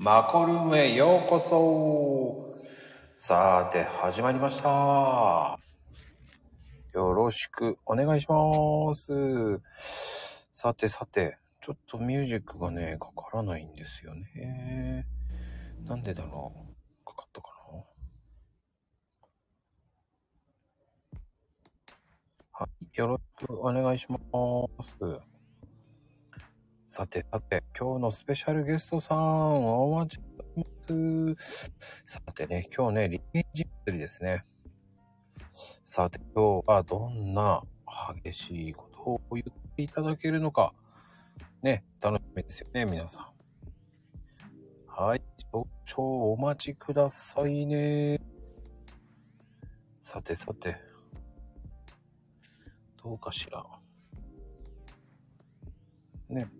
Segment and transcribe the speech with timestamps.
[0.00, 2.54] マコルームへようこそ
[3.16, 5.58] さて、始まりました。
[6.94, 9.60] よろしくお願いします。
[10.52, 15.04] さてさて、ちょっとミュージックがね、かからないんですよね。
[15.84, 17.78] なんでだろうかかったかな
[22.52, 24.18] はい、よろしくお願いしま
[24.80, 24.96] す。
[26.90, 30.22] さてさて、今日のスペシャルゲストさん、お待ち
[30.56, 31.70] ます。
[32.06, 34.46] さてね、今日ね、リベンジ祭りですね。
[35.84, 37.62] さて、今日はどんな
[38.24, 40.72] 激しいことを言っていただけるのか、
[41.62, 43.26] ね、楽しみですよね、皆さん。
[44.86, 45.20] はい、
[45.52, 48.18] 少々お待ちくださいね。
[50.00, 50.74] さてさて、
[53.04, 53.62] どうかしら。
[56.30, 56.57] ね。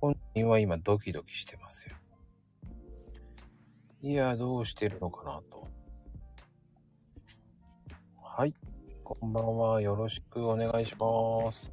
[0.00, 1.96] 本人は今ドキドキしてますよ。
[4.00, 5.66] いや、どうしてるのかなと。
[8.22, 8.54] はい。
[9.02, 9.80] こんばんは。
[9.80, 11.72] よろしくお願いします。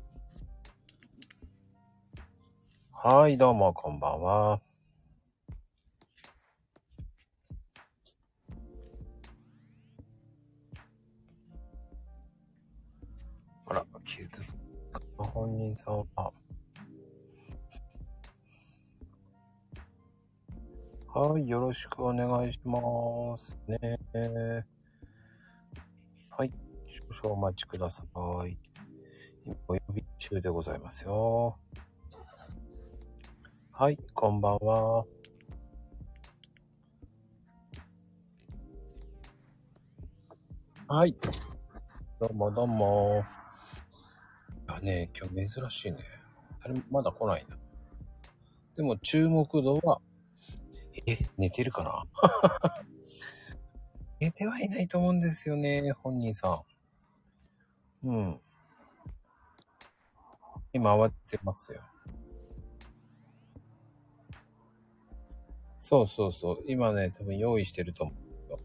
[2.91, 4.59] はい、どうも、こんばんは。
[13.67, 14.43] あら、気づく
[15.17, 16.33] 本人さんは。
[21.17, 23.77] はい、よろしくお願いしますね。
[26.30, 26.52] はい、
[27.13, 28.58] 少々お待ちください。
[29.45, 31.58] 今お呼び中でございますよ。
[33.71, 35.05] はい、こんばんは。
[40.89, 41.16] はい。
[42.19, 43.23] どうもどうも。
[44.69, 45.99] いやね、今日珍しいね。
[46.61, 47.55] 誰もまだ来ないな。
[48.75, 50.02] でも注目度は
[51.05, 52.03] え、寝てるかな？
[54.20, 56.64] 寝てはいないと思うんですよね、本人さ
[58.03, 58.08] ん。
[58.08, 58.42] うん。
[60.73, 61.81] 今慌ててますよ。
[65.77, 66.64] そうそうそう。
[66.67, 68.59] 今ね、多分用意してると思うよ。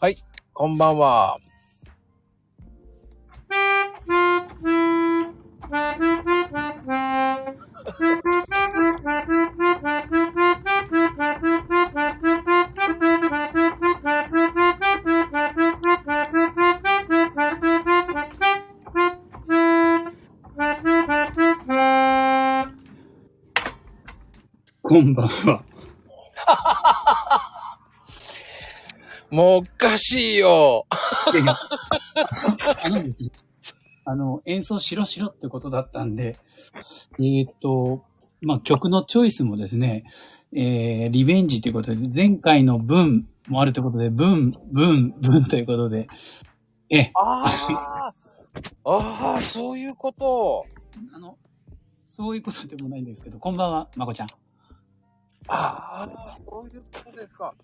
[0.00, 1.38] はい、こんばんは。
[24.80, 25.64] こんばんは。
[29.30, 30.86] もうおかしいよ。
[31.32, 31.56] いやいや
[32.84, 33.30] あのですね、
[34.04, 36.38] あの、演奏しろしろってことだったんで、
[37.20, 38.04] えっ、と、
[38.40, 40.04] まあ、曲のチョイスもですね、
[40.52, 46.06] えー、リベンジということで、前回の文もあるということで、文、文、文ということで、
[46.90, 48.14] え、ああ。
[48.84, 50.64] ああ、そういうこと。
[51.14, 51.36] あの、
[52.06, 54.28] そういうことでもないんですけど、こんばんは、まこちゃん。
[55.48, 57.54] ああ、そういうことですか。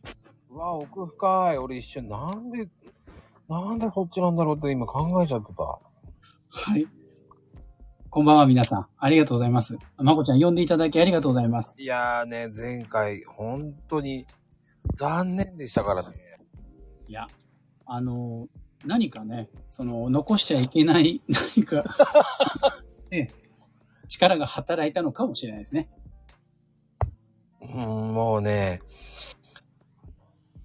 [0.50, 1.58] うわ、奥深い。
[1.58, 2.68] 俺一瞬、なんで、
[3.48, 5.62] なんでそっちなんだろうって今考えちゃってた。
[5.62, 5.80] は
[6.76, 6.86] い。
[8.14, 8.86] こんばんは、皆さん。
[8.97, 9.76] ありがとうございます。
[9.97, 11.75] まこちゃん、呼んでいただきありがとうございます。
[11.76, 14.25] いやーね、前回、本当に
[14.94, 16.14] 残念でしたからね。
[17.08, 17.26] いや、
[17.84, 18.47] あの、
[18.84, 21.22] 何かね、その、残しちゃいけない
[21.56, 21.82] 何か、
[23.10, 23.32] ね、
[24.06, 25.88] 力が働いたのかもしれないですね。
[27.62, 28.78] うん、もうね、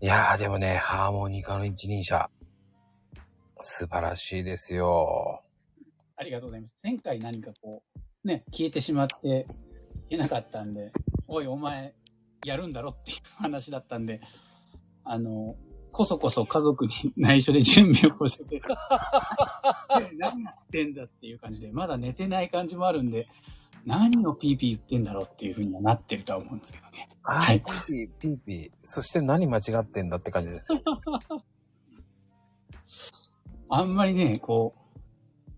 [0.01, 2.29] いやーでもね、ハーモニカの一人者、
[3.59, 5.28] 素晴らしいですよ。
[6.19, 6.75] ありがとうございます。
[6.83, 9.47] 前回何かこう、ね、消えてしまって、
[10.07, 10.91] いけなかったんで、
[11.29, 11.93] おい、お前、
[12.45, 14.19] やるんだろっていう話だったんで、
[15.05, 15.55] あの、
[15.93, 18.61] こそこそ家族に内緒で準備をしてて、
[20.19, 23.29] 何やってんだっていう感じで、まだ寝てない感じもあるんで、
[23.85, 27.07] 何をピーピー言ってんだろうっていうふうにはなってるとは思うんですけどね。
[27.23, 28.71] あはいピーピー、ピーピー。
[28.81, 30.73] そして何間違ってんだって感じです。
[33.71, 34.78] あんまりね、こう、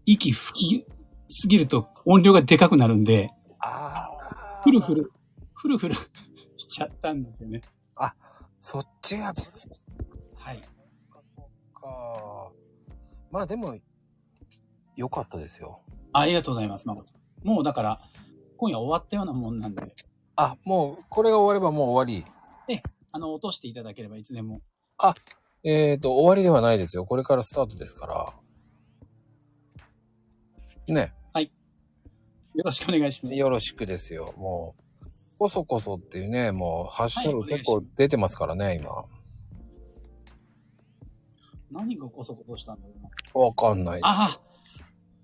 [0.06, 0.86] 息吹き
[1.28, 4.62] すぎると音量がでかくなるんで、ああ。
[4.64, 5.12] ふるふる、
[5.54, 5.96] ふるふる
[6.58, 7.62] しちゃったんですよね。
[8.62, 9.54] そっちが、そっ
[10.36, 10.62] はい。
[11.74, 12.52] か。
[13.32, 13.76] まあでも、
[14.96, 15.82] 良かったですよ。
[16.14, 17.10] ありがとうございます、まこと。
[17.44, 18.00] もうだから、
[18.58, 19.82] 今夜終わったようなもんなんで、
[20.36, 22.20] あ、もう、これが終わればもう終わ
[23.14, 24.62] あの、落としていただければいつでも。
[25.00, 25.14] り。
[25.64, 27.06] えっ、と、終わりではないですよ。
[27.06, 28.34] これからスタートですから。
[30.94, 31.14] ね。
[32.54, 33.36] よろしくお願いします。
[33.36, 34.34] よろしくですよ。
[34.38, 39.06] もう、こそこそっていうね、もうハッシュタはいグ結構出てますからね、今。
[41.72, 43.46] 何がこそこそしたんだろうな。
[43.46, 44.04] わかんないです。
[44.04, 44.42] ああ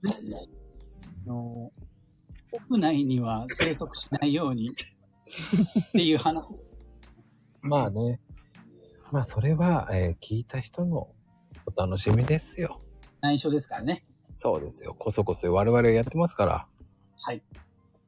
[0.08, 0.38] ですね。
[1.26, 1.72] あの、
[2.54, 6.46] 屋内には生息しないようにっていう話。
[7.62, 8.22] まあね。
[9.12, 11.10] まあそれは、えー聞いた人の
[11.66, 12.82] お楽しみですよ。
[13.20, 14.06] 内緒ですからね。
[14.48, 14.96] そうですよ。
[14.98, 16.68] こそこそ我々やってますから。
[17.20, 17.42] はい。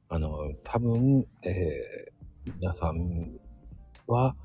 [0.08, 2.20] あの、多分、えー
[2.56, 3.38] 皆さん
[4.08, 4.38] は、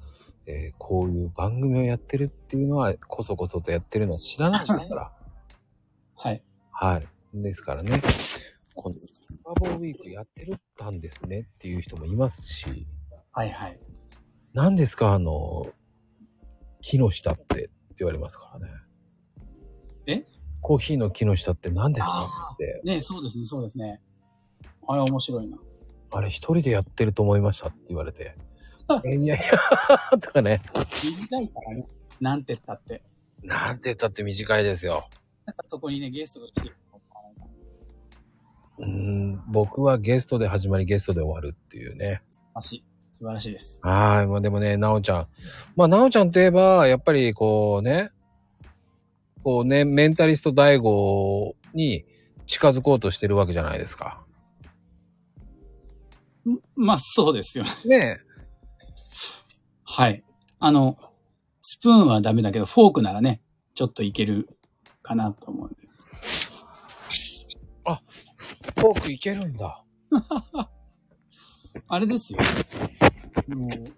[0.47, 5.13] えーこういう番組をやってるっていうのは、こそこそとやってるのは知らないですから。
[6.17, 6.43] はい。
[6.73, 7.07] はい。
[7.33, 8.03] ですからね、
[8.75, 8.97] この
[9.55, 12.89] コラボウィークやってるったんですねっていう人もいますし、
[13.31, 13.79] はいはい。
[14.53, 15.67] 何ですか、あの、
[16.81, 17.71] 木の下ってって
[18.01, 18.73] 言われますからね。
[20.07, 20.34] え？
[20.65, 22.81] コーヒーの木の下って何ですかあって。
[22.85, 24.01] ねそうですね、そうですね。
[24.89, 25.59] あれ面白いな。
[26.11, 28.35] あれ一人でやってると思いましたって言われて。
[29.05, 30.63] え いやいや、とかね。
[31.03, 31.87] 短いからね。
[32.19, 33.03] なんて言ったって。
[33.43, 35.05] なんて言ったって短いですよ。
[35.45, 36.77] なんかそこにね、ゲストが来てる
[38.79, 42.23] うーん、僕はゲストで始まりゲストで終わるっていうね。
[42.29, 42.85] 素晴らしい。
[43.13, 43.81] 素晴らしいです。
[43.83, 44.27] はい。
[44.27, 45.29] まあでもね、なおちゃん。
[45.77, 48.13] まあ、なおちゃんといえば、やっぱりこうね、
[49.45, 52.07] こうね、メンタリスト大悟に
[52.47, 54.25] 近づこうとしてるわけじゃないですか。
[56.47, 57.71] んまあ、そうですよね。
[57.99, 58.21] ね
[59.85, 60.25] はい。
[60.59, 60.97] あの、
[61.61, 63.43] スプーンはダメだけど、フォークならね、
[63.75, 64.49] ちょっといける
[65.03, 65.77] かなと思うんで。
[67.87, 68.81] え。
[68.81, 69.85] フォークいけるんだ。
[71.89, 72.39] あれですよ。
[73.49, 73.93] もう、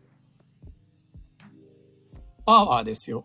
[2.44, 3.24] パワーですよ。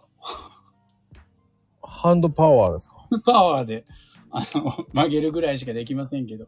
[2.02, 2.96] ハンドパワーですか？
[3.26, 3.86] パワーで、
[4.32, 6.48] あの、 曲げるぐらいしかできませんけど。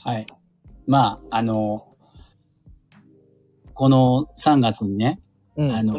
[0.00, 0.26] はい。
[0.86, 1.96] まあ、あの、
[3.74, 5.20] この3月にね、
[5.56, 5.98] うんあの、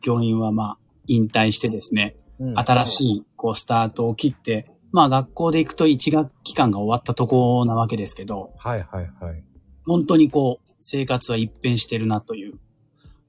[0.00, 9.42] 教員はまあ、引退してですね、うん新しい、こう、スタートを切って、まあ、学校で行くと1学期間が終わったとこなわけですけど、はいはいはい。
[9.86, 12.58] 本当にこう、生活は一変してるなという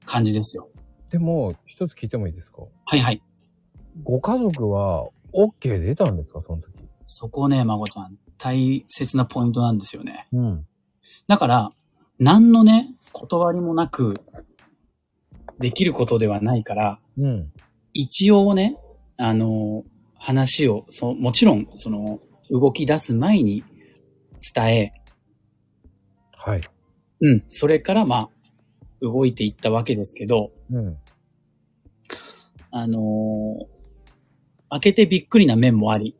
[0.04, 0.68] 感じですよ。
[1.10, 2.62] でも、一つ聞いてもいいですか？
[2.84, 3.22] はいはい。
[4.02, 6.68] ご家族は OK 出たんですかその時？
[7.06, 10.28] そこね、まこちゃん、大切なポイントなんですよね。
[10.32, 10.66] うん。
[11.26, 11.72] だから、
[12.18, 14.20] 何のね、断りもなく、
[15.58, 17.52] できることではないから、うん。
[17.94, 18.76] 一応ね、
[19.16, 19.84] あの、
[20.16, 22.20] 話を、そもちろん、その、
[22.50, 23.64] 動き出す前に
[24.54, 24.92] 伝え、
[26.36, 26.62] はい。
[27.20, 28.30] うん、それからまあ、
[29.00, 30.98] 動いていったわけですけど、うん。
[32.70, 33.77] あのー
[34.70, 36.16] 開けてびっくりな面もあり、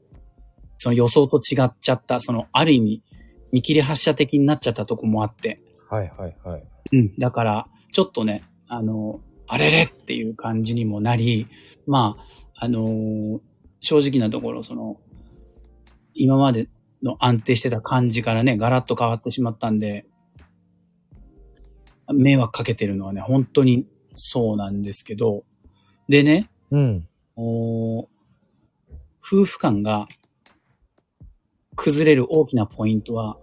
[0.77, 3.03] その予想と違っちゃった、その、ある意味、
[3.53, 5.61] 見切り発車的になっちゃったとこもあって、
[5.91, 6.63] はいはいはい。
[6.93, 7.15] うん。
[7.19, 11.47] だから、ちょっとね、あの、あれれっていう感じにもなり、
[11.87, 12.17] ま
[12.55, 13.41] あ、あのー
[13.81, 14.97] 正直なところ、その、
[16.15, 16.69] 今まで
[17.03, 20.07] の安定してた感じからね、ガラッと変わってしまったんで、
[22.13, 25.45] 迷惑かけてるのはね、本当にそうなんですけど、
[26.09, 27.09] でね、うん。
[27.37, 28.09] お
[29.31, 30.09] 夫婦間が
[31.77, 33.37] 崩れる大きなポイントは、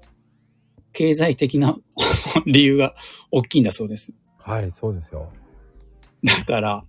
[0.93, 1.77] 経済的な
[2.47, 2.95] 理由が
[3.29, 4.11] 大きいんだそうです。
[4.39, 5.31] はい、そうですよ。
[6.23, 6.83] だから、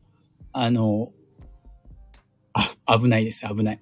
[0.52, 1.09] あの、
[2.54, 3.80] あ、危ないです、危ない。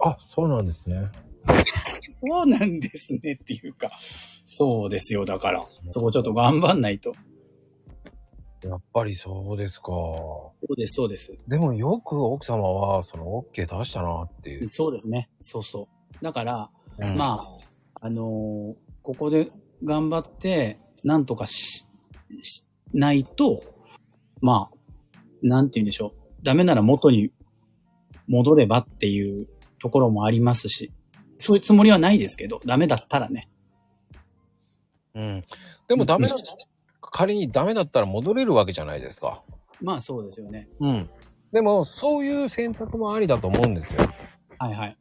[0.00, 1.10] あ、そうなんですね。
[2.14, 3.90] そうなんですねっていうか、
[4.46, 5.66] そうですよ、だから。
[5.86, 7.14] そこちょっと頑張んないと。
[8.64, 9.86] やっぱりそうですか。
[9.86, 11.32] そうです、そうです。
[11.48, 14.68] でもよく奥様は、その OK 出したなっていう。
[14.68, 15.28] そうですね。
[15.42, 15.88] そうそ
[16.20, 16.24] う。
[16.24, 17.46] だから、うんま
[18.00, 19.50] あ、あのーここで
[19.84, 21.84] 頑張って、なんとかし、
[22.40, 23.62] しないと、
[24.40, 24.76] まあ、
[25.42, 26.42] なんて言うんでしょう。
[26.42, 27.30] ダメなら元に
[28.26, 29.46] 戻ればっていう
[29.78, 30.90] ところもありますし、
[31.36, 33.50] そういうつもりはないですけど、ダメだったらね。
[35.14, 35.44] うん。
[35.86, 36.36] でもダメだ、
[37.14, 39.44] 仮にダメだったら戻れるわけじゃないですか。
[39.80, 40.68] まあそうですよね。
[40.80, 41.10] うん。
[41.52, 44.00] でも、そういう選択もありだと思うんですよ。
[44.58, 44.96] はいはい。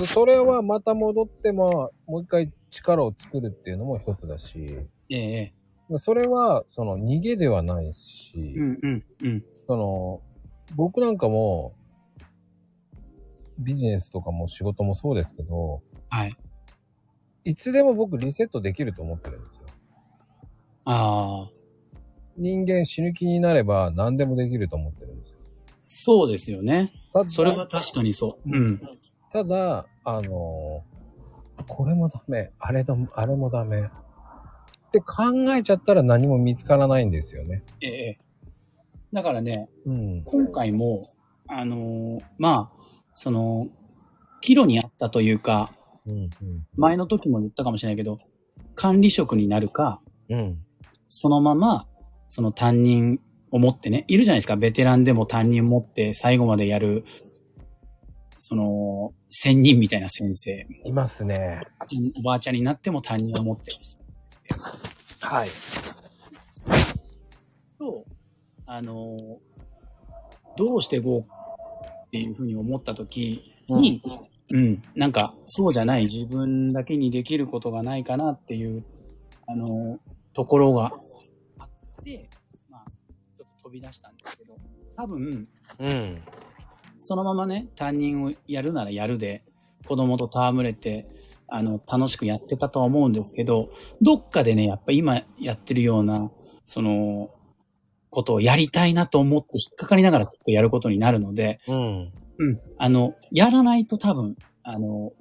[0.00, 4.78] でそれはまた戻っても、もう一回力を作るっていうのも一つだし、
[5.10, 5.52] ええ
[5.98, 9.44] それは、その逃げではないし、うんうんうん。
[9.66, 10.22] その、
[10.76, 11.74] 僕なんかも、
[13.58, 16.34] ビジネスとかも仕事もそうですけど、はい。
[17.44, 19.59] いつでも僕リセットできると思ってるんですよ。
[20.84, 21.50] ああ、
[22.36, 25.36] 人間死ぬ気になれば何でもできると思ってるんですよ。
[25.82, 26.92] そうですよね。
[27.12, 28.50] ただ、それは確かにそう。
[28.50, 28.80] うん。
[29.32, 30.84] ただ、あの、
[31.68, 33.82] これもダメ、あれだ、あれもダメ。
[33.82, 37.62] って考えちゃったら何も見つからないんですよね。
[37.80, 38.18] ええ。
[39.12, 40.22] だからね、うん。
[40.24, 41.06] 今回も、
[41.48, 42.82] あのーまあ、
[43.14, 43.68] その、
[44.40, 45.72] 岐路にあったというか、
[46.06, 46.14] うん。
[46.14, 46.30] うん。
[46.76, 48.18] 前の時も言ったかもしれないけど、
[48.74, 50.64] 管理職になるか、うん。
[51.10, 51.86] そのまま、
[52.28, 57.04] その担任を持ってね、いるじゃないですか、ベテランでも担任持って最後までやる、
[58.36, 60.66] その、専任みたいな先生。
[60.84, 61.62] いますね。
[62.16, 63.76] おばあちゃんになっても担任を持ってる
[65.20, 65.48] はい。
[67.76, 68.04] と、
[68.66, 69.16] あの、
[70.56, 71.26] どうして GO
[72.06, 74.00] っていうふうに思った時に、
[74.52, 78.84] うん、なんか、そうじゃない自分だけにできることがないかなっていう、
[79.48, 79.98] あの、
[80.32, 80.86] ところが
[81.58, 82.28] あって、
[82.68, 84.56] まあ、ちょっと飛び出したんですけど、
[84.96, 86.22] 多分、うん。
[86.98, 89.44] そのままね、担任をやるならやるで、
[89.86, 91.06] 子供と戯れて、
[91.48, 93.70] あの、楽しくやってたとは思うんですけど、
[94.00, 96.30] どっかでね、やっぱ今やってるような、
[96.64, 97.30] その、
[98.10, 102.12] ことをやりたいなと思って引っかかりながらきっとやることになるので、うん。
[102.38, 102.60] うん。
[102.78, 105.12] あの、やらないと多分、あの、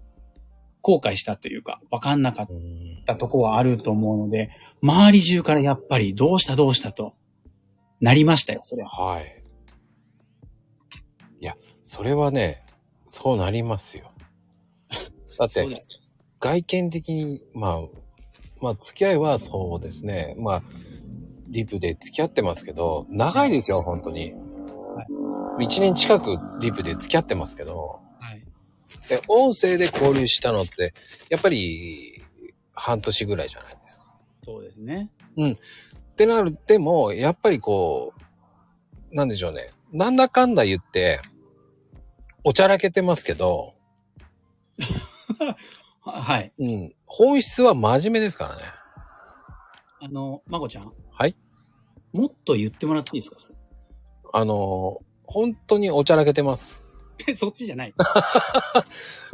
[0.89, 4.49] 後悔したというか、わかんなかっうんたとこはあると思うので、
[4.81, 7.13] 周り中からやっぱりどうしたどうしたと、
[8.01, 8.89] なりましたよ、それは。
[8.89, 9.43] はい。
[11.41, 12.63] いや、それはね、
[13.07, 14.11] そうなりますよ。
[15.37, 15.67] だって。
[16.39, 17.81] 外見的に、まあ、
[18.61, 20.35] まあ、付き合いはそうですね。
[20.37, 20.63] まあ、
[21.49, 24.33] リプで付き合ってますけど、長いですよ、本当に。
[25.59, 28.08] 一年近くリプで付き合ってますけど、はい。
[29.07, 30.93] で、音声で交流したのって、
[31.29, 32.23] やっぱり、
[32.73, 34.05] 半年ぐらいじゃないですか。
[34.43, 35.09] そうですね。
[35.37, 38.13] ってなる、でも、やっぱりこ
[39.11, 39.71] う、なんでしょうね。
[39.91, 41.21] なんだかんだ言って、
[42.43, 43.75] おちゃらけてますけど、
[46.01, 46.53] は はい。
[46.57, 46.95] うん。
[47.05, 48.61] 本質は真面目ですからね。
[50.01, 50.93] あの、まこちゃん。
[51.11, 51.35] はい。
[52.13, 53.53] もっと言ってもらっていいですか
[54.33, 56.85] あの、本当におちゃらけてます。
[57.27, 57.93] え そっちじゃない。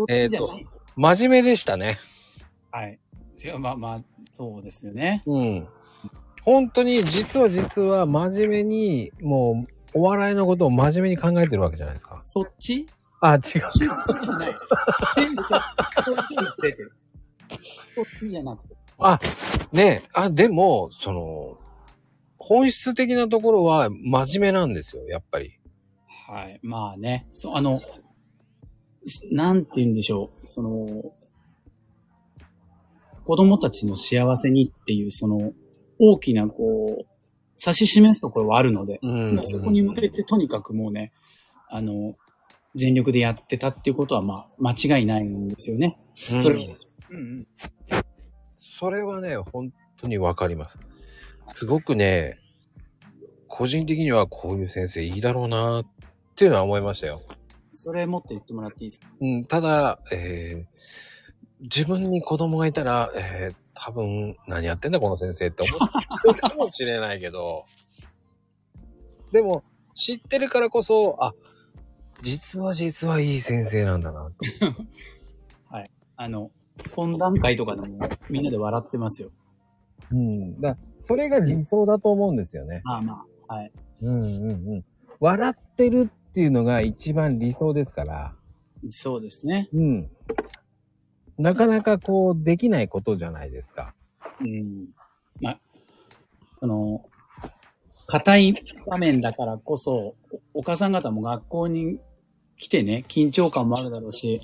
[0.09, 0.59] えっと。
[0.95, 1.99] 真面目でしたね。
[2.71, 2.99] はい。
[3.43, 5.23] 違う、まあまあ、そうですよね。
[5.25, 5.67] うん。
[6.43, 12.17] 本当に、実は実は真面目に、もう、お笑いのことを真面目に考えてるわけじゃないですか。
[12.21, 12.87] そっち？
[13.21, 13.41] あ、違う。
[13.41, 13.91] そっちじゃ
[14.37, 14.55] ない。
[15.15, 15.59] 全部ちょ、
[16.03, 16.93] ちょいちょい出てる。
[17.93, 18.75] そっちじゃなくて。
[18.99, 19.19] あ、
[19.71, 21.57] ねえ、あ、でも、その、
[22.37, 25.59] 本質的なところは真面目なんですよ、やっぱり。
[26.27, 26.59] はい。
[26.63, 27.27] まあね。
[27.31, 27.79] そう、あの、
[29.05, 30.47] すなんて言うんでしょう。
[30.47, 31.03] その、
[33.23, 35.53] 子供たちの幸せにっていう、その、
[35.99, 37.05] 大きな、こう、
[37.63, 41.13] 指し示すところはあるので、うんまあそこに向けてとにかくもうね、
[41.69, 42.15] あの、
[42.73, 45.97] 全力でやってたっていうことは、まあ、間違いないんですよね。
[46.31, 47.45] うんそれうんうん。
[48.59, 50.77] それはね、本当にわかります。
[51.53, 52.39] すごくね、
[53.47, 55.85] 個人的にはこういう先生いいだろうなっ
[56.35, 57.21] ていうのは思いましたよ。
[57.69, 59.07] それもっと言ってもらっていいですか？
[59.19, 60.75] うん、ただ、えー
[61.61, 65.89] 自分に子供がいたら、えー多分、何やってんだこの先生って思っ
[66.21, 67.65] てるかもしれないけど、
[69.31, 69.63] でも、
[69.95, 71.33] 知ってるからこそ、あ、
[72.21, 74.33] 実は実はいい先生なんだなと。
[76.17, 76.51] あの、
[76.93, 79.31] 懇談会とかでもみんなで笑ってますよ。
[80.11, 80.61] うん。
[80.61, 82.81] だそれが理想だと思うんですよね。
[82.85, 83.71] まあまあ、はい。
[84.01, 84.85] うんうんうん。
[85.19, 88.33] 笑ってるっていうのが一番理想ですから。
[88.89, 89.69] そうですね。
[89.73, 90.09] うん。
[91.37, 93.93] なかなかこう、できないことじゃないですか。
[94.41, 94.87] うん。
[95.39, 95.59] まあ、
[96.59, 97.01] あの、
[98.05, 100.15] 硬い場面だからこそ、
[100.53, 101.99] おお母さん方も学校に
[102.57, 104.41] 来てね、緊張感もあるだろうし、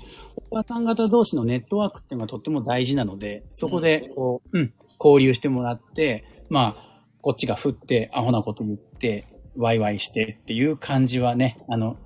[0.50, 11.96] お母さん方同士のネットワークっていうのがとっても大事なので、そこで、こう、うん、交流してもらって、まあ、こっちが振って、アホなこと言って、ワイワイしてっていう感じはね、あの、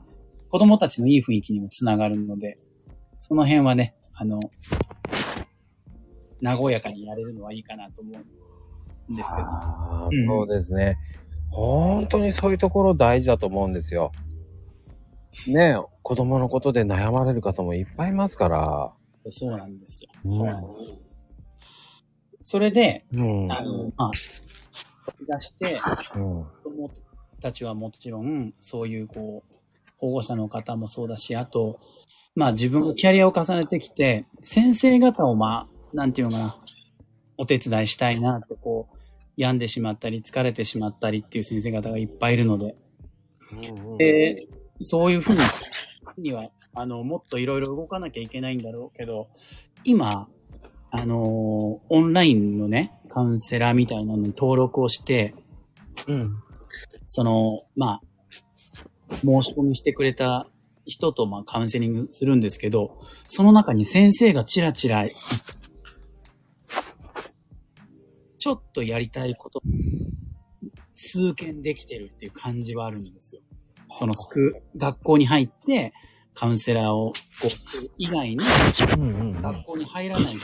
[0.51, 2.59] 子供たちのいい雰囲気にもつながるので、
[3.19, 4.41] その辺はね、あの、
[6.43, 8.13] 和やかにやれるのはいいかなと思
[9.09, 9.47] うんですけど。
[9.47, 10.97] ああ、うんそうですね。
[11.51, 14.13] 本当にそういうところ大事だと思うんですよ。
[15.49, 18.93] ねえ、子供のことで悩まれる方もいっぱいいますから。
[19.29, 20.11] そうなんですよ。
[20.25, 20.97] うんそうなんですよ。
[22.43, 23.53] それで、うん。
[23.53, 24.11] あの、まあ、
[25.29, 25.79] 出して、
[26.17, 26.45] うん。
[26.45, 26.91] 子供
[27.47, 29.57] たちはもちろん、そういう、こう、
[29.99, 31.79] 保護者の方もそうだし、あと、
[32.35, 36.57] まあ自分がキャリアを重ねてきて、先生方をまあ、なんていうのかな、
[37.39, 38.97] お手伝いしたいなって、こう、
[39.37, 42.77] 病んでしまったり、疲れてしまったりっていう先生方がいっぱいいるので、
[43.99, 44.49] で、
[44.81, 45.41] そういうふうに
[46.19, 49.29] には、あの、もっといろいろ動かなきゃいけないんだろうけど、
[49.85, 50.29] 今、
[50.91, 51.19] あのー
[51.89, 55.35] オンラインのね、カウンセラーみたいなのに登録をして、
[56.07, 56.43] うん。
[57.07, 58.01] その、ま
[59.11, 60.49] あ、申し込みしてくれた
[60.85, 62.97] 人と、まあ、カウンセリングするんですけど、
[63.29, 65.07] その中に先生がチラチラ、
[68.39, 69.61] ちょっとやりたいこと、
[70.95, 73.43] 数件できてるっていう感じはあるんですよ。
[73.93, 74.15] その
[74.77, 75.93] 学校に入って、
[76.35, 77.15] カウンセラーを、こ
[77.45, 80.41] う、以外に、学校に入らないで、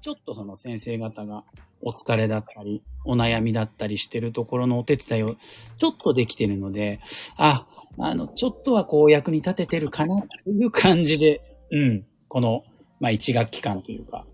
[0.00, 1.44] ちょっとその先生方が
[1.82, 5.36] お疲れだったり、お悩みだったりしてるところのお手伝いを
[5.78, 7.00] ちょっとできてるので、
[7.36, 7.66] あ、
[7.98, 12.64] あの、ちょっとはこう役に立ててるかなという感じで、うん、この、
[13.00, 14.26] まあ一学期間というか、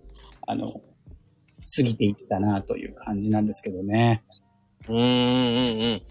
[0.47, 0.73] あの、
[1.77, 4.23] 過ぎていったなという感じなんですけどね。
[4.89, 6.03] うんうんうん。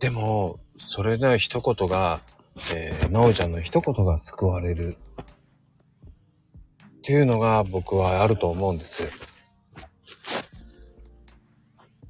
[0.00, 2.20] でも、それで一言が、
[2.74, 4.96] えー、なおちゃんの一言が救われる。
[6.98, 9.37] っていうのが僕はあると思うんです。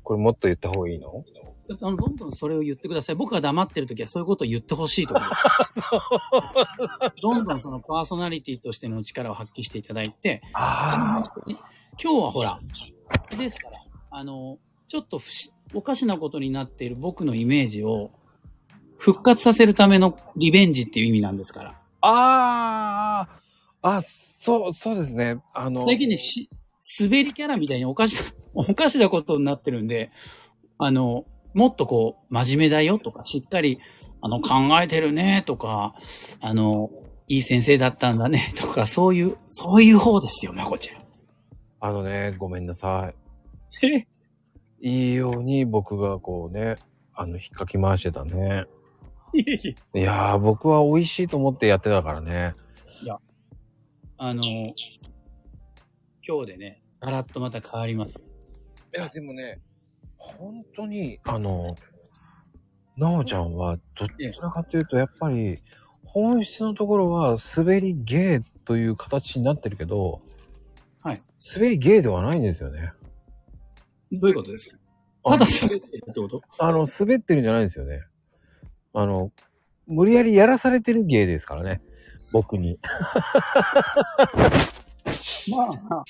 [0.09, 1.23] これもっと言った方がいいの？
[1.83, 3.15] あのどんどんそれを言ってください。
[3.15, 5.43] 僕が黙ってる時はそういうことを言ってほしいところです。
[7.21, 10.41] どんどんそのパーソナリティとしての力を発揮していただいて、ね
[12.03, 12.57] 今日はほら、
[13.37, 14.57] ですから、あの、
[14.89, 15.21] ちょっと
[15.75, 18.11] おかしなことになっている僕のイメージを
[18.97, 21.71] 復活させるためのリベンジっていう意味なんですから。
[22.01, 23.29] あ
[23.83, 25.43] ああ、そう、そうですね。
[25.53, 26.49] あの、最近ね、し、
[27.01, 30.11] 滑りキャラみたいにおかしな、おかしなことになってるんで、
[30.79, 33.79] あの、もっとこう、真面目だよとか、しっかり、
[34.21, 35.95] あの、考えてるねとか、
[36.41, 36.91] あの、
[37.29, 41.03] いい先生だったんだね とか、そういう、そういう方ですよ、まこちゃん。
[41.81, 43.13] あのね、ごめんなさ
[43.83, 44.07] え？
[44.81, 44.91] い。
[44.91, 46.77] いいように僕がこうね、
[47.15, 48.65] あの、引っかき回してたね。
[49.35, 52.55] いやー、僕は美味しいと思ってやってたからね。
[54.21, 54.43] あの、
[56.31, 58.21] 今日でね、ガラッとまた変わります。
[58.95, 59.63] いや、でもね、
[60.19, 61.75] 本当に、あの、
[62.99, 65.59] なおちゃんは、どちらかというと、やっぱり、
[66.05, 70.21] 本質のところは、滑り芸という形になってるけど、
[71.03, 71.19] はい。
[71.55, 72.93] 滑り芸ではないんですよね。
[74.13, 74.77] どういうことですか？
[75.31, 76.43] ただ喋ってるってこと？
[76.59, 78.03] あの、滑ってるんじゃないんですよね。
[78.93, 79.33] あの、
[79.87, 81.81] 無理やりやらされてる芸ですからね。
[82.35, 82.79] 僕に。
[85.51, 86.05] まあ、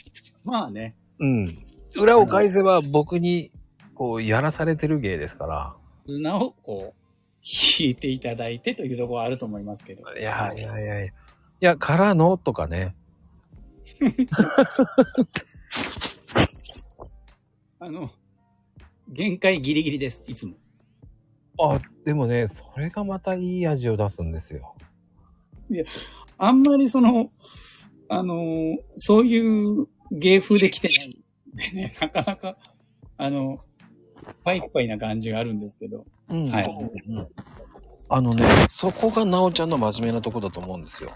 [0.44, 0.96] まあね。
[1.18, 1.64] うん。
[1.96, 3.50] 裏を返せば僕に、
[3.94, 5.74] こう、やらされてる芸ですから。
[6.06, 6.98] 綱をこう、
[7.42, 10.02] 引いていただいてというところはあると思いますけど。
[10.14, 11.06] いやいやいやいや。
[11.06, 11.12] い
[11.60, 12.94] や、からのとかね。
[17.80, 18.10] あの、
[19.08, 20.54] 限界ギリギリです、いつも。
[21.60, 24.74] あ、でもね、それがまたいい味を出すんですよ。
[26.38, 27.30] あんまりその、
[28.08, 31.12] あのーそういう芸風で来てないん
[31.54, 32.56] でね、なかなか、
[33.16, 33.60] あの、
[34.44, 36.06] パイパイな感じがあるんですけど。
[36.28, 37.28] うんはいうん
[38.10, 41.14] あのね、そこがなおちゃんの真面目なとこだと思うんですよ。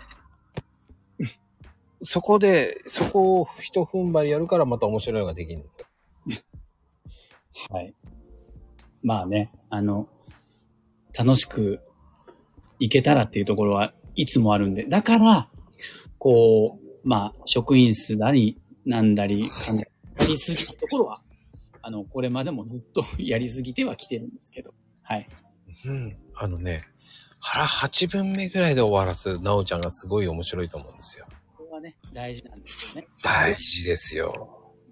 [2.05, 5.69] そこで、そこを一踏ん張りやるからまた面白いのができるんで
[6.35, 6.45] すよ。
[7.71, 7.95] はい。
[9.03, 10.07] まあね、あの、
[11.19, 11.81] 楽しく
[12.79, 15.49] いけたらっていうところはいつもあるんで、だから、
[16.19, 21.21] こう、まあ、職員室なり、なんだり、かんだり、やりすぎたところは、
[21.83, 25.29] あの、これまでもずっとやりすぎてはきてるんですけど、はい。
[25.85, 26.17] うん。
[26.35, 26.85] あのね、
[27.41, 31.27] 腹8分目ぐらいで終わらすなおちゃんがすごい面白いと思うんですよ。
[31.57, 33.05] これはね、大事なんですよね。
[33.25, 34.33] 大事ですよ。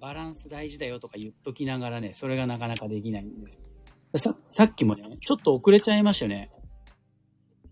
[0.01, 3.59] バランス大事だよとか言っときながらね、それがなかなかできないんです
[4.13, 4.19] よ。
[4.19, 6.51] さ、さっきもね、ちょっと遅れちゃいましたよね。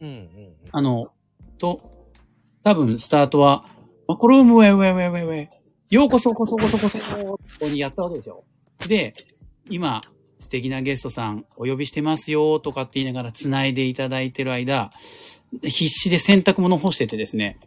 [0.01, 0.55] うんうんうん。
[0.70, 1.09] あの、
[1.59, 2.07] と、
[2.62, 3.64] 多分スタートは、
[4.08, 8.42] マコロームウェイウェイウェイウェイウェイ、ようこそこそこそこそここにやったわけですよ。
[8.88, 9.14] で、
[9.68, 10.00] 今、
[10.38, 14.90] 素敵なゲストさんお呼びしてますよとかって言いながら繋いでいただいてる間、
[15.62, 17.58] 必死で洗濯物干しててですね、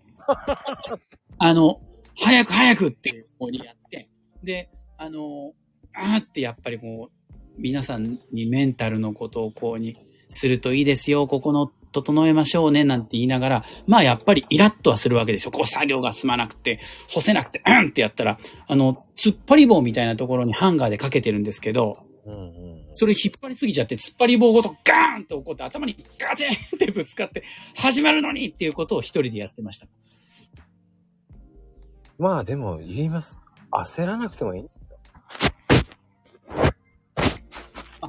[1.38, 1.80] あの、
[2.18, 4.10] 早く早くっていう方にやって、
[4.44, 5.54] で、あの、
[5.94, 9.96] あーってやっぱりこう、皆さんにメンタルのことをこうに
[10.30, 15.52] するといいですよ、ここの整えましょうね、なんて言いながら、まあやっぱりイラッとはするわけですよ。
[15.52, 27.44] こう作業が進まなくて、干せなくて、うんってやったら、あの、突っ張り棒みたいなところにハンガーでかけてるんですけど、うんうんそれ引っ張りすぎちゃって、突っ張り棒ごとガーンって起こって頭にガチンってぶつかって、
[27.76, 29.88] 始まるのにっていうことを一人でやってました。
[32.18, 33.40] まあでも言います。
[33.72, 34.66] 焦らなくてもいい。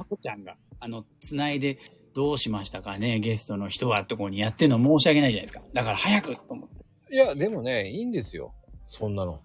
[0.03, 1.77] まこちゃんが、あの、繋いで、
[2.13, 5.63] どうしましたかね、ゲストの人はってこうにやってるの申し訳ないじゃないですか。
[5.73, 7.15] だから早くと思って。
[7.15, 8.53] いや、でもね、いいんですよ。
[8.87, 9.39] そんなの。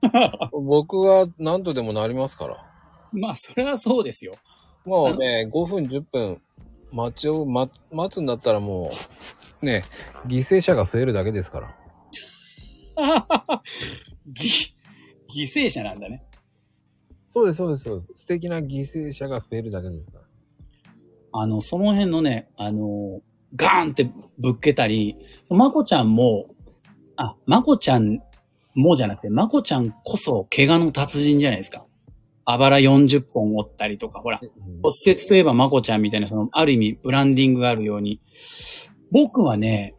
[0.52, 2.66] 僕は何とでもなりますから。
[3.12, 4.36] まあ、それはそうですよ。
[4.84, 6.40] もうね、5分、10分、
[6.92, 8.90] 待ちを、ま、待つんだったらも
[9.62, 9.84] う、ね、
[10.26, 11.76] 犠牲者が増えるだけですから。
[14.32, 14.72] 犠
[15.34, 16.24] 犠牲者なんだね。
[17.34, 18.08] そうです、そうです、そうです。
[18.14, 20.24] 素敵な犠牲者が増えるだけですから。
[21.32, 23.22] あの、その辺のね、あの、
[23.56, 25.16] ガーンってぶっけたり、
[25.48, 26.54] まこちゃんも、
[27.16, 28.18] あ、まこちゃん
[28.74, 31.86] もじゃなくて、まこちゃんこそ怪我の達人じゃないですか。
[32.44, 34.50] あばら40本折ったりとか、ほら、骨
[35.06, 38.20] 折といえばまこちゃんみたいな、その、ある意味、ブランディングがあるように、
[39.10, 39.94] 僕はね、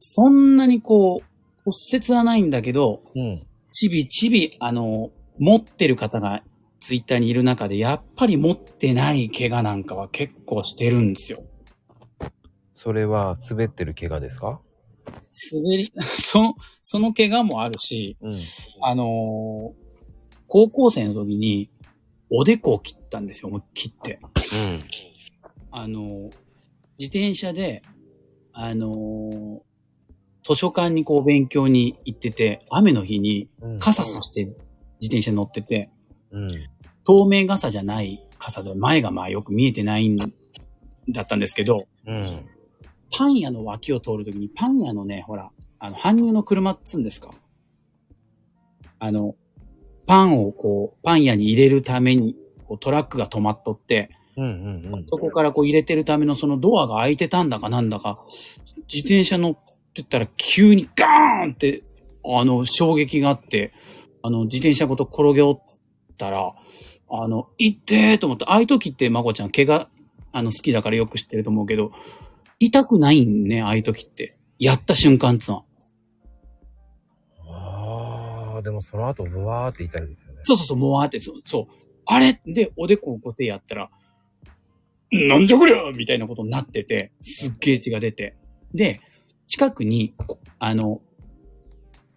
[0.00, 1.26] そんなにこう、
[1.64, 3.46] 骨折はないんだけど、うん。
[3.70, 6.42] ちびちび、あの、持ってる方が
[6.80, 11.42] ツイッターにいる中で、やっぱり持ってない怪我なんかは結構してるんですよ。
[12.74, 14.60] それは滑ってる怪我ですか？
[15.52, 18.34] 滑り、 そ、その怪我もあるし、うん。
[18.82, 19.86] あのー
[20.48, 21.70] 高校生の時に、
[22.30, 24.20] おでこを切ったんですよ、思いっ切って。
[24.22, 24.84] うん。
[25.72, 26.30] あのー
[26.98, 27.82] 自転車で、
[28.52, 29.60] あのー
[30.44, 33.78] 図書館にこう勉強に行ってて、雨の日にうん。
[33.80, 34.56] 傘さして自
[35.08, 35.90] 転車に乗ってて、
[36.36, 36.50] うん。
[37.04, 40.16] 透明傘じゃない傘で前がまあよく見えてないん
[41.08, 42.46] だったんですけど、うん。
[43.10, 47.30] パン屋の脇を通るときにパン屋のね、ほら、あの、搬入の車っつうんですか
[48.98, 49.36] あの、
[50.06, 54.44] パンをこう、パン屋に入れるために、こうトラックが止まっとって、うん。
[54.44, 54.94] うん。
[54.94, 55.06] うん。
[55.06, 58.18] そこからこう入れてるためのそのドアが開いてたんだかなんだか、
[58.92, 59.58] 自転車乗っ
[59.94, 61.82] てったら急にガーンって、
[62.24, 63.72] あの、衝撃があって、
[64.22, 65.60] あの、自転車ごと転げ落
[66.16, 66.52] ったら、
[67.08, 69.88] あの、行ってーと思って、ああいう時ってまこちゃん怪我、
[70.32, 71.92] あの、好きだからよく知ってると思うけど、
[72.58, 74.34] 痛くないんね、ああいう時って。
[74.58, 75.64] やった瞬間っつうのは。
[78.54, 80.40] ああ、でもその後、ブワーっていたりですよね。
[80.42, 81.74] そうそうそう、もわーって、そう、そう。
[82.06, 82.40] あれ？
[82.46, 83.90] で、おでこをこう手やったら、
[85.12, 88.36] なんじゃこりゃみたいなことになってて、すっげえ血が出て。
[88.72, 89.00] で、
[89.46, 91.02] 近くに、こあの、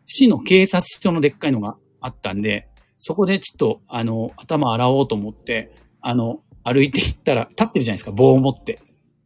[0.05, 2.68] 市の警察署のでっかいのがあったんで、
[2.99, 8.81] そこでちょっと、あの、頭洗おうと思って、あの、歩いて行ったら、立ってるじゃないですか、棒を持って。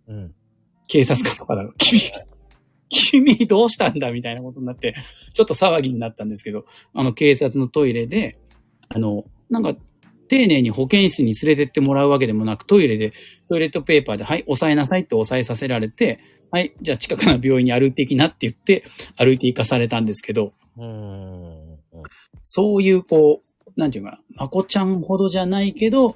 [0.08, 0.36] うん。
[0.88, 2.02] 警察官とかだと、 君、
[2.90, 4.94] 君どうしたんだみたいなことになって、
[5.34, 8.38] ちょっと騒ぎになったんですけど、あの、警察のトイレで、
[8.90, 9.76] あの、なんか、
[10.28, 13.12] 丁寧に保健室に連れてってもらうわけでもなく、トイレで、
[13.50, 16.20] トイレットペーパーで、はい、押さえなさいって押さえさせられて、
[16.52, 18.84] はい、じゃあ近くの病院に歩いていきなって言って、
[19.18, 21.80] 歩いて行かされたんですけど、うーん。
[22.44, 26.16] そういう、こう、なんていうかな、まこちゃんほどじゃないけど、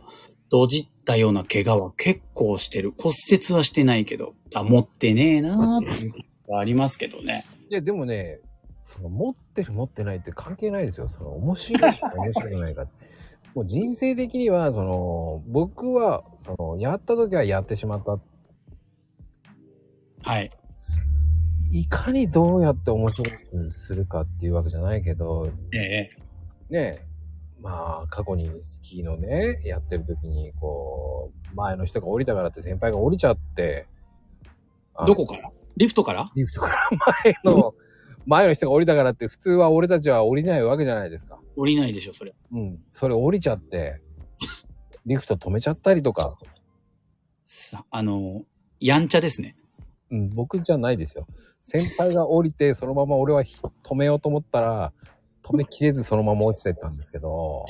[0.50, 2.94] どじったような怪我は結構してる。
[2.98, 6.14] 骨折はしてないけど、あ、持ってねえなーっていう
[6.48, 7.46] のがありますけどね。
[7.70, 8.40] いや、でもね、
[8.86, 11.10] その持ってる持ってないって関係ないですよ。
[11.10, 12.88] その面白いか面白くないか。
[13.54, 18.20] もう人生的には、その、僕は、その、やった時はやってしまった。
[20.30, 20.50] はい。
[21.72, 26.10] いかにどうやって面白くするかっていうわけじゃないけど、ええ。
[26.70, 27.07] ね、
[27.60, 33.88] まあ、過去にスキーのね、やってる時に、こう、前の人が降りたからって先輩が降りちゃって、
[34.94, 35.52] あどこから？
[35.76, 36.26] リフトから？
[36.36, 36.90] リフトから
[37.24, 37.74] 前の、
[38.26, 41.40] 前の人が降りたからって普通は俺たちは降りないわけじゃないですか。
[41.56, 42.34] 降りないでしょ、それ。
[42.52, 42.80] うん。
[42.92, 44.02] それ降りちゃって、
[45.06, 46.38] リフト止めちゃったりとか、
[47.46, 48.44] さ、あの、
[48.80, 49.56] やんちゃですね。
[50.12, 51.28] うん、僕じゃないですよ。
[51.62, 54.94] 先輩が降りて、そのまま俺はひ止めようと思ったら、
[55.48, 57.64] 止めきれずそのまま落ちてったんですけど、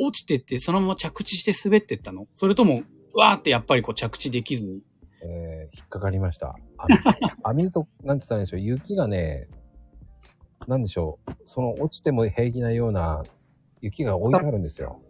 [0.00, 2.26] 落ちてって、そのまま着地して滑ってったの？
[2.36, 2.82] それとも、
[3.14, 4.82] わーってやっぱりこう着地できずに？
[5.22, 6.54] えー、引っかかりました。
[6.76, 6.98] 網
[7.66, 9.48] 網と、なんて言ったらいいんでしょう、雪がね、
[10.68, 13.24] なんでしょう、その落ちても平気なような
[13.80, 15.00] 雪が置いてあるんですよ。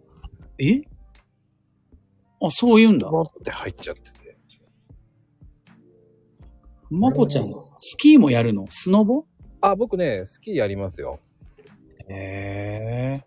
[0.59, 0.83] え？
[2.41, 3.11] あ、そう言うんだ。
[3.11, 4.39] 持って入っちゃってて。
[6.91, 8.67] まこちゃん、スキーもやるの？
[8.71, 9.27] スノボ？
[9.61, 11.21] あ、僕ね、スキーやりますよ。
[12.11, 13.25] へえ。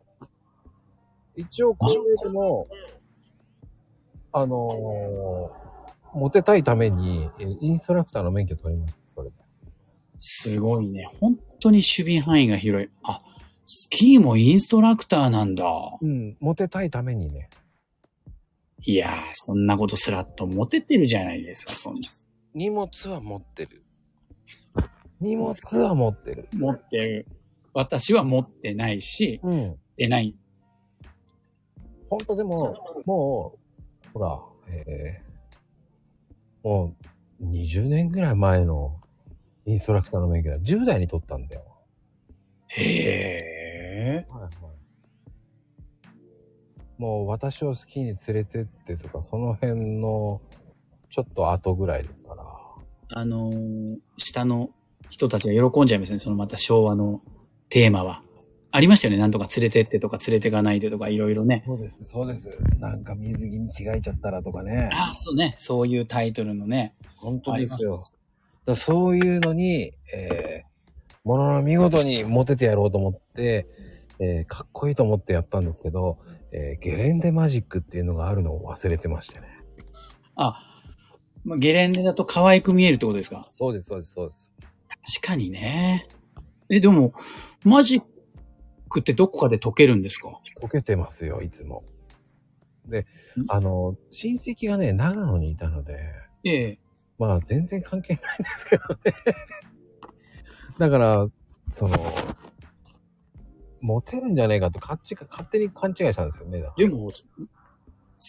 [1.36, 2.68] 一応、こういうのも、
[4.34, 5.62] あのー
[6.14, 9.36] モテたいために、えーインストラクターの免許取ります、それで。
[10.20, 11.08] すごいね。
[11.20, 12.90] 本当に守備範囲が広い。
[13.04, 13.24] あ、
[13.66, 15.66] スキーもインストラクターなんだ。
[16.02, 17.50] うん、モテたいためにね。
[18.84, 22.10] いやー、そんなことすらっとモテてるじゃないですか、そんな。
[22.54, 23.82] 荷物は持ってる。
[25.22, 26.50] 荷物は持ってる。
[26.52, 27.26] 持ってる。
[27.74, 29.76] 私は持ってないし、うん。
[29.98, 30.36] 出ない。
[32.10, 32.56] ほんとでも、
[33.06, 36.96] もう、ほら、えー、も
[37.40, 39.00] う20年ぐらい前の
[39.66, 41.64] インストラクターの免許は10代に取ったんだよ。
[42.68, 44.26] へえ。
[44.30, 44.52] はいはい。
[46.98, 50.42] もう私をスキーに連れてってとか、その辺の
[51.10, 52.44] ちょっと後ぐらいですから。
[53.14, 54.70] あのー下の
[55.10, 56.20] 人たちが喜んじゃいますね。
[56.20, 57.22] そのまた昭和の
[57.72, 58.22] テーマは。
[58.74, 59.20] ありましたよね。
[59.20, 61.64] なんとか連れてってとか連れてかないでとかいろいろね。
[61.66, 62.50] そうです、そうです。
[62.80, 64.90] なんか水着に着替えちゃったらとかね。
[64.94, 65.56] ああ、そうね。
[65.58, 66.94] そういうタイトルのね。
[67.16, 68.04] 本当ですよ。
[68.66, 73.68] だそういうのに、えー、ものの見事にモテてやろうと思って、
[74.20, 76.20] えー、かっこいいと思ってやったんですけど、
[76.52, 79.48] えー、ゲレンデマジックっていうのがあるのを忘れてましてね。
[80.36, 80.62] あ、
[81.44, 83.48] まあ、ゲレンデだと可愛く見えるってことですか？
[83.54, 84.52] そうです、そうです、そうです。
[85.22, 86.08] 確かにね。
[86.70, 87.14] え、でも、
[87.64, 88.02] マジッ
[88.90, 90.40] クってどこかで解けるんですか？
[90.62, 91.84] 溶けてますよ、いつも。
[92.88, 93.06] でん、
[93.48, 96.00] あの、親戚がね、長野にいたので、
[96.44, 96.80] ええ。
[97.20, 99.16] まあ全然関係ないんですけどね。
[100.80, 101.28] だから、
[101.72, 102.14] その、
[103.82, 106.60] モテるんじゃねえかと勝ち勝手に勘違いしたんですよね。
[106.62, 107.12] だからでも、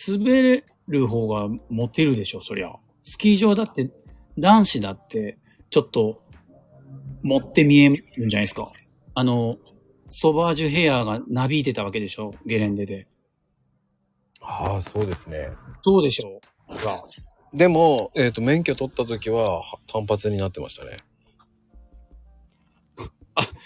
[0.09, 2.75] 滑れる方がモテるでしょ、そりゃ。
[3.03, 3.90] スキー場だって、
[4.38, 5.38] 男子だって、
[5.71, 6.23] ちょっと、
[7.23, 8.71] 持って見えるんじゃないですか？
[9.14, 9.59] あの、
[10.09, 13.09] ソバージュヘアがなびいてたわけでしょ、ゲレンデで。
[14.40, 15.48] ああ、そうですね。
[15.83, 16.40] そうでしょ？
[16.66, 17.03] ほら。
[17.53, 20.98] でも、えっ、と、免許取った時はは単発になってましたね。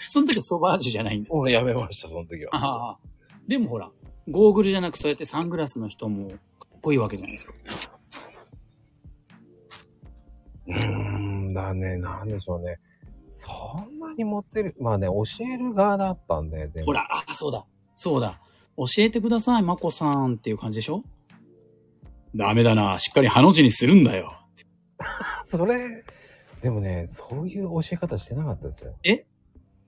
[0.07, 1.29] その時はソバージュじゃないんだ。
[1.31, 2.55] 俺やめました、その時は。
[2.55, 2.99] ああ。
[3.47, 3.91] でもほら、
[4.29, 6.35] ゴーグルじゃなくそうやってサングラスの人もか
[6.75, 7.53] っこいいわけじゃないですか。
[10.67, 12.79] うーん、だね、なんでしょうね。
[13.39, 14.75] そんなにモテる。
[14.79, 17.65] まあね、教える側だったんで、でもほら、あ、そうだ。
[17.95, 18.39] そうだ。
[18.77, 21.03] 教えてください、まこさんっていう感じでしょ？
[22.35, 22.99] ダメだな。
[22.99, 24.33] しっかりハの字にするんだよ。
[25.45, 26.03] それ、
[26.61, 28.93] でもね、そういう教え方してなかったですよ。
[29.03, 29.25] え？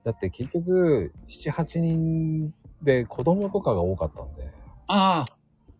[0.03, 4.49] だって結局、7、8人で子供とかが多かったんで。
[4.87, 5.37] ああ、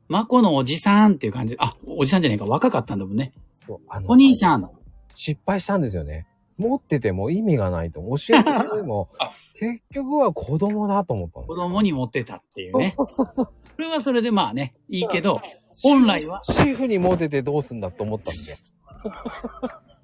[0.07, 1.55] まこのおじさんっていう感じ。
[1.59, 2.45] あ、おじさんじゃないか。
[2.45, 3.31] 若かったんだもんね。
[3.53, 4.69] そう、あのお兄さん。
[5.15, 6.27] 失敗したんですよね。
[6.59, 8.01] 持ってても意味がないと。
[8.01, 12.93] 教えてても あ、結局は子供だと思った子供に持ってたっていうね。
[12.95, 15.41] そうそうそうそれはそれでまあね、いいけど、
[15.81, 18.41] 本来は、シェフにモテてどうすんだと思ったんで。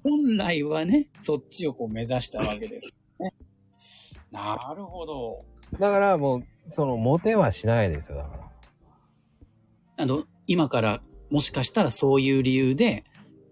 [0.02, 2.96] 本来はね、そっちをこう目指したわけです。
[3.20, 3.34] ね、
[4.32, 5.44] なるほど。
[5.72, 8.50] だからもう、その、モテはしないですよ、だから。
[9.98, 13.04] あの、今から、もしかしたらそういう理由で、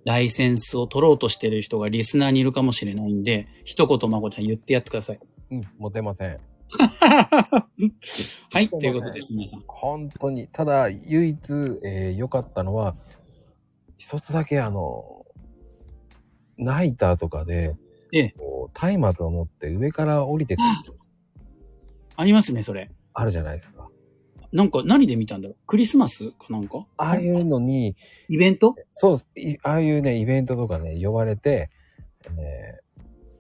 [0.05, 5.19] ライセンスを取ろうとしてる人がリスナーにいるかもしれないんで、一言まこちゃん言ってやってください。
[5.51, 6.39] うん、モテません。
[8.51, 9.63] はい、ということです、皆さん。
[9.67, 10.49] 本当に。
[10.49, 11.39] ただ、唯一、
[11.85, 12.97] えー良かったのは、
[13.97, 15.25] 一つだけあの、
[16.59, 17.75] ナイターとかで、
[18.13, 20.65] ええこう松明を持って上から降りてくる
[22.17, 22.91] ありますね、それ。
[23.13, 23.89] あるじゃないですか。
[24.55, 25.59] なんか何で見たんだろう？
[25.67, 26.87] クリスマスかなんか？
[26.97, 27.97] ああいうのに、
[28.29, 28.75] イベント？
[28.93, 31.71] そうですいああいうね、イベントとかね、呼ばれて、
[32.39, 32.85] えー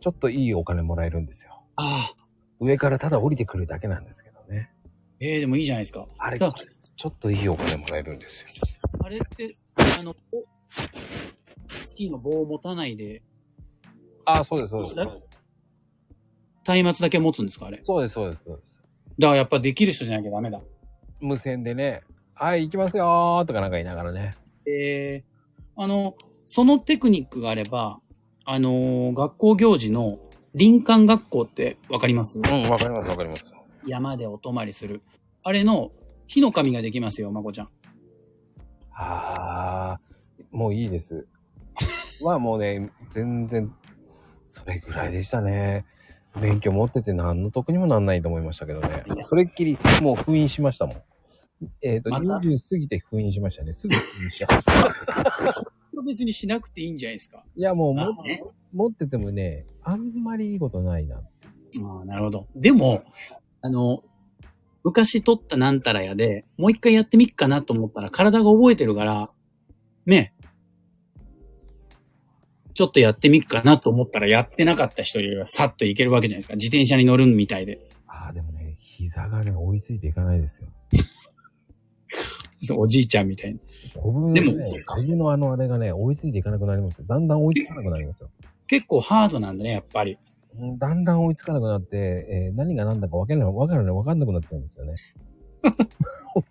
[0.00, 1.62] ちょっといいお金もらえるんですよ。
[1.76, 2.14] ああ。
[2.60, 4.70] 上からただ降りてくるだけなんですけどね。
[5.18, 6.06] ええでもいいじゃないですか。
[6.18, 8.48] あれ、だちょっといいお金もらえるんですよ。
[9.02, 10.44] あれって、あの、お
[11.82, 13.22] スキーの棒を持たないで、
[14.26, 14.96] ああ、そうです、そうです。
[14.96, 15.06] だ
[16.66, 17.78] 松明だけ持つんですかあれ？
[17.78, 18.76] だかそうです、そうです、そうです。
[19.16, 20.60] らやっぱできる人じゃなきゃダメだ。
[21.20, 22.02] 無線でね、
[22.34, 24.36] はい、行きますよーとかなんか言いながらね。
[24.66, 25.24] ええ
[25.76, 26.14] あの、
[26.46, 27.98] そのテクニックがあれば、
[28.44, 30.18] あのー学校行事の
[30.56, 32.38] 林間学校ってわかります？
[32.38, 33.44] うん、わかります、わかります。
[33.86, 35.02] 山でお泊まりする。
[35.42, 35.90] あれの
[36.26, 37.68] 火の神ができますよ、まこちゃん。
[38.92, 40.00] ああ、
[40.50, 41.26] もういいです。
[42.22, 43.74] はもうね、全然、
[44.48, 45.84] それぐらいでしたね。
[46.40, 49.04] 勉強持ってて何の得にもなんないと思いましたけどね。
[49.24, 51.02] それっきり、もう封印しましたもん。
[51.82, 53.74] えっ、と、また？20過ぎて封印しましたね。
[53.74, 55.72] すぐ封印しました。
[56.04, 57.44] 別にしなくていいんじゃないですか。
[57.56, 58.42] いや、もうもあね
[58.72, 61.16] 持っててもね、あんまりいいことないな。
[61.16, 61.20] あ
[62.02, 62.46] あ、なるほど。
[62.54, 63.04] でも、
[63.62, 64.02] あの、
[64.82, 69.30] 昔撮ったなんたらやで、もう一回やってみっかなと思ったら体が覚えてるから、
[70.06, 70.34] ね。
[72.74, 76.56] ちょっとやってみっかなと思ったらやってなかった人よりはさっといけるわけじゃないですか。
[76.56, 77.78] 自転車に乗るみたいで。
[78.08, 80.68] ああ、でもね、膝がね、追いついていかないですよ。
[82.62, 83.60] そうおじいちゃんみたいな。
[84.00, 87.04] コブのでねもそうかのあのあれがね、追いついていかなくなりますよ。
[87.06, 88.30] だんだん追いつかなくなりますよ。
[88.66, 90.18] 結構ハードなんだね、やっぱり。
[90.58, 94.94] うんだんだん追いつかなくなって、えー何が何だか分かんない、分からない、分かんなくなってくるんですよね。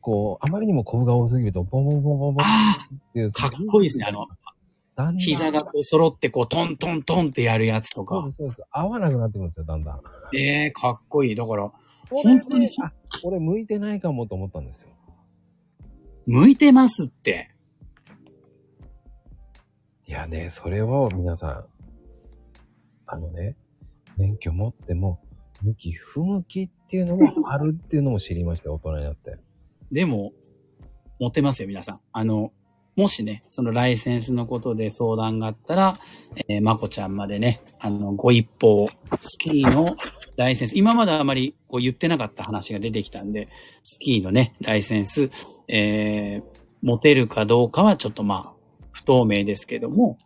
[0.00, 3.28] こう、あまりにもコブが多すぎると、ポンポンポンポンポンあっていう。
[3.28, 4.06] あ、かっこいいですね。
[4.06, 4.26] あの、
[4.96, 8.32] だんだん膝がこう揃ってこうトントントンってやるやつとかそうで。
[8.32, 8.62] す、そうです。
[8.70, 10.00] 合わなくなってくるんですよ、だんだん。
[10.36, 11.34] ええかっこいい。
[11.34, 11.72] だから、
[12.10, 14.88] 本本当にあ、俺向いてないかもと思ったんですよ。
[16.26, 17.50] 向いてますって。
[20.06, 21.64] いやね、それを皆さん、
[23.06, 23.56] あのね、
[24.16, 25.20] 免許持っても、
[25.62, 29.38] 向き不向きっていうのもあるっていうのも知りましたよ、大人になって。
[29.90, 30.32] でも、
[31.18, 32.00] モテますよ、皆さん。
[32.12, 32.52] あの、
[32.96, 35.98] もしね、そのライセンスのことで相談があったら、
[36.48, 38.88] えーまこちゃんまでね、あの、ご一報、
[39.20, 39.96] スキーの
[40.36, 43.48] ライセンス、今まであまりこう言ってなかった話が出てきたんで、
[43.82, 45.30] スキーのね、ライセンス、
[45.68, 46.42] えー、
[46.82, 48.52] 持てるかどうかはちょっとまあ、
[48.92, 50.18] 不透明ですけども、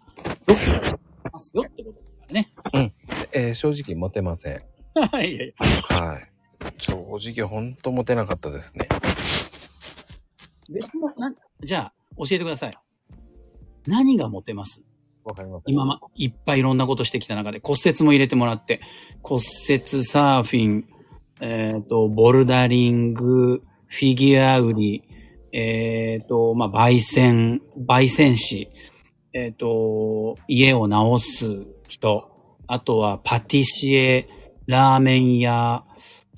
[0.47, 2.53] よくますよってことですからね。
[3.33, 4.63] えー正直持てません。
[4.95, 5.97] は いいやいや。
[5.97, 6.29] はい。
[6.79, 6.95] 正
[7.35, 8.89] 直ほんと持てなかったですね。
[10.69, 10.81] で
[11.17, 12.73] なじゃあ、教えてください。
[13.87, 14.83] 何がモテます？
[15.25, 17.61] わかります今ま、いっぱいいろんなことしてきた中で。
[17.63, 18.81] 骨折も入れてもらって、
[19.23, 20.85] 骨折サーフィン、
[21.41, 25.05] えっ、と、ボルダリング、フィギュア売り、
[25.53, 28.71] えっ、と、まあ、焙煎、焙煎士、
[29.33, 32.31] えっ、と、家を直す人、
[32.67, 34.29] あとはパティシエ、
[34.67, 35.85] ラーメン屋、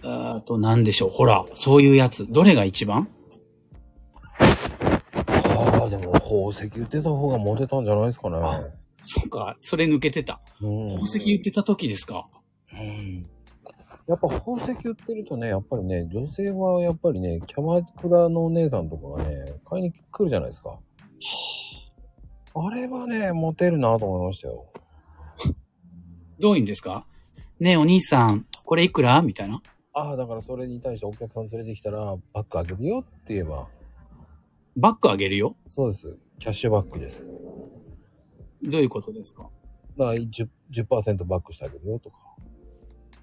[0.03, 3.09] あと何でしょう、ほら、そういうやつ、どれが一番？
[6.31, 8.38] 宝石売ってた方がモテたんじゃないですかね。
[8.40, 8.62] あ
[9.03, 10.40] そっか、それ抜けてた。
[10.61, 10.87] うん。
[10.88, 12.27] 宝石言ってた時ですか？
[12.73, 13.27] うん。
[14.07, 20.79] やっぱ宝石売ってるとね、やっぱりね、女性はやっぱりね、キャバクラのお姉さんとかがね、買いに来るじゃないですか。
[22.55, 24.66] あれはね、モテるなと思いましたよ。
[26.38, 27.07] どういうんですか？
[27.59, 29.23] ねえ、お兄さん、これいくら？
[29.23, 29.62] みたいな。
[29.93, 33.66] ああ、だからそれに対してお客さん連れてきたら、バッグあげるよって言えば、
[34.76, 35.56] バッグあげるよ？
[35.66, 36.16] そうです。
[36.38, 37.28] キャッシュバックです。
[38.62, 39.50] どういうことですか？
[39.98, 42.16] だから 10%, 10バックしてあげるよとか。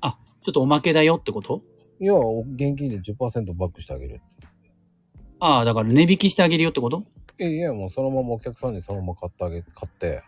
[0.01, 1.61] あ、ちょっとおまけだよってこと？
[1.99, 4.21] いや、現金で10%バックしてあげる。
[5.39, 7.03] ああ、だから値引きしてあげるよってこと？
[7.39, 10.23] いやいや、もうそのままお客さんにそのまま買ってあげ、買って、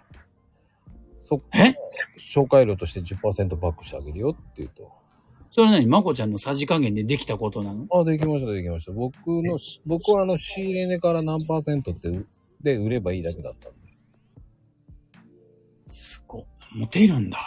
[1.26, 1.76] そっえ？
[2.18, 4.92] 紹介料として10%バックしてあげるよって言うと。
[5.50, 7.88] それなにまこちゃんのさじ加減でできたことなの？
[7.92, 8.92] あ、できました、できました。
[8.92, 12.10] 僕の、僕はあの、仕入れ値から何パーセントって、
[12.62, 13.80] で売ればいいだけだったんで。
[15.88, 16.46] すごい。
[16.76, 17.40] モテるんだ。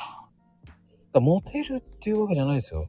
[1.13, 2.89] だモテるっていうわけじゃないですよ。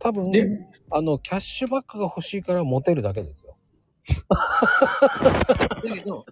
[0.00, 0.48] 多分、で、
[0.90, 3.56] あの、キャッシュバックが欲しいからモテるだけですよ。
[4.28, 6.24] だけど、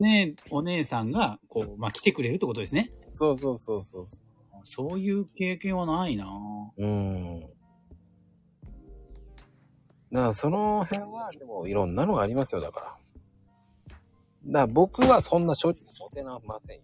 [0.00, 2.90] ねえ、お姉さんが、こう、まあ、来てくれるってことですね。
[3.10, 4.06] そうそうそうそう。
[4.64, 6.26] そういう経験はないな
[6.76, 7.44] うん。
[10.14, 12.86] だからその辺は、でもいろんなのがありますよ、だから。
[14.46, 16.82] だから僕はそんな正直モテなませんよ。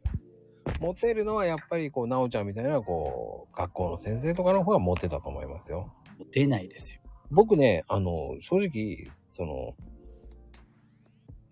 [0.80, 5.94] モテるのはやっぱりこう、なおちゃんみたいな、こう、学校の先生とかの方がモテたと思いますよ。
[6.18, 7.02] モテないですよ。
[7.30, 9.76] 僕ね、あの、正直、その、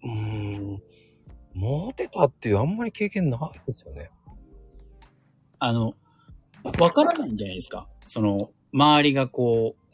[0.03, 0.83] うーん、
[1.55, 4.11] モテたっていうあんまり経験ないですよね。
[5.61, 5.95] あの、
[6.81, 7.89] わからないんじゃないですか。
[8.05, 9.88] その、周りがこう、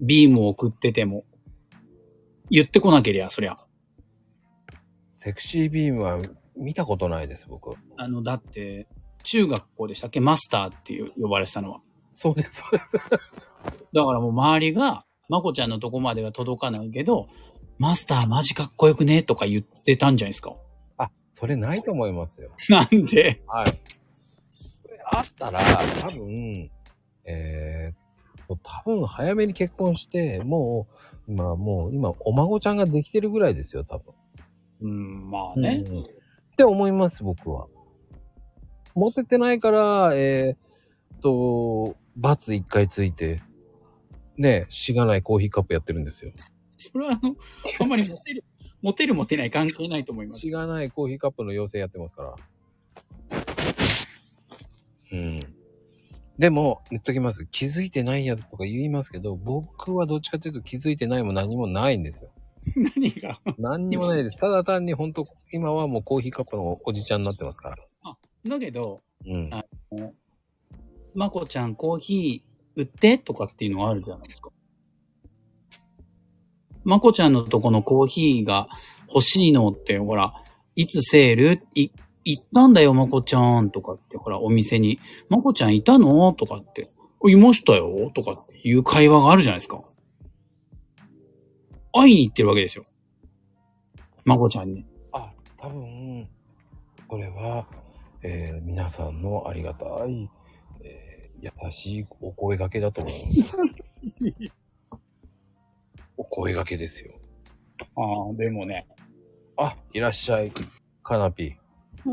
[0.00, 1.24] ビームを送ってても、
[2.50, 3.56] 言ってこなけりゃ、そりゃ。
[5.18, 6.18] セクシービームは
[6.56, 7.74] 見たことないです、僕。
[7.96, 8.86] あの、だって、
[9.24, 10.20] 中学校でしたっけ？
[10.20, 11.80] マスターっていう呼ばれてたのは。
[12.14, 12.92] そうです、そうです。
[12.92, 17.26] だからもう周りが、まこちゃんのとこまでは届かないけど、
[17.78, 20.54] マスターマジかっこよくねとか言ってたんじゃないですか。
[20.96, 22.52] あ、それないと思いますよ。
[22.70, 23.42] なんで？
[23.48, 23.72] はい。
[25.10, 25.60] あったら、
[26.00, 26.70] 多分、
[27.24, 28.05] えー、っと、
[28.54, 30.86] 多分早めに結婚して、も
[31.28, 34.14] う、今、もう、今、お孫ちゃんができてるぐらいですよ、多分。
[34.82, 35.84] うん、まあね。
[35.84, 36.16] うん
[36.56, 37.66] って思います、僕は。
[38.94, 43.42] モテてないから、えー、っと、バツ一回ついて、
[44.38, 46.30] ね、しがないコーヒーカップやってるんですよ。
[46.78, 47.36] それはあの、
[47.78, 48.44] あんまりモテる、
[48.80, 50.40] モテるモテない関係ないと思います。
[50.40, 52.34] しがないコーヒーカップの妖精やってますから。
[55.12, 55.40] うん。
[56.38, 57.46] でも、言っときます。
[57.46, 62.30] 気づいてないやつとか言いますけど、僕はどっちかというと気づいてないも何もないんですよ。
[62.96, 63.40] 何が？
[63.58, 64.38] 何にもないです。
[64.38, 67.76] ただ単に本当今はもうコーヒーカップのおじちゃんになってますから。
[68.46, 69.50] だけど、うん。
[69.52, 69.64] あ
[71.14, 74.50] まこちゃんコーヒー売ってとかっていうのがあるじゃないですか。
[76.84, 78.68] まこちゃんのとこのコーヒーが
[79.08, 80.34] 欲しいのって、ほら、
[80.74, 81.66] いつセール？
[81.74, 81.90] い、
[82.26, 84.98] 行ったんだよ、まこちゃんとかって、ほら、お店に、
[85.28, 86.32] まこちゃんいたの？
[86.32, 86.88] とかって、
[87.28, 88.10] いましたよ？
[88.14, 89.80] とかっていう会話があるじゃないですか。
[91.92, 92.84] 会いに行ってるわけですよ。
[94.24, 94.84] まこちゃんに。
[95.12, 96.28] あ、多分、
[97.06, 97.66] これは、
[98.22, 100.28] えー皆さんのありがたい、
[100.82, 103.56] えー優しいお声掛けだと思います。
[106.16, 107.12] お声掛けですよ。
[107.94, 108.88] ああ、でもね、
[109.56, 110.50] あ、いらっしゃい。
[111.02, 111.56] カナピ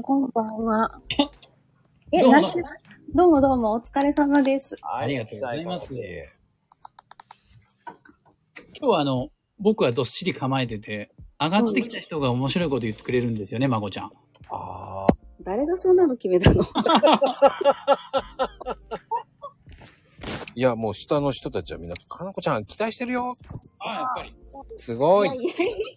[0.01, 0.99] こんばんは。
[2.11, 2.63] え、どうもなんで
[3.13, 4.73] どうもどうも、お疲れ様です。
[4.73, 4.77] ー。
[4.97, 6.01] ありがとうございます今
[8.79, 9.29] 日はあの、
[9.59, 14.11] 僕はどっしり構えてて、上がってきた人が面白いこと言ってくれるんですよね、まこちゃん。
[14.49, 15.05] あ
[15.41, 16.63] 誰がそんなの決めたの？
[20.55, 23.35] いや、もう下の人たちはみんな、かなこちゃん期待してるよ。
[23.79, 24.33] あ、やっぱり。
[24.75, 25.29] すごい。
[25.29, 25.95] いやいやい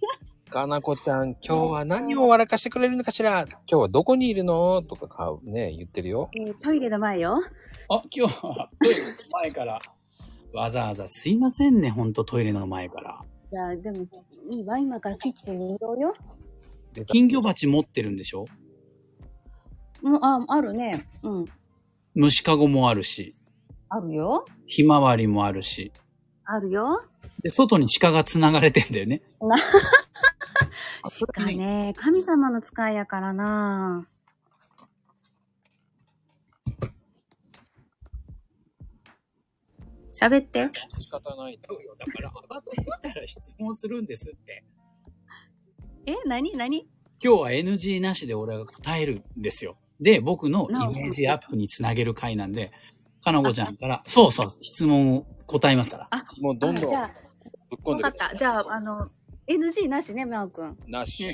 [0.50, 3.46] かなこちゃん、今日は何を笑かしてくれるのかしら？
[3.48, 4.82] 今日はどこにいるの？
[4.82, 6.30] とかか、ね、言ってるよ。
[6.34, 7.42] やえートイレの前よ。
[7.88, 9.02] あ、今日はトイレの
[9.42, 9.80] 前から、
[10.52, 13.20] わざわざすいませんね、ほんとトイレの前から。
[13.52, 14.06] いや、でも、
[14.50, 16.14] いいわ、今からキッチンに移動よ。
[17.06, 18.46] 金魚鉢持ってるんでしょ？
[20.02, 21.08] もう、あ、あるね。
[21.22, 21.44] うん。
[22.14, 23.34] 虫かごもあるし、
[23.88, 24.46] あるよ。
[24.66, 25.92] ひまわりもあるし、
[26.44, 27.04] あるよ。
[27.42, 29.22] で、外に鹿が繋がれてんだよね。
[31.10, 34.06] 鹿ね、神様の使いやからな
[40.12, 40.70] 喋って。
[40.98, 41.60] 仕方ない。
[41.60, 44.64] だから、上がってきたら質問するんですって。
[46.06, 46.88] え、なになに
[47.22, 49.76] 今日は NG なしで俺が答えるんですよ。
[50.00, 52.72] で、僕のイメージアップにつなげる回なんで、
[53.22, 56.08] かなこちゃんから、そうそう、質問を答えますから。
[56.40, 56.90] もうどんどんぶっ
[57.84, 58.36] 込んでくわかった。
[58.36, 59.06] じゃあ、あの、
[59.48, 60.76] NG なしね、なおくん。
[60.88, 61.24] なし。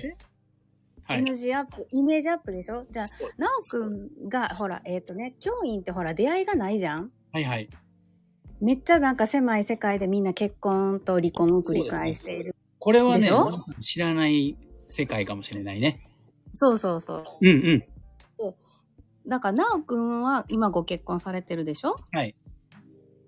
[1.05, 1.23] はい。
[1.23, 2.87] NG アップ、イメージアップでしょ？
[2.91, 3.07] じゃあ、
[3.39, 7.11] なおくんが、ほら、えっ、とね、教員ってほら、出会いがないじゃん？
[7.33, 7.69] はいはい。
[8.61, 12.55] めっちゃなんか狭い世界でみんな結婚と離婚を繰り返している。
[12.79, 13.29] これはね
[13.81, 14.57] 知らない
[14.89, 16.01] 世界かもしれないね。
[16.53, 17.25] そうそうそう。
[17.41, 17.85] うんうん。
[19.29, 21.97] だから、なおくんは今ご結婚されてるでしょ？
[22.13, 22.35] はい。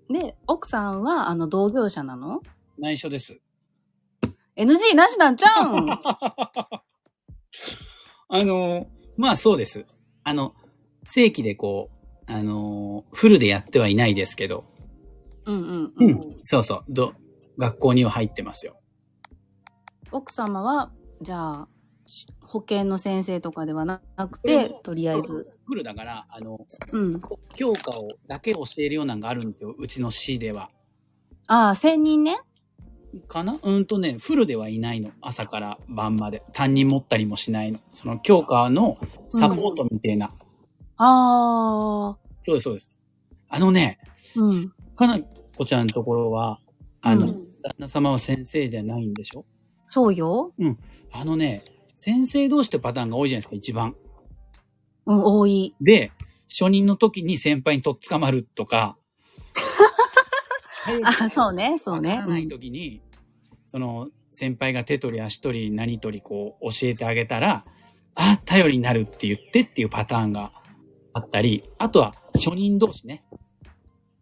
[0.09, 2.41] で、奥さんは、あの、同業者なの？
[2.77, 3.39] 内緒です。
[4.57, 5.89] ?NG なしなんちゃうん
[8.27, 8.87] あの、
[9.17, 9.85] まあそうです。
[10.23, 10.55] あの、
[11.05, 11.89] 正規でこ
[12.27, 14.65] う、あの、フルでやってはいないですけど、
[15.45, 16.39] うんうんううんん。
[16.41, 17.13] そうそう、ど、
[17.57, 18.77] 学校には入ってますよ。
[20.11, 20.91] 奥様は、
[21.21, 21.67] じゃあ、
[22.05, 25.47] し保健の先生とかではなくて、とりあえず。
[25.65, 26.59] フルだから、あの、
[26.93, 27.21] うん。
[27.55, 29.75] 教科をだけ教えるようなのがあるんですよ。
[29.77, 30.69] うちの市では。
[31.47, 32.39] ああ、専任ね。
[33.27, 33.59] かな？
[33.61, 35.11] うんとね、フルではいないの。
[35.21, 36.43] 朝から晩まで。
[36.53, 37.79] 担任持ったりもしないの。
[37.93, 38.97] その教科の
[39.31, 40.27] サポートみたいな。
[40.97, 43.03] ああ、そうです、そうです。
[43.49, 43.99] あのね、
[44.35, 44.73] うん。
[44.95, 45.19] かな
[45.57, 46.59] こちゃんのところは、
[47.01, 49.43] あの、うん旦那様は先生じゃないんでしょ？
[49.87, 50.53] そうよ。
[51.11, 51.63] あのね、
[51.95, 53.95] 先生同士ってパターンが多いじゃないですか、一番。
[55.07, 55.73] うん、多い。
[55.81, 56.11] で、
[56.47, 58.97] 初任の時に先輩にとっ捕まるとか、
[61.03, 62.23] あ、そうね、そうね。
[62.27, 63.01] ない時に、
[63.65, 67.65] その、先輩が手取り足取り何取りこう教えてあげたら、
[68.15, 70.51] あ、頼りになるって言ってっていうパターンが
[71.13, 73.23] あったり、あとは初任同士ね。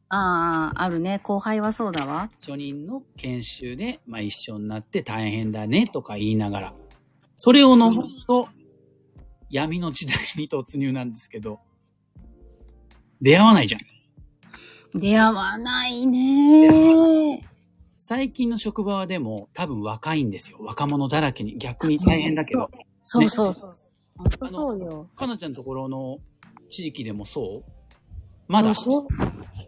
[0.09, 1.19] ああ、あるね。
[1.23, 2.29] 後輩はそうだわ。
[2.39, 6.73] 初任の研修で、まあ一緒になって大変だねとか言いながら、
[7.33, 8.47] それを飲むと、
[9.49, 11.59] 闇の時代に突入なんですけど、
[13.21, 14.99] 出会わないじゃん。
[14.99, 17.47] 出会わないね。
[18.05, 20.57] 最近の職場はでも多分若いんですよ。
[20.59, 21.57] 若者だらけに。
[21.57, 22.69] 逆に大変だけど。
[23.01, 23.73] そうそうそう。
[24.17, 25.09] ほんとそうよ。
[25.15, 26.17] かなちゃんのところの
[26.69, 27.71] 地域でもそう？
[28.49, 29.07] まだ、小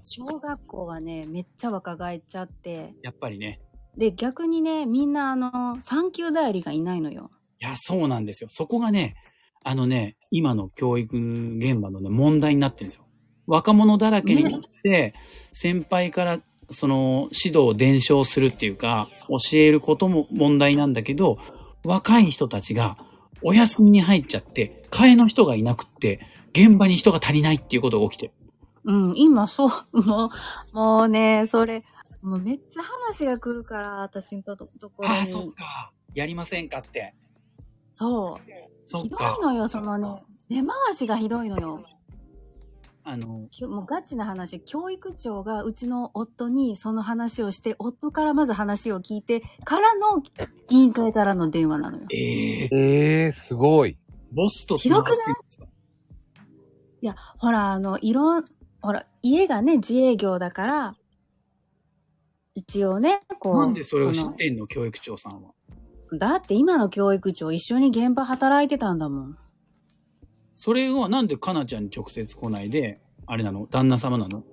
[0.03, 2.93] 小学校はね、めっちゃ若返っちゃって。
[3.03, 3.61] やっぱりね。
[3.95, 7.31] で、逆にね、みんなあの、産休代理がいないのよ。
[7.61, 8.49] いや、そうなんですよ。
[8.51, 9.15] そこがね、
[9.63, 13.05] あのね、今の教育現場のね、問題になってるんですよ。
[13.47, 15.13] 若者だらけになって、
[15.53, 21.38] 先輩からその指導を伝承するっていうか、教えることも問題なんだけど、
[21.84, 22.97] 若い人たちが
[23.41, 26.20] お休みに入っちゃって、替えの人がいなくって、
[26.51, 28.34] 現場に人が足りないっていうことが起きてる。
[28.86, 30.30] うん、今そう、も
[30.74, 31.84] う、もうね、それ、
[32.22, 35.53] もうめっちゃ話が来るから、私のとところああ、そっに。
[35.53, 35.91] か。
[36.13, 37.13] やりませんかって。
[37.91, 38.97] そう。
[39.01, 39.20] ひどい。
[39.41, 40.07] のよ、そのね、
[40.49, 41.84] 根回しがひどいのよ。
[43.08, 50.24] あの、きょもうガチな話、教育長がうちの夫にその話をして、夫からまず話を聞いて、からの
[50.72, 52.08] 委員会からの電話なのよ。
[52.12, 53.99] ええええー、すごい。
[54.34, 55.18] ボスとひどくない？
[57.01, 58.45] いや、ほら、あの、いろん、
[58.82, 60.95] ほら、家がね、自営業だから、
[62.56, 63.58] 一応ね、こう。
[63.58, 64.66] なんでそれを知のってんの？
[64.66, 65.51] 教育長さんは。
[66.18, 69.38] だって今の教育長一緒に現場働いてたんだもん。
[70.56, 73.68] それはなんでかなちゃんに直接来ないで、あれなの？
[73.68, 74.43] 旦那様なの？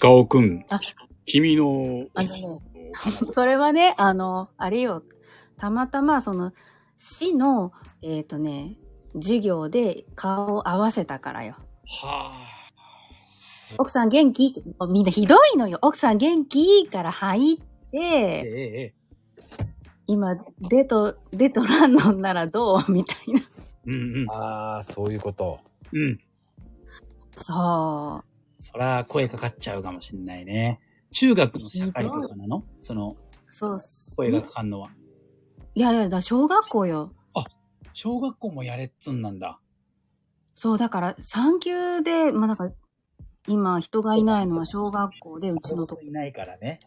[0.00, 0.64] 鹿尾くん。
[0.68, 0.80] あ
[1.26, 2.92] 君の、あのね、
[3.32, 5.02] それはね、あの、あれよ、
[5.56, 6.52] たまたまその、
[6.96, 7.72] 市の、
[8.02, 8.76] えっ、とね、
[9.14, 11.56] 授業で顔を合わせたからよ。
[11.86, 12.32] はあ。
[13.78, 14.54] 奥さん元気？
[14.88, 15.78] みんなひどいのよ。
[15.82, 17.56] 奥さん元気から入っ
[17.90, 18.94] て、ええええ。
[20.06, 22.92] 今、デト、デトランノンならどう？
[22.92, 23.40] みたいな。
[23.86, 24.30] うんうん。
[24.30, 25.60] ああ、そういうこと。
[25.92, 26.18] うん。
[27.32, 28.62] そう。
[28.62, 30.80] そら、声かかっちゃうかもしれないね。
[31.12, 32.64] 中学の社会とかなの？
[32.80, 33.16] その、
[33.50, 34.16] そうっす。
[34.16, 34.90] 声がかかんのは。
[35.74, 37.12] いやいや、だ小学校よ。
[37.96, 39.60] 小学校もやれっつんなんだ。
[40.54, 42.70] そう、だから、産休で、まあ、なんか、
[43.46, 46.02] 今、人がいないのは小学校で、うちのとこ。
[46.02, 46.80] いないからね。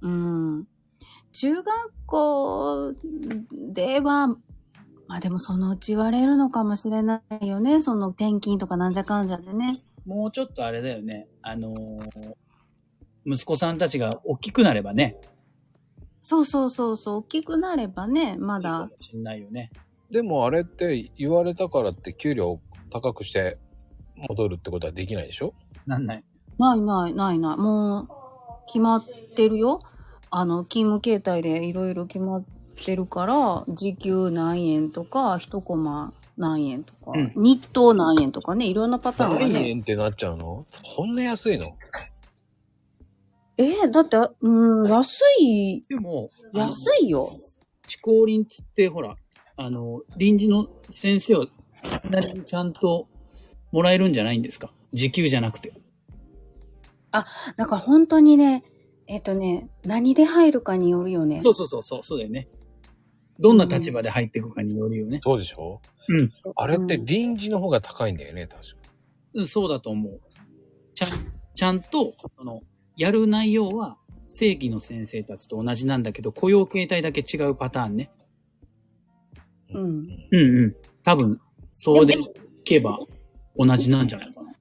[0.00, 0.66] うん。
[1.32, 1.66] 中学
[2.06, 2.94] 校
[3.72, 4.34] では、
[5.14, 7.80] まあでもそのうち言われるのかもしれないよね。
[7.80, 9.78] その転勤とかなんじゃかんじゃでね。
[10.04, 11.28] もうちょっとあれだよね。
[11.40, 12.34] あのー
[13.24, 15.20] 息子さんたちが大きくなればね。
[16.20, 17.16] そうそうそうそう。
[17.18, 18.90] 大きくなればね、まいいかだも。
[18.98, 19.70] しんないよね。
[20.10, 22.60] でもあれって言われたからって給料
[22.90, 23.56] 高くして
[24.16, 25.54] 戻るってことはできないでしょ？
[25.86, 26.24] なんない。
[26.58, 27.56] ないないないない。
[27.56, 28.06] もう、
[28.66, 29.04] 決まっ
[29.36, 29.78] てるよ。
[30.30, 32.44] あの、勤務形態でいろいろ決まっ
[32.74, 39.68] てるから、時給何円とか、一コマ何円とか、うん日当何円とかね、いろんなパターンが何ね。
[39.70, 40.66] 円ってなっちゃうの？
[40.96, 41.66] そんな安いの？
[43.56, 47.30] えーだって、うん、安い、でも、安いよ。
[47.86, 49.14] 地高林つって、ほら、
[49.56, 51.46] あの、臨時の先生を
[51.84, 53.06] それなりにちゃんと
[53.70, 54.72] もらえるんじゃないんですか？
[54.92, 55.72] 時給じゃなくて。
[57.56, 58.64] だから本当にね、
[59.06, 61.38] えっ、とね、何で入るかによるよね。
[61.38, 62.48] そうそうそうそう、そうだよね。
[63.40, 65.20] どんな立場で入っていくかによるよね。
[65.22, 65.80] そうでしょ？
[66.08, 66.32] うん。
[66.56, 68.68] あれってうん臨時の方が高いんだよね、確か。
[69.34, 70.20] うん、そうだと思う。
[70.94, 71.08] ちゃん、
[71.54, 72.60] ちゃんと、その、
[72.96, 78.10] やる内容は正規の先生たちと同じなんだけど、雇用形態だけ違うパターンね。
[79.70, 79.82] うん。
[79.82, 80.76] うんうん。
[81.02, 81.40] 多分、
[81.72, 82.18] そうでい
[82.64, 83.00] けば
[83.56, 84.52] 同じなんじゃないかな。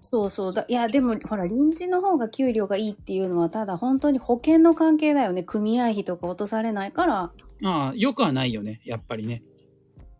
[0.00, 0.64] そうそうだ。
[0.68, 5.42] いや、でも、ほら、臨時の方が給料がいいっていうのは、ただ本当に保険の関係だよね。
[5.42, 7.32] 組合費とか落とされないから。
[7.64, 9.42] ああ、よくはないよね、やっぱりね。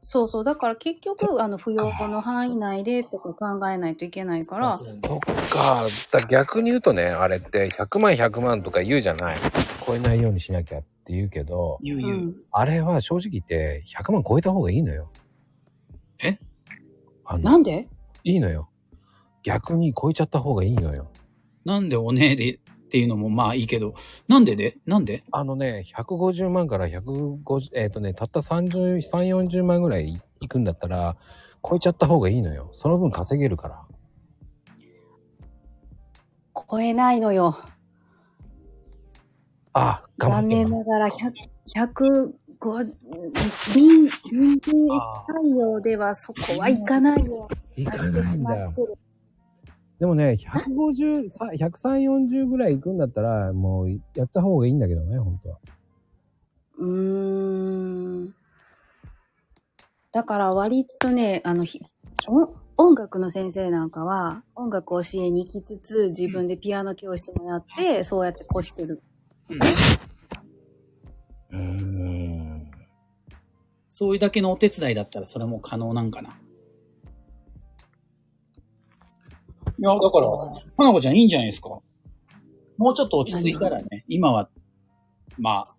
[0.05, 0.45] そうそう。
[0.45, 4.73] だから結局、あの、扶養の範囲内でとか考えないといけないから。
[4.77, 4.99] そっ
[5.49, 5.87] か。
[6.11, 9.39] だ逆に言うとね、あれって100万100万とか言うじゃない。
[9.87, 12.19] 超えないようにしなきゃって言うけど、言う言う。
[12.19, 12.35] うん。
[12.51, 15.13] あれは正直言って100万超えた方がいいのよ。
[16.25, 16.37] え？
[17.25, 17.89] あのなんで？
[18.25, 18.71] いいのよ。
[19.45, 21.13] 逆に超えちゃった方がいいのよ。
[21.65, 22.59] なんでおねえで
[22.93, 23.95] っていうのもまあいいけど、
[24.29, 25.25] なんででなんで？
[25.33, 31.17] あのね、150万から150、えっ、とね、たった30、3、40万ぐらいいくんだったら、
[31.67, 32.71] 超えちゃった方がいいのよ。
[32.75, 33.83] その分稼げるから。
[36.71, 37.57] 超えないのよ。
[39.73, 41.33] あ、頑張残って念ながら、100、
[41.75, 42.33] 105、
[43.75, 47.49] 臨、臨時採用ではそこはいかないよ。
[47.75, 48.71] いかないんだよ。
[50.03, 52.11] でもね、150、さ130、
[52.43, 55.59] 40ぐらいいくんだったら、もうやった方がいいんだけどね、本当は。
[56.79, 58.35] うーん。
[60.11, 61.65] だから割とね、あの、
[62.77, 69.01] 音楽の先生なんかは、音楽を教えに行きつつ、自分でピアノ教室もやって、そうやって越してる。
[71.53, 72.71] うーん。
[73.89, 76.37] そういうだけのお手伝いだったらそれも可能なんかな。
[79.79, 80.29] いや、だから、
[80.77, 81.69] 花子ちゃんいいんじゃないですか。
[82.79, 84.49] もうちょっと落ち着いたらね、今は、
[85.39, 85.77] まあ、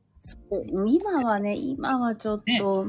[0.85, 2.87] 今はね、今はちょっと、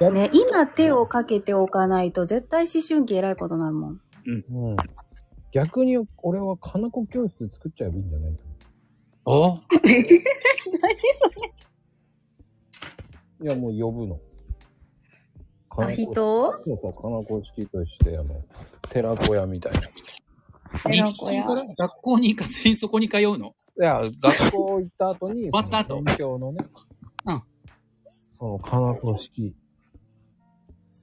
[0.00, 4.00] やね、今手をかけておかないと絶対思春期偉いことになるもん。
[4.26, 4.32] う
[4.72, 4.76] ん。
[5.52, 8.32] 逆に俺は金子教室作っちゃえばいいんじゃない？
[8.32, 8.40] か
[9.26, 9.60] あ
[13.44, 14.18] いや、もう呼ぶの。
[15.76, 18.42] あ、人をそうそう、金子式として、あの、
[18.90, 19.80] 寺子屋みたいな。
[20.92, 21.74] い日寺子屋中から？
[21.76, 23.54] 学校に行かずにそこに通うの？
[23.82, 25.88] や、学校行った後に、 終わった後？
[25.88, 26.58] その勉強のね、
[27.26, 27.42] うん。
[28.38, 29.54] その金子式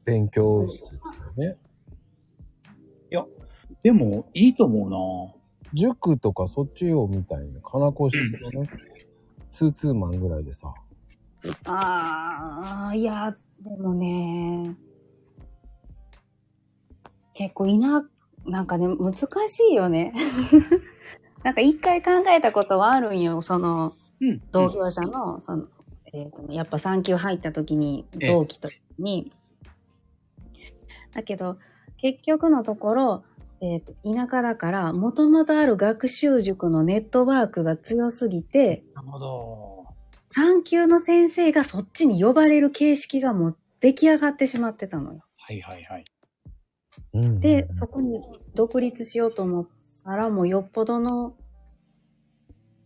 [0.05, 0.99] 勉強室ってい
[1.45, 1.57] うね。
[3.83, 5.35] でも、いいと思
[5.73, 8.17] 塾とかそっちをみたいな、金子式
[8.53, 8.69] のね、
[9.51, 10.71] ツーツーマンぐらいでさ。
[11.65, 13.33] ああ、いや、
[13.63, 14.75] でもね、
[17.33, 18.07] 結構いな、
[18.45, 19.27] なんかね、難し
[19.71, 20.13] いよね。
[21.43, 24.41] なんか一回考えたことはあるんよ、その、うん。
[24.51, 25.67] 同業者の、その、
[26.13, 28.69] えっ、とね、やっぱ産休入った時に、ええ同期と
[28.99, 29.31] に。
[31.13, 31.57] だけど、
[31.97, 33.23] 結局のところ、
[33.61, 39.80] えっ、と、田舎だから、もともとある学習塾のネットワークが強すぎて、なるほど。
[40.33, 45.25] 産級の先生がそっちに呼ばれる形式がもう出来上がってしまってたのよ。
[45.37, 46.05] はいはいはい。
[47.13, 48.21] うんで、そこに
[48.55, 49.67] 独立しようと思っ
[50.05, 51.35] たら、もうよっぽどの、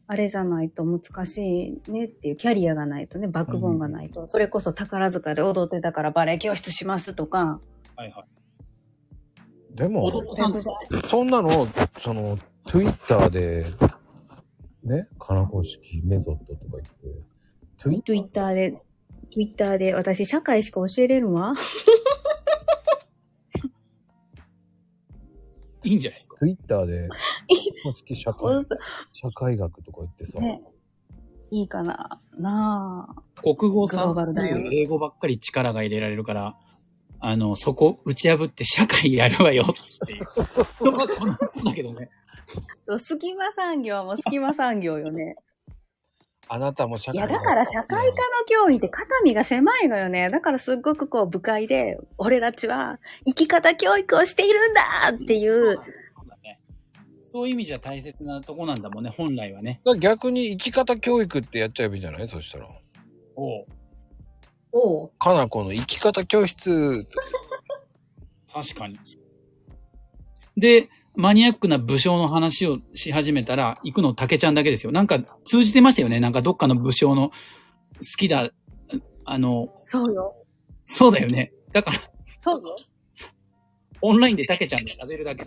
[0.07, 7.59] あれじゃないと難しいねっていう、キャリアがないとね、バックボーンがないと、それこそ宝塚で踊ってたからバレエ教室しますとか、
[7.95, 8.25] はいは
[9.71, 9.75] い。
[9.75, 10.23] でも、
[11.11, 11.67] そんなの、
[12.01, 13.65] その、Twitter で、
[14.83, 17.34] ね、金子式メソッドとか言って、
[17.77, 18.13] Twitter?
[18.13, 18.81] Twitter で、
[19.31, 21.53] Twitter で、私社会しか教えれるわ。
[25.83, 27.09] いいんじゃないですか？Twitter で、
[27.83, 28.65] 公式社会
[29.13, 30.63] 社会学とか言ってさ、ね。
[31.51, 33.23] いいかななあ。
[33.41, 36.57] 国語算数英語ばっかり力が入れられるから、
[37.19, 40.25] あの、そこ打ち破って社会やるわよっていう。
[40.75, 42.09] 人がこの人だけどね。
[42.87, 45.35] そう隙間産業も隙間産業よね。
[46.47, 48.11] あなたも社会いや、だから社会科の
[48.47, 50.29] 教員って肩身が狭いのよね。
[50.29, 54.81] だからすっごくこう、部会で、俺たちは生き方教育をしているんだ
[55.11, 55.75] っていう、そう
[56.29, 56.59] だね。
[57.23, 59.81] そういう意味じゃ大切なとこなんだもんね、本来はね。
[59.99, 62.27] 逆に生き方教育ってやっちゃえばいいんじゃない？
[62.27, 62.67] そしたら。
[63.35, 63.65] おう
[64.71, 67.05] おうかなこの生き方教室。
[68.53, 68.97] 確かに。
[70.57, 74.91] で、マニアックな武将の話をし始めたら、行くの竹ちゃんだけですよ。
[74.91, 76.19] なんか通じてましたよね。
[76.19, 77.33] なんかどっかの武将の好
[78.17, 78.49] きだ、
[79.25, 80.35] あの、そうよ。
[80.85, 81.53] そうだよね。
[81.71, 81.99] だから、
[82.37, 82.75] そうよ。
[84.01, 85.45] オンラインで竹ちゃんで食べるだけ。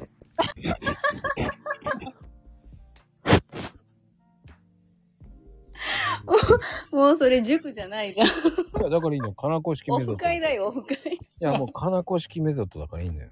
[6.92, 8.26] もうそれ塾じゃないじゃん。
[8.26, 8.30] い
[8.82, 9.32] や、だからいいの。
[9.32, 10.14] かなこ式オメソッド。
[10.14, 10.96] いフ会だよ、オフ会。
[11.40, 13.30] や、もうかなこ式メソッドだからいいんだよ。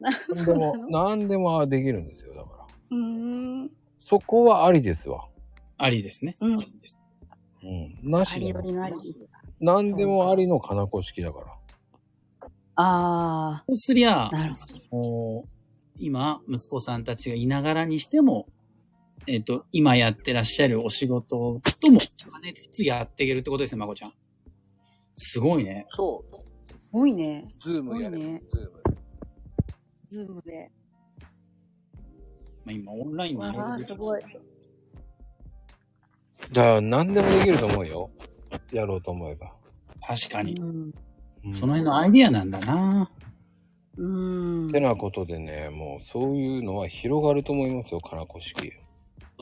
[0.00, 2.34] ななんでも、なんでもできるんですよ。
[2.34, 2.66] だから。
[2.90, 3.70] うーん。
[4.00, 5.28] そこはありですわ。
[5.76, 6.36] ありですね。
[6.40, 6.58] うん
[7.62, 8.10] うん。
[8.10, 8.96] なあしでもりよりのあり。
[9.60, 11.46] なんでもありのかなこ式だから。
[12.82, 14.54] あそうすりゃあ、、なる
[14.90, 15.48] ほもう
[15.98, 18.46] 今、息子さんたちがいながらにしても、
[19.26, 22.08] えっ、と、今やってらっしゃるお仕事とも兼
[22.42, 24.12] ねつつやっていけるってことですね、まこちゃん。
[25.16, 25.84] すごいね。
[25.90, 26.32] そう。
[26.32, 26.38] ど。
[26.38, 27.44] すごいね。
[27.62, 28.40] ズームやればね。
[28.48, 28.99] ズーム。
[30.10, 30.70] ズームで。
[32.64, 34.22] まあ、今、オンラインにいろいろわあ、すごい。
[36.52, 38.10] だから、何でもできると思うよ。
[38.72, 39.52] やろうと思えば。
[40.06, 40.54] 確かに。
[40.54, 40.94] うん。
[41.44, 43.10] うんその辺のアイディアなんだな。
[43.96, 44.78] うんて。
[44.80, 48.74] なことでね、もうそういうのは広がると思いますよ、かなこ式。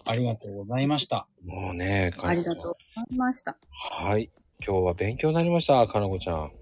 [0.04, 1.26] ありがとうございました。
[1.44, 3.56] もうね、かなこありがとうございました。
[3.70, 4.30] はい。
[4.64, 6.52] 今日は勉強になりました、かなこちゃん。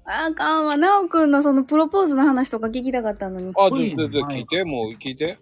[0.04, 0.76] あーかんわ。
[0.76, 3.52] なおくんのそのプロポーズの話とか聞きたかったのに。
[3.56, 5.38] あ、うん全然全然聞いて、もう聞いて。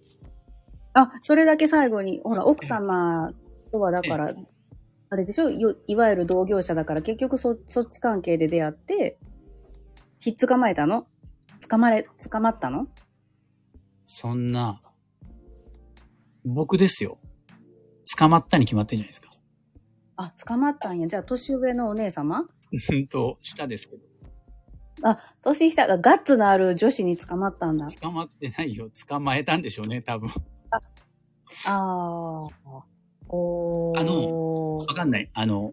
[0.92, 3.32] あ、それだけ最後に、ほら、奥様
[3.70, 4.34] とはだから、
[5.08, 5.48] あれでしょ？
[5.50, 9.18] いいわゆる同業者だから結局そ、そっち関係で出会って、
[10.20, 11.06] ひっ捕まえたの？
[11.68, 12.86] 捕まれ、捕まったの？
[14.06, 14.80] そんな、
[16.44, 17.18] 僕ですよ。
[18.18, 19.30] 捕まったに決まってるじゃないですか。
[20.16, 21.06] あ、捕まったんや。
[21.06, 22.40] じゃあ、年上のお姉様？
[22.90, 24.02] う んと、下ですけど。
[25.02, 27.86] あ、年下がガッツのある女子に捕まったんだ。
[27.86, 28.90] 捕まってないよ。
[29.08, 30.28] 捕まえたんでしょうね、多分。
[30.70, 30.80] あ
[31.66, 32.48] あ。
[33.28, 34.00] おー。
[34.00, 35.30] あのわかんない。
[35.32, 35.72] あの、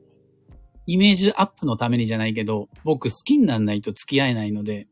[0.86, 4.88] イメージアップのためにじゃないけど、僕好きにならないと付き合えないので、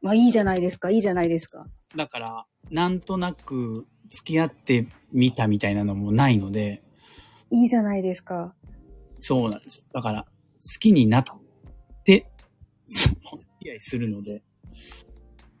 [0.00, 1.64] まあ、いいじゃないですか、いいじゃないですか。
[1.96, 6.82] だから、なんとなく付き合ってみたみたいなのもないので、
[7.52, 8.54] いいじゃないですか。
[9.18, 9.84] そうなんですよ。
[9.92, 11.24] だから、好きになっ
[12.86, 13.14] 付
[13.60, 14.42] き合いするので、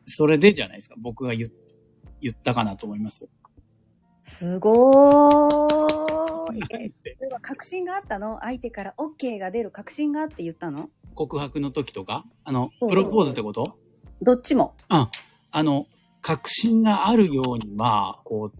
[0.04, 0.96] それでじゃないですか。
[0.98, 1.50] 僕が言
[2.20, 3.24] 言ったかなと思います。
[3.24, 3.30] よ。
[4.24, 6.94] すごーい。
[7.16, 8.38] それは確信があったの？
[8.42, 10.90] 相手から OK が出る確信があって言ったの？
[11.14, 13.78] 告白の時とか、あの、プロポーズってこと？
[14.22, 14.74] どっちも。
[14.88, 15.10] あ、
[15.50, 15.86] あの、
[16.20, 18.58] 確信があるように、まあ、こう、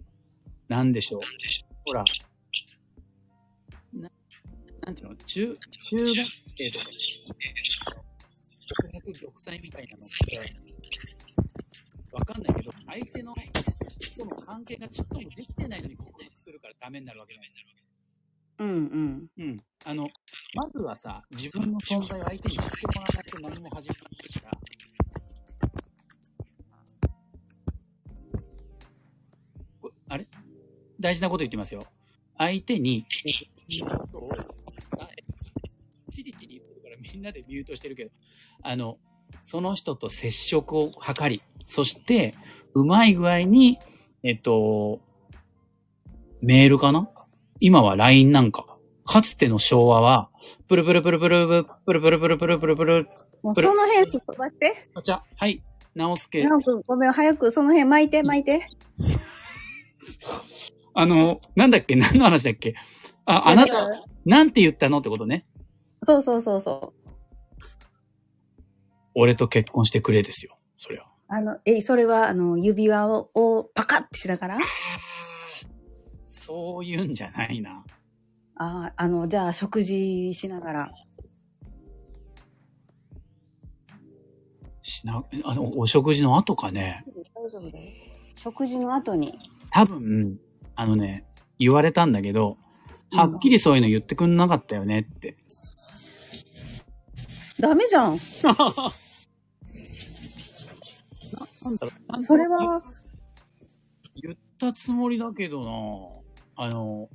[0.67, 1.21] なんでしょう。
[1.85, 2.03] ほら、
[3.93, 4.09] な
[4.81, 6.15] なんていうの、中、中学
[6.57, 6.85] 生とか
[8.81, 10.39] で、独白玉砕みたいなのって、
[12.13, 13.33] わかんないけど、相手の
[14.13, 17.51] との関係がちょっともできてないのに告白するからダメになるわけじゃない
[18.59, 19.27] うんうん。
[19.37, 19.63] うん。
[19.83, 20.07] あの、
[20.53, 24.51] まずはさ、自分の存在を相手に知ってもらわないと何も始まらないから、
[29.81, 30.27] こあれ？
[30.99, 31.87] 大事なこと言ってますよ。
[32.37, 33.05] 相手に、
[33.81, 34.29] ことを
[37.13, 38.11] みんなでミュートしてるけど、
[38.63, 38.97] あの、
[39.43, 42.33] その人と接触を図り、そして、
[42.73, 43.77] うまい具合に、
[44.23, 44.99] えっと、
[46.41, 47.07] メールかな？
[47.59, 48.65] 今は LINE なんか。
[49.05, 50.31] かつての昭和は、
[50.67, 53.07] プルプルプルプルプルプルプルプルプルプルプル
[53.43, 54.89] もうその辺飛ばして。
[54.95, 55.61] あちゃ、はい、
[55.93, 56.43] 直輔。
[56.47, 58.67] なおくん、ごめん、早くその辺巻いて、巻いて。
[60.95, 61.95] あの、なんだっけ？
[61.95, 62.75] 何の話だっけ？
[63.25, 63.89] あ、あなた、
[64.25, 64.99] なんて言ったの？
[64.99, 65.45] ってことね。
[66.01, 67.02] そうそうそうそう。
[69.15, 70.57] 俺と結婚してくれですよ。
[70.77, 71.07] それは。
[71.27, 74.57] あの、え、それは、あの、指輪を、をパカッてしながら？
[76.27, 77.83] そういうんじゃないな。
[78.55, 80.91] ああ、あの、じゃあ、食事しながら。
[84.81, 87.05] しな、あの、お食事の後かね。
[87.33, 87.89] 大丈夫だよ。
[88.35, 89.39] 食事の後に。
[89.71, 90.39] 多分、
[90.75, 91.25] あのね、
[91.57, 92.57] 言われたんだけど、
[93.11, 95.37] はっきりそういうの言ってくんなかったよねって。
[97.59, 98.17] ダメじゃん。
[101.63, 102.81] なんだろうそれは、
[104.21, 106.23] 言ったつもりだけど
[106.55, 107.09] なあの、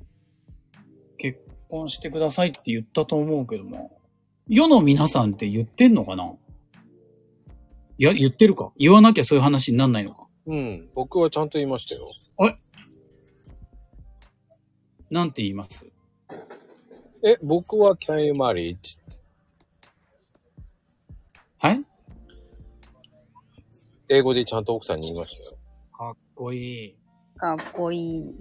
[1.17, 3.79] 結婚してくださいって言ったと思うけどな。
[4.49, 6.33] 世の皆さんって言ってんのかな？
[7.99, 8.73] いや、言ってるか？
[8.79, 10.27] 言わなきゃそういう話になんないのか？
[10.47, 10.89] うん。
[10.95, 12.09] 僕はちゃんと言いましたよ。
[15.11, 15.87] なんて言います？
[17.25, 18.77] え、僕は Can you marry?
[21.59, 21.85] はい
[24.09, 25.59] 英語でちゃんと奥さんに言いましたよ。
[25.93, 26.97] かっこいい。
[27.37, 28.35] かっこいい。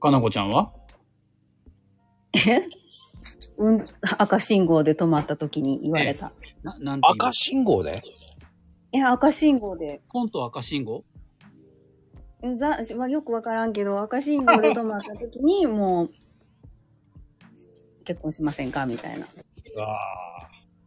[0.00, 0.72] かなこちゃんは？
[2.34, 2.68] え？
[3.56, 3.84] うん、
[4.18, 6.32] 赤信号で止まった時に言われた。
[6.64, 8.02] な、なんて赤信号で？
[8.92, 10.02] え、赤信号で。
[10.08, 11.04] コント赤信号？
[12.42, 16.10] うんざ、まあ、よくわからんけど、赤信号で止まった時に、 もう、
[18.04, 18.86] 結婚しませんか？
[18.86, 19.26] みたいな。
[19.76, 19.98] うわ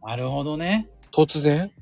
[0.02, 0.90] ーなるほどね。
[1.10, 1.72] 突然？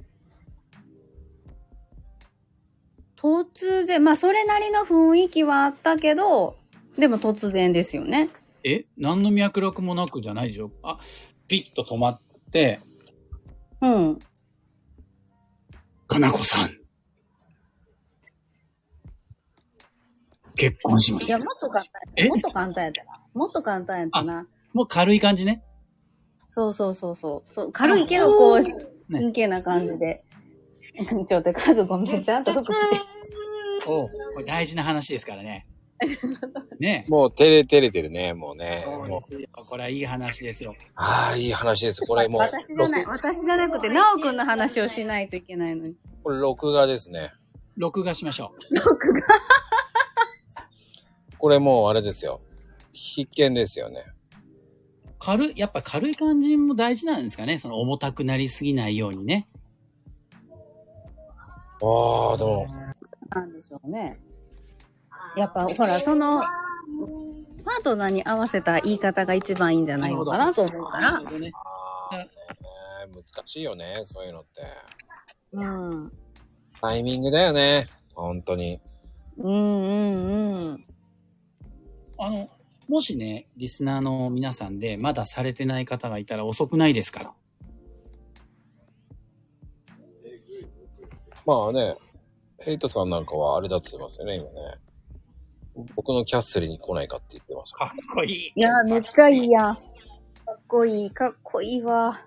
[3.27, 6.57] 突然、まあ、それなりの雰囲気はあったけど、
[6.99, 8.31] でも突然ですよね。
[8.65, 8.85] え？
[8.97, 10.71] 何の脈絡もなくじゃないでしょ？
[10.83, 10.99] あ、
[11.47, 12.21] ピッと止まっ
[12.51, 12.81] て、
[13.81, 14.19] うん。
[16.09, 16.71] かなこさん。
[20.57, 21.29] 結婚しますい。
[21.29, 21.85] や、もっと簡
[22.17, 22.23] え？
[22.23, 22.31] 単。
[22.31, 23.21] もっと簡単やったな。
[23.35, 24.47] もっと簡単やったな。
[24.73, 25.63] もう軽い感じね。
[26.51, 27.53] そうそうそうそう。
[27.53, 28.75] そう軽いけど、こう、ね
[29.13, 30.25] 真剣な感じで。
[31.29, 32.75] ちょっと数ごめん、ちゃんと服着て。
[33.87, 35.67] おこれ大事な話ですからね。
[36.79, 38.81] ねもう照れ照れてるね、もうね。
[38.83, 39.49] そうもうですよ。
[39.55, 40.75] これはいい話ですよ。
[40.95, 42.03] ああ、いい話です。
[42.03, 45.95] これもう、私じゃない、録私じゃなくて、なおくんの話をしないといけないのに。
[46.23, 47.33] これ録画ですね。
[47.77, 48.55] 録画しましょ
[51.39, 52.41] これもうあれですよ。
[52.93, 54.05] 必見ですよね。
[54.31, 55.13] う。
[55.19, 57.59] 軽い、やっぱ軽い感じも大事なんですかね。
[57.59, 59.49] その重たくなりすぎないようにね。
[61.83, 62.67] ああ、でも、
[63.31, 64.19] なんでしょうね。
[65.37, 71.53] やっぱ、ほら、その、パートナーに合わせた言い方が一番いいんじゃないのかなと思うからね
[73.35, 74.63] 難しいよね、そういうのって。
[75.53, 76.13] うん。
[76.81, 77.89] タイミングだよね。
[78.15, 78.81] 本当に。
[79.39, 80.81] うんうんうん。
[82.19, 82.49] あの、
[82.89, 87.35] もしね、リスナーの皆さんでまだされてない方がいたら遅くないですから。
[91.47, 91.97] まあね、
[92.59, 94.51] ヘイトさんなんかはあれだって言ってますよね、今ね。
[95.95, 98.53] 僕のキャッスルに来ないかって言ってますかかっこいい。
[98.55, 99.61] いや、めっちゃいいや。
[99.61, 99.77] か
[100.53, 102.21] っこいい、かっこいいわ。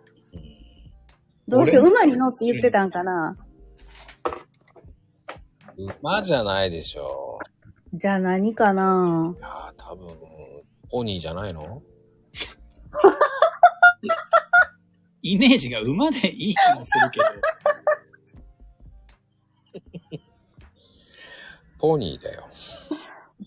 [1.47, 3.35] どうしよう、馬に乗って言ってたんかな
[6.01, 7.39] 馬じゃないでしょ
[7.93, 9.37] じゃあ何かなう。
[9.37, 10.15] いやー、多分、
[10.89, 11.81] ポニーじゃないの？
[15.21, 17.25] イメージが馬でいい気もするけど。
[21.79, 22.47] ポニーだよ。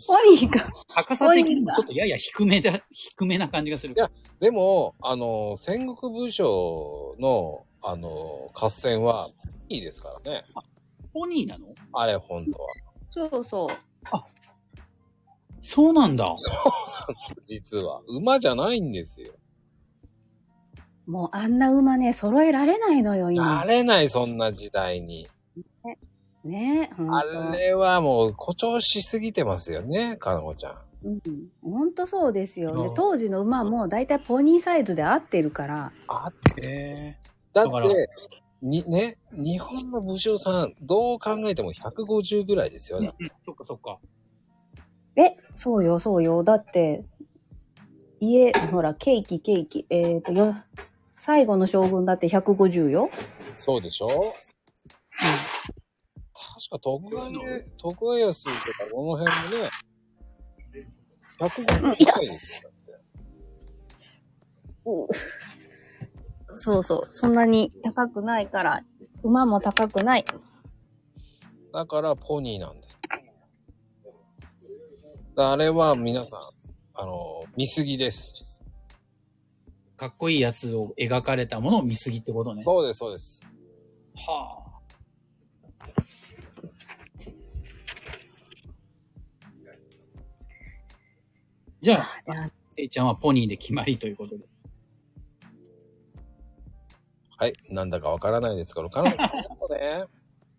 [0.07, 0.70] ポニーか。
[0.95, 3.95] 高さ的にもちょっとやや低めだ、低めな感じがする。
[3.95, 4.11] いや
[4.41, 9.28] でも、あの、戦国武将の、あの、合戦は
[9.68, 10.45] いいですからね。
[11.12, 11.66] ポニーなの？
[11.93, 12.68] あれ、本当は。
[13.30, 13.68] そうそう。
[15.61, 16.35] そうなんだ。
[17.47, 18.01] 実は。
[18.09, 19.35] 馬じゃないんですよ。
[21.07, 23.64] もうあんな馬ね、揃えられないのよ、な今。
[23.66, 25.28] れない、そんな時代に。
[26.45, 27.22] ね、ほんとあ
[27.57, 30.78] れはもう誇張しすぎてますよね、かなこちゃん。
[31.05, 31.20] うん。
[31.62, 32.72] ほんとそうですよ。
[32.72, 35.93] うんで、当時の馬もだいたいポニーサイズで合ってるから。
[36.09, 37.16] あへ
[37.53, 38.09] だっだからて、
[38.62, 43.07] に、ね、日本の武将さん、どう考えても150ぐらいですよえ。
[43.07, 43.14] ね。
[43.45, 43.99] そっかそっか。
[45.16, 46.43] え、そうよ、そうよ。
[46.45, 47.05] だって、
[48.20, 49.86] 家、ほら、ケーキ、ケーキ。
[49.90, 50.55] えっ、と、よ、
[51.16, 53.11] 最後の将軍だって150よ。
[53.55, 54.09] そうでしょ？
[54.09, 55.51] 確
[56.73, 59.70] か徳川家、徳川安とかこの辺もね、
[61.39, 62.70] 150近いですよ。
[62.70, 62.75] だ
[65.05, 65.14] って
[66.49, 67.11] そうそう。
[67.11, 68.83] そんなに高くないから、
[69.23, 70.25] 馬も高くない。
[71.73, 72.99] だからポニーなんです。
[75.37, 76.41] あれは皆さん、
[76.95, 78.61] あの、見すぎです。
[79.97, 82.62] かっこいいやつを描かれたものを見すぎってことね。
[82.62, 83.43] そうです、そうです。
[84.14, 84.61] は
[91.83, 94.45] じゃあ、じゃあ、えいちゃんはポニーで決まりということで。
[97.37, 97.55] はい。
[97.70, 99.16] なんだかわからないですから、彼女、
[99.59, 100.05] そうね。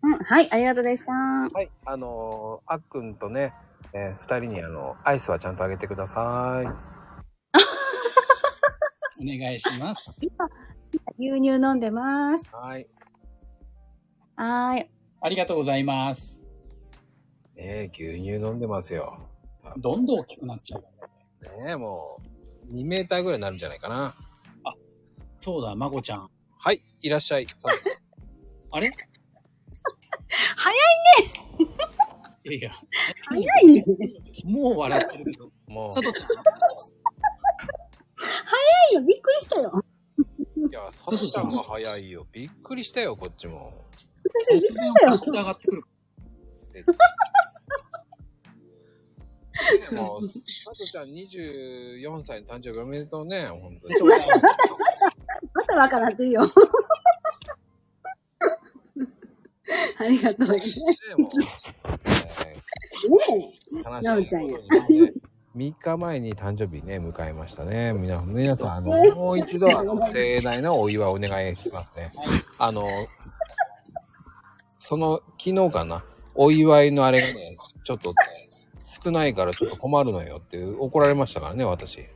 [0.02, 1.12] うん、はい、ありがとうでした。
[1.12, 1.70] はい。
[1.86, 3.54] あのー、あっくんとね、
[3.94, 6.66] えー二人にあの、アイスはちゃんとあげてください。
[9.22, 10.14] お願いします。
[11.18, 12.46] 牛乳飲んでます。
[12.52, 12.86] はい。
[14.36, 14.90] はーい。
[15.22, 16.42] ありがとうございます。
[17.56, 19.30] ねえ、牛乳飲んでますよ。
[19.78, 20.82] どんどん大きくなっちゃう。
[20.82, 20.88] ね
[21.68, 22.18] え、も
[22.68, 24.14] う、2メーターぐらいになるんじゃないかな。
[25.36, 26.30] そうだ、まこちゃん。
[26.58, 26.78] はい。
[27.02, 27.46] いらっしゃい。
[28.70, 28.90] あれ？
[30.56, 30.74] 早
[32.46, 32.70] いやいや、
[33.26, 33.84] 早いね。
[34.44, 35.50] もう笑ってるけど。
[35.68, 36.44] もう、佐藤ちゃん、
[38.90, 39.84] いよ、びっくりしたよ。
[40.70, 42.26] いや、サトちゃんが早いよ。
[42.32, 43.84] びっくりしたよ、こっちも。
[44.46, 45.20] 私、びっくりしたよ。
[45.26, 45.82] 上がってくる。
[46.58, 46.86] 素敵。
[49.90, 53.94] ねもう、 サトちゃん24歳の誕生日おめでとうね、本当に。
[55.54, 56.42] またわからんってるよ。
[59.96, 60.54] ありがとうね。
[60.56, 60.60] ね
[61.06, 62.10] え
[63.08, 65.12] ねー、なおちゃんやことにね
[65.56, 67.92] 3日前に誕生日ね、迎えましたね。
[67.92, 72.12] みな、皆さん、あの、もう一度、あの、盛大なお祝いお願いしますね。
[72.58, 72.88] あの、
[74.80, 78.12] その、昨日かな、お祝いのあれがね、ちょっと、
[79.04, 82.00] 少ないからちょっと困るのよって怒られましたからね、私。
[82.00, 82.10] え。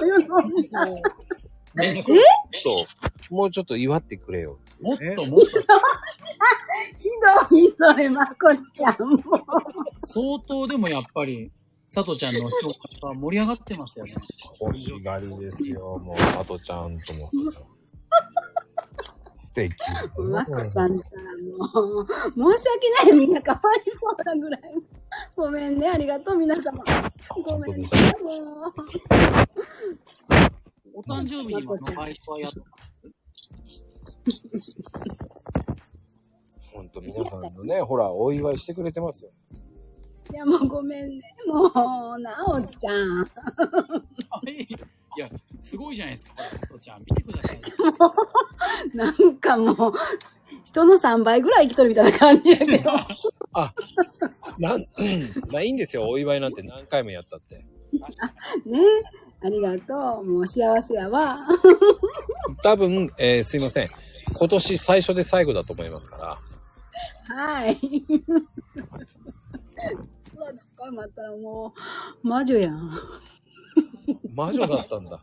[0.00, 0.86] 怒るのよ、そんな。
[1.74, 4.58] ねと、もうちょっと祝ってくれよ。
[4.80, 5.54] もっともっと、ひ
[7.50, 8.34] どい、それ、まこ
[8.74, 9.22] ちゃんも。
[10.00, 11.50] 相当でもやっぱり、
[11.92, 14.12] 佐藤ちゃんの評価が盛り上がってましたよね。
[14.60, 17.30] 欲しがりですよ、もう、さとちゃんとも。
[19.52, 19.76] 素敵。
[20.30, 23.18] まこちゃんったらもう、申し訳ない。
[23.18, 24.60] みんなかわいそうなぐらい。
[25.36, 26.82] ごめんね、ありがとう、皆様。
[27.44, 28.72] ごめんね、もう。
[30.94, 32.60] お誕生日にはバイトはやった
[36.72, 39.30] ほんと皆さんのね、ほら、お祝いしてくれてますよ。
[40.32, 41.22] いや、もうごめんね。
[41.46, 43.30] もう、なおちゃん。
[45.16, 45.28] いや、
[45.60, 47.00] すごいじゃないですか、佐藤ちゃん。
[47.00, 47.60] 見てください。
[48.96, 49.92] なんかもう、
[50.64, 52.90] 人の3倍ぐらい生きとるみたいな感じやけど。
[54.58, 54.84] なん、
[55.50, 57.56] まあいいんですよ、お祝いなんて何回もやったって。
[58.66, 58.80] ね
[59.44, 60.24] ありがとう。
[60.24, 61.46] もう幸せやわ。
[62.62, 63.88] 多分、えーすいません。
[64.38, 67.34] 今年最初で最後だと思いますから。
[67.36, 67.74] はい。
[67.74, 67.80] ほ
[70.44, 71.74] ら、どっか待ったらも
[72.22, 72.92] う、魔女やん。
[74.34, 75.18] 魔女だったんだ。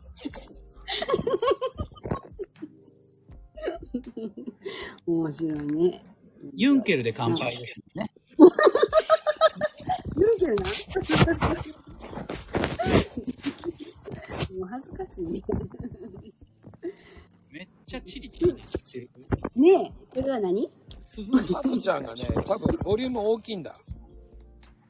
[5.06, 6.02] 面白いね。
[6.54, 8.10] ユンケルで乾杯ですね。
[10.16, 10.62] 言うけどな。
[14.50, 15.42] もう恥ずかしいね。
[17.52, 19.10] めっちゃチリチリしてる。
[19.56, 20.70] ねえ、それは何？
[21.46, 23.76] さとちゃんがね、多分ボリューム大きいんだ。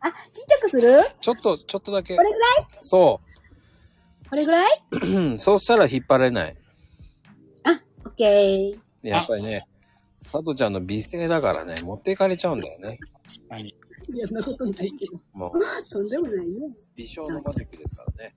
[0.01, 1.03] あ、ちっちゃくする？
[1.20, 2.22] ちょっと、ちょっとだけこ。
[2.22, 2.66] れぐらい？
[2.80, 3.20] そ
[4.31, 4.83] これぐらい？
[5.35, 5.39] う。
[5.39, 6.57] そうしたら引っ張れない。
[7.64, 9.09] あ、オッケー。
[9.09, 9.66] やっぱりね、
[10.18, 12.99] さとちゃんの美声だからね、持っていかれちゃうんだよね。
[13.49, 13.74] 何
[14.07, 15.12] そんなことないけど。
[15.33, 15.53] もう、
[15.91, 16.55] とんでもないね。
[16.97, 18.35] 美少のマジックですからね。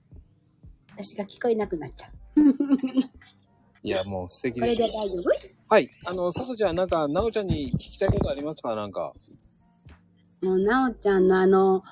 [0.96, 2.40] 私が聞こえなくなっちゃう。
[3.82, 4.86] いや、もう素敵こですよ。
[4.86, 5.24] れで大丈夫？
[5.68, 5.90] はい。
[6.06, 8.74] あの、さとちゃん、なんか、なおちゃんに聞きたいことありますか？
[8.74, 9.12] なんか。
[10.42, 11.82] もう、なおちゃんのあの、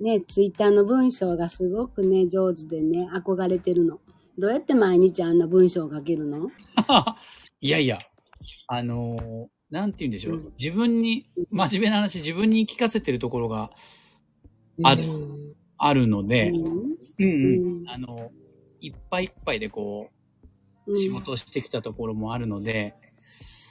[0.00, 4.00] ね、ツイッターの文章がすごくね、上手でね、憧れてるの。
[4.38, 6.50] どうやって毎日あんな文章を書けるの？
[7.60, 7.98] いやいや、
[8.66, 10.34] あのーなんて言うんでしょう。
[10.34, 10.52] うん。
[10.58, 13.70] 自分に、真面目な話、自分に聞かせてるところが
[14.82, 15.54] あるうん。
[15.78, 16.08] ある。
[16.08, 16.66] ので、うん。
[16.66, 17.88] うんうん。
[17.88, 18.32] あの、
[18.80, 20.10] いっぱいいっぱいでこ
[20.86, 20.96] う、うん。
[20.96, 22.96] 仕事してきたところもあるので、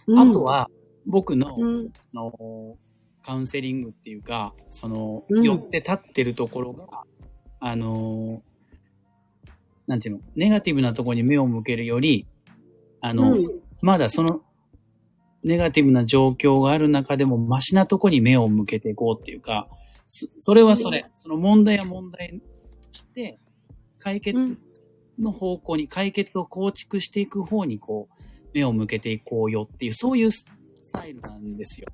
[0.08, 0.20] うん。
[0.20, 0.70] あとは、
[1.06, 1.92] 僕の、うん。
[2.16, 2.78] あの、
[3.30, 7.04] カウンセリングっていうか、その、うん寄って立ってるところが、
[7.60, 8.42] あの、
[9.86, 12.26] なんていうの、ネガティブなところに目を向けるより、
[13.02, 13.48] あの、うん
[13.82, 14.42] まだその、
[15.44, 19.70] ネガティブな状況がある中でも、マシなとこに目を向けていこうっていうか、
[20.08, 21.06] そそれはそれ。
[21.22, 23.40] その問題は問題として、
[24.00, 24.60] 解決
[25.20, 28.24] の方向に、解決を構築していく方に、こう、
[28.56, 31.88] 目を向けていこうよっていう、そういうススタイルなんですよ。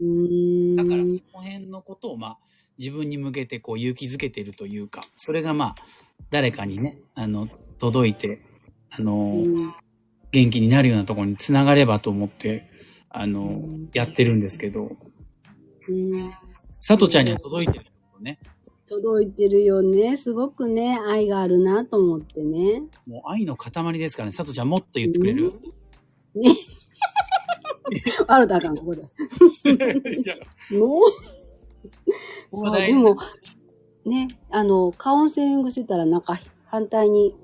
[0.00, 2.38] だから、その辺のことを、まあ、
[2.78, 5.74] 自分に向けて、こう、勇気づけてるというか、それが、まあ、
[6.30, 8.42] 誰かにね、あの、届いて、
[8.90, 9.74] あの、うん
[10.30, 12.68] 元気になるようなところにつながればと思って、
[13.08, 13.62] あの、
[13.94, 14.90] やってるんですけど、
[15.88, 16.30] うん
[16.80, 18.38] さとちゃんには届いてるよね。
[18.86, 20.16] 届いてるよね。
[20.16, 22.82] すごくね、愛があるなと思ってね。
[23.06, 24.32] もう愛の塊ですからね。
[24.32, 25.52] さとちゃんもっと言ってくれる、
[26.34, 26.50] ね。
[28.26, 29.02] あるだかん、ここで。
[29.02, 29.08] ね。
[32.50, 33.16] そうでも、
[34.04, 37.34] ね、あの、カウンセリングしてたら、なんか、反対に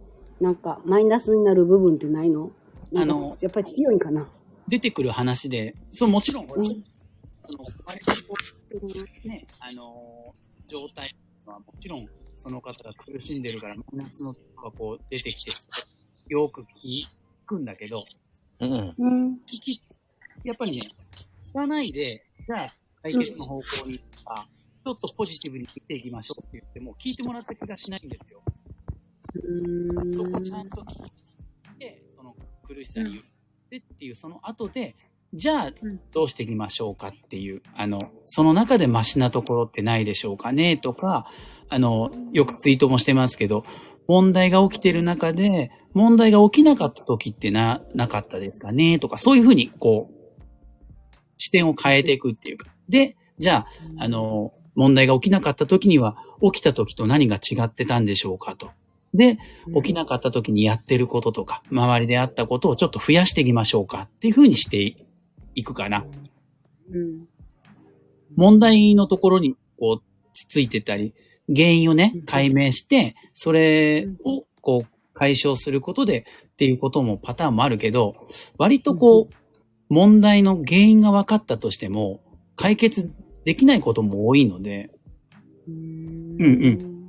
[0.41, 2.51] なんか、マイナスになる部分ってないの？
[2.97, 4.29] あの、やっぱり強いんかな？
[4.69, 9.93] 出てくる話で、そう、もちろん、ほらうんあの、割とね、あの、
[10.67, 11.15] 状態
[11.45, 15.53] はもちろん、その方が苦しんでるから、マイナスのがこう出てきて、
[16.29, 17.05] よく聞
[17.47, 18.05] くんだけど、
[18.61, 18.95] うん。
[18.99, 19.33] うん。
[19.47, 19.83] 聞き、
[20.45, 20.89] やっぱりね、
[21.43, 24.45] 聞かないで、じゃあ、解決の方向に、あ、
[24.85, 28.41] ちょっとポジティブに生きていきましょうって言っても、聞いてもらった気がしないんですよ。
[30.15, 31.07] そこちゃんと聞
[31.77, 33.23] いて、その苦しさに言っ
[33.71, 34.95] てっていう、その後で、
[35.33, 35.73] じゃあ、
[36.13, 41.27] どうしていきましょうかっていう、あの、その中でマシなところってないでしょうかねとか、
[41.71, 43.65] あの、よくツイートもしてますけど、
[44.07, 50.14] 問題が起きてる中で、問題が起きなかった時ってな、なかったですかねとか、そういうふうに、こう、
[51.37, 52.69] 視点を変えていくっていうか。
[52.89, 53.67] で、じゃ
[53.99, 58.71] あ、あの、問題が起きなかった時には、起きた時と何が違ってたんでしょうかと。
[59.13, 59.39] で、
[59.83, 64.97] 起きなかった時にやってることとか、周りであったことをちょっと増やしていきましょうかっていうふうにして
[65.55, 66.05] いくかな。
[66.91, 67.27] うん。
[68.37, 71.15] 問題のところにこう、つついてたり、
[71.55, 78.15] 原因をね、解明して、それをこう、解消することでっていうこともパターンもあるけど、
[78.59, 79.35] 割とこう、
[79.89, 82.21] 問題の原因が分かったとしても、
[82.57, 83.13] 解決
[83.45, 84.91] できないことも多いので、
[85.67, 87.09] うんうん。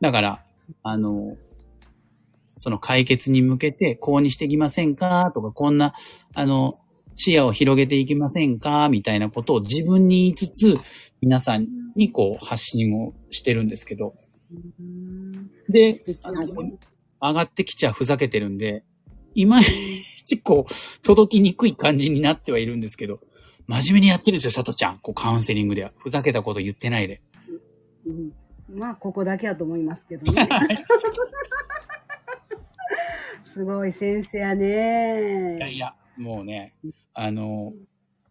[0.00, 0.44] だから、
[0.82, 1.36] あの、
[2.56, 5.94] その解決に向けて、こうにしていきませんかとか、こんな、
[6.34, 6.78] あの、
[7.14, 10.78] 視野を広げていきませんかみたいなことを自分に言いつつ、
[11.20, 11.66] 皆さん
[11.96, 14.14] にこう発信をしてるんですけど。
[14.52, 15.50] うん。
[15.68, 16.46] であの、
[17.20, 18.84] 上がってきちゃふざけてるんで、
[19.34, 19.64] いまい
[20.26, 23.20] ちこう、届きにくい感じになってはいるんですけど、
[23.66, 24.98] 真面目にやってるんですよ、さとちゃん。
[24.98, 25.90] こう、カウンセリングでは。
[25.98, 27.20] ふざけたこと言ってないで。
[28.06, 28.32] うん
[28.68, 30.48] まあ、ここだけだと思いますけどね。
[33.44, 35.76] すごい先生やいやいね。
[35.76, 36.74] や、もうね、
[37.14, 37.72] あの、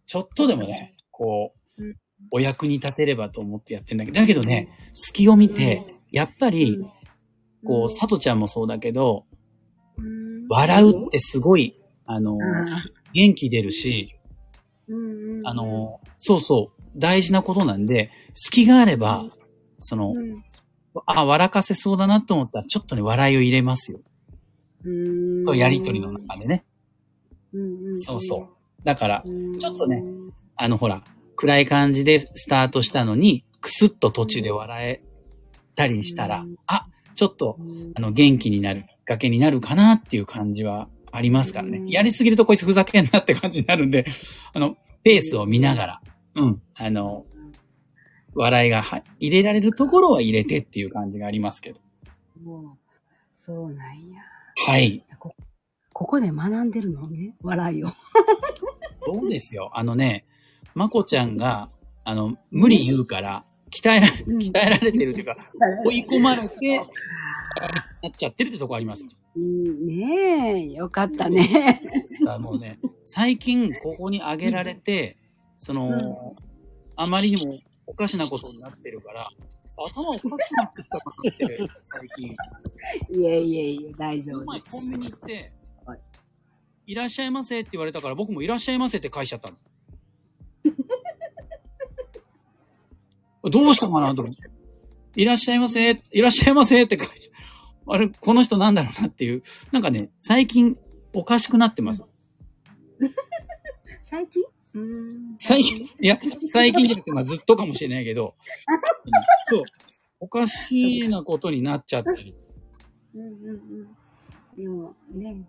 [0.06, 1.96] ちょっとでもね、こううん、
[2.30, 5.82] お役に立てればと思ってやってんだけど、だけどね、隙を見て、
[6.12, 6.78] やっぱり、
[7.64, 9.24] こう、さとちゃんもそうだけど、
[9.98, 11.74] うん、笑うってすごい、
[12.06, 15.46] あの、あ元気出るし、ーうんうん。
[15.46, 19.24] あの、そうそう、大事なことなんで、隙があれば、
[19.80, 20.42] その、うん。
[21.06, 24.00] あ、笑かせそうだなと思ったら、ちょっとね、笑いを入れますよ。
[24.84, 24.90] う
[25.42, 25.44] ん。
[25.44, 26.64] と、やりとりの中でね。
[27.52, 28.84] うんんそうそう。
[28.84, 29.58] だから、うん。
[29.58, 30.02] ちょっとね
[30.56, 31.02] あの、ほら、
[31.36, 35.02] 暗い感じでスタートしたのに、くすっと途中で笑え
[35.74, 36.56] たりしたら、うん。
[36.66, 41.78] あ、ちょっと、うんあの、元気になるきっかけになるかなっていう感じはありますからね。
[41.78, 44.04] うんやりすぎるとこいつふざけんなって感じになるんで、
[44.52, 46.00] あの、ペースを見ながら、
[46.34, 47.24] うん、あの、
[48.34, 51.80] 笑いがは入れられるところは入れてっていう感じがありますけど。
[52.42, 52.86] もう
[53.34, 54.20] そうなんや。
[54.66, 55.04] はい。
[55.18, 55.34] こ
[55.92, 57.88] ここで学んでるのね、笑いを。
[59.06, 59.70] そうですよ。
[59.74, 60.26] あのね、
[60.74, 61.70] まこちゃんが、
[62.04, 65.36] あの、無理言うから、鍛えられ、うん鍛えられてるというか、
[65.86, 66.78] 追い込まれて、
[68.02, 69.04] なっちゃってるってとこあります。
[69.04, 71.80] うんねえ、よかったね。
[72.20, 75.16] だからもうね、最近ここに上げられて、
[75.58, 75.96] その、うん
[76.98, 79.28] あまりにもおかしなことになってるから、
[79.76, 82.28] 頭おかしくなってきたかなって、最近。
[83.10, 84.72] いえいえいえ、大丈夫です。
[84.72, 85.52] 前コンビニ行って、
[85.84, 86.00] はい
[86.86, 89.56] いらっしゃいませって言われたから、僕もいらっしゃいませって返しちゃったの。
[93.50, 94.40] どうしたかなと思って。
[95.16, 97.30] いらっしゃいませ、いらっしゃいませって返し
[97.88, 99.42] あれ、この人なんだろうなっていう。
[99.72, 100.76] なんかね、最近
[101.12, 102.04] おかしくなってます。
[104.02, 104.42] 最近？
[104.74, 106.18] うーん最近、いや、
[106.48, 108.34] 最近じゃなくて、まあずっとかもしれないけど、
[109.04, 109.08] う
[109.56, 109.64] んそう、
[110.20, 112.34] おかしなことになっちゃったり。
[113.14, 113.30] うんうん
[114.56, 114.62] うん。
[114.62, 115.44] でもね、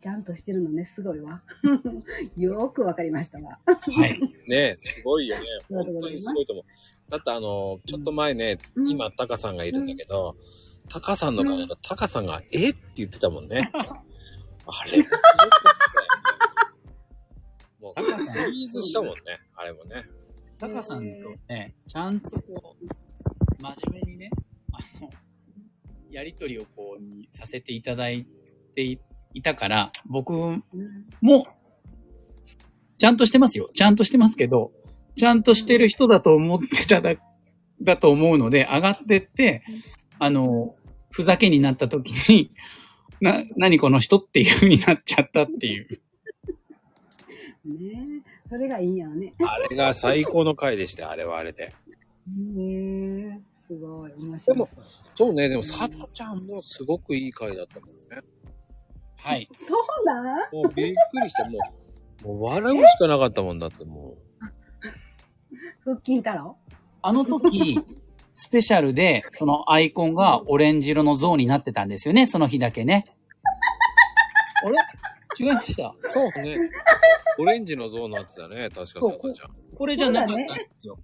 [0.00, 1.42] ちゃんとしてるのね、すごいわ。
[2.36, 3.58] よーくわかりましたわ。
[3.66, 4.20] はい。
[4.46, 5.42] ねすごいよね。
[5.68, 7.10] 本当にすごいと思う。
[7.10, 10.36] だってあの、ちょっと前ね、うん今、タカさんがいるんだけど、
[10.88, 13.70] タカさんの顔が、タカさんが、えって言ってたもんね。
[13.74, 15.08] あれ、す
[17.80, 18.24] ごかったよね。
[18.26, 19.16] もう、フリーズしたもんね、
[19.54, 20.02] あれもね。
[20.58, 21.06] タカさんと
[21.48, 24.30] ね、ちゃんとこう、真面目にね、
[24.72, 25.10] あの、
[26.10, 28.26] やりとりをこう、にさせていただい
[28.74, 28.98] てい
[29.34, 30.64] いたから、僕うん
[31.20, 31.46] も、
[32.96, 33.68] ちゃんとしてますよ。
[33.74, 34.72] ちゃんとしてますけど、
[35.14, 37.14] ちゃんとしてる人だと思ってただ、
[37.82, 39.62] だと思うので、上がってって、
[40.18, 40.74] あの、
[41.10, 42.50] ふざけになった時に、
[43.20, 46.00] な、何この人っていう風になっちゃったっていう。
[47.64, 49.32] ねえ、それがいいんやろね。
[49.44, 51.74] あれが最高の回でしたよ、あれはあれで。
[52.28, 54.68] ねえ、すごい、面白い。
[55.14, 58.28] そうね、でも、佐藤ちゃんもすごくいい回だったもんね。
[59.16, 59.48] はい。
[59.54, 60.52] そうなん？
[60.52, 61.58] もうびっくりして、も
[62.24, 64.16] う、もう笑うしかなかったもんだって、もう。
[65.84, 66.56] 腹筋太郎？
[67.02, 67.80] あの時、
[68.38, 73.06] スペシャルで、そのアイコンがオレンジ色の像になってたんですよね、その日だけね。
[74.62, 74.76] あれ？
[75.40, 75.94] 違いました？
[76.02, 76.58] そうね。
[77.38, 79.50] オレンジの像になってたね、確か佐藤ちゃん。
[79.78, 80.98] これじゃなかったんですよ。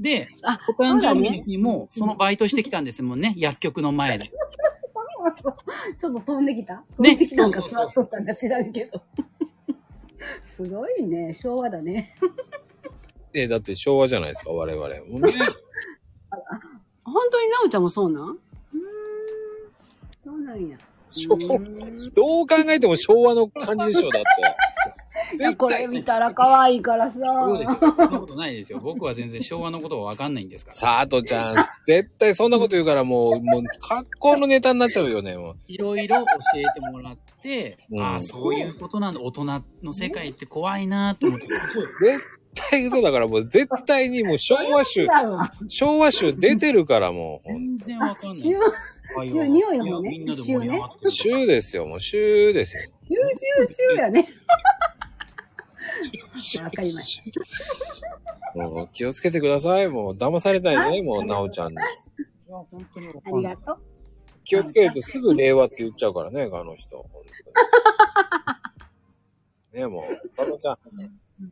[0.00, 4.28] で、あ、お誕生日の日も、そのバイトしてきたんですもんね、薬局の前で。
[5.98, 6.82] ちょっと飛んできた？
[6.96, 7.46] 飛ねんできた？
[7.46, 9.00] んか座っとったんか知らんけど。
[10.44, 12.16] すごいね、昭和だね。
[13.34, 14.88] え、だって昭和じゃないですか、我々。
[17.04, 18.24] 本当になおちゃんもそうなん？
[18.24, 18.38] うーん、
[20.24, 20.78] そうなんや。
[22.16, 25.36] どう考えても昭和の感じでしょ、だって。
[25.38, 27.18] いやこれ見たら可愛いからさ。
[27.22, 27.78] そうですよ。
[27.80, 28.78] そんなことないですよ。
[28.82, 31.06] 僕は全然昭和のことがわかんないんですから。
[31.06, 35.56] 佐藤ちゃん、絶対そんなこと言うからもう、もう、格好のネタになっちゃうよね、もう。
[35.68, 36.24] いろいろ教
[36.56, 39.20] えてもらって、うんああ、そういうことなんだ。
[39.20, 39.44] 大人
[39.82, 41.46] の世界って怖いなと思って。
[41.46, 42.20] 絶
[42.54, 45.06] 対嘘だから、もう絶対にもう昭和集。
[45.68, 48.40] 昭和集出てるからもう、ほん全然わかんない。
[48.40, 48.56] 週、
[49.26, 52.82] 週匂いの方ねいやみんなで盛り上がってる週ですよ、もう週ですよ。
[53.08, 53.16] 週、
[53.68, 54.26] 週、週やね。
[56.62, 57.22] わかりまし
[58.54, 59.88] もう気をつけてください。
[59.88, 61.78] もう騙されないね、もう、なおちゃんに。
[61.78, 61.84] あ
[63.38, 63.78] りがとう。
[64.44, 67.04] 気をつけるとすぐ令和って言っちゃうからね、あの人。
[69.72, 70.78] ね、もう、佐藤ちゃん。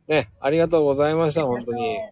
[0.07, 1.99] ね、ありがとうございました、本当に。
[1.99, 2.11] あ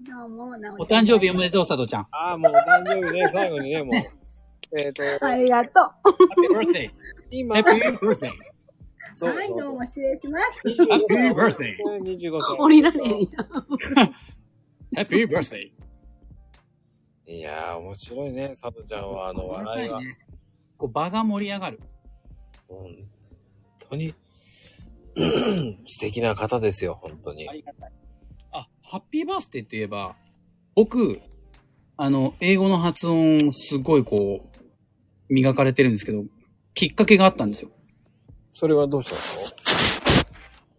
[0.00, 2.08] どうも、なおお誕生日おめでとう、佐藤ちゃん。
[2.10, 3.94] ああ、もうお誕生日ね、最後にね、もう。
[4.78, 6.54] えっ、と、ありがとう。
[6.54, 6.90] Happy birthday!
[7.30, 8.30] 今、Happy birthday!
[9.14, 10.68] そうはい、どうも失礼します。
[10.68, 11.34] 25 Happy 歳。
[11.34, 12.02] birthday!
[12.02, 12.56] 25歳。
[12.58, 13.26] 降りられへんや。
[14.96, 15.70] Happy birthday!
[17.28, 20.00] いやー、面白いね、佐藤ちゃんは、あの、笑いが。
[20.00, 20.18] ね
[20.78, 21.80] こう場が盛り上がる。
[22.68, 22.94] 本
[23.88, 24.14] 当に、
[25.86, 27.52] 素敵な方ですよ、本当にあ。
[27.52, 27.92] りがたい。
[28.52, 30.14] あ、ハッピーバースデーって言えば、
[30.74, 31.20] 僕、
[31.96, 36.24] あの、英語の発音、すごいこう、磨かれてるんですけど、
[36.74, 37.70] きっかけがあったんですよ。
[38.52, 39.20] それはどうしたの？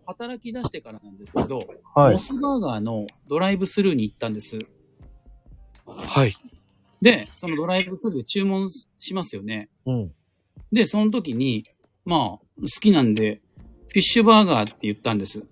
[0.06, 1.60] 働き出してからなんですけど、
[1.96, 2.18] はモ。
[2.18, 4.58] スバーガーのドライブスルーに行ったんです。
[5.86, 6.36] はい。
[7.02, 9.70] で、そのドライブスルーで注文しますよね。
[9.86, 10.12] うん。
[10.72, 11.66] で、その時に、
[12.06, 12.46] まあ、好
[12.80, 13.42] きなんで、
[13.90, 15.44] フィッシュバーガーって言ったんです。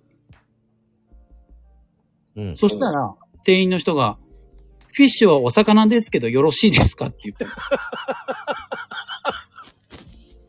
[2.36, 2.56] うん。
[2.56, 3.14] そしたら、
[3.44, 4.18] 店員の人が、
[4.92, 7.60] フィッシュはお魚ですけどよろしいですかって言ったんです。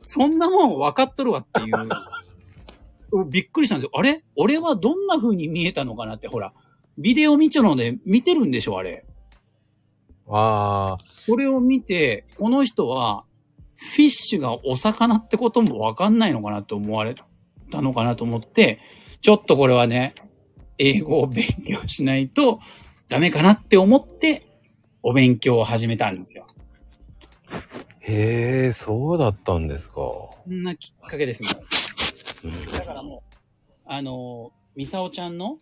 [0.20, 3.26] そんなもん分かっとるわっていう。
[3.30, 3.92] びっくりしたんですよ。
[3.94, 4.24] あれ？
[4.36, 6.54] 俺はどんな風に見えたのかなって、ほら、
[6.98, 9.06] ビデオ見ちゃうので見てるんでしょ、あれ。
[10.30, 13.24] ああ、これを見て、この人は、
[13.76, 17.16] フィッシュがお魚ってこともわかんないのかなと思われ
[17.70, 18.80] たのかなと思って、
[19.22, 20.14] ちょっとこれはね、
[20.78, 22.60] 英語を勉強しないと
[23.10, 24.44] ダメかなって思って、
[25.04, 26.48] お勉強を始めたんですよ。
[28.00, 29.96] へえ、そうだったんですか。
[29.96, 31.50] そんなきっかけですね。
[32.44, 33.36] うんだからもう、
[33.86, 35.60] あの、ミサオちゃんの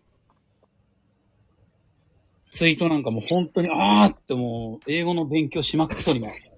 [2.50, 6.55] ツイートなんかもう本当に、あーってもう、英語の勉強しまくっとります。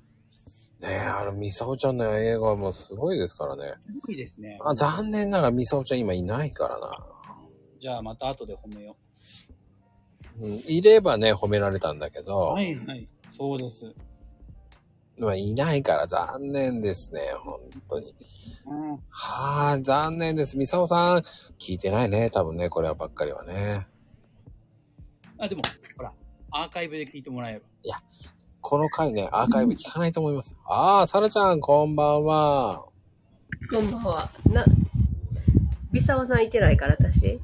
[0.81, 3.73] ねえ、あの、ミサオちゃんの映画はもうすごいですからね。
[3.79, 4.59] すごいですね。
[4.63, 7.05] あ、残念ながらミサオちゃん今いないからな。
[7.79, 8.95] じゃあまた後で褒めよ
[10.39, 12.23] うん、いればね、褒められたんだけう。
[12.23, 13.07] ど、はいはい。
[13.27, 13.93] そうです。
[15.17, 17.59] まあ、いないから残念ですね、本
[17.89, 18.13] 当に。
[18.67, 18.91] うん。
[19.09, 20.55] はあ、残念です。
[20.57, 21.17] ミサオさん、
[21.59, 23.87] 聞いてないね、多分ね、これはばっかりはね。
[25.39, 25.61] あ、でも、
[25.97, 26.13] ほら、
[26.51, 27.65] アーカイブで聞いてもらえば。
[28.61, 30.57] この回ね、アーカイブ聞かないと思います。
[30.65, 32.85] ああ、サラちゃん、こんばんは。
[33.71, 34.31] こんばんは。
[34.49, 34.65] な、
[35.91, 37.39] ビサワさんいてないから、私？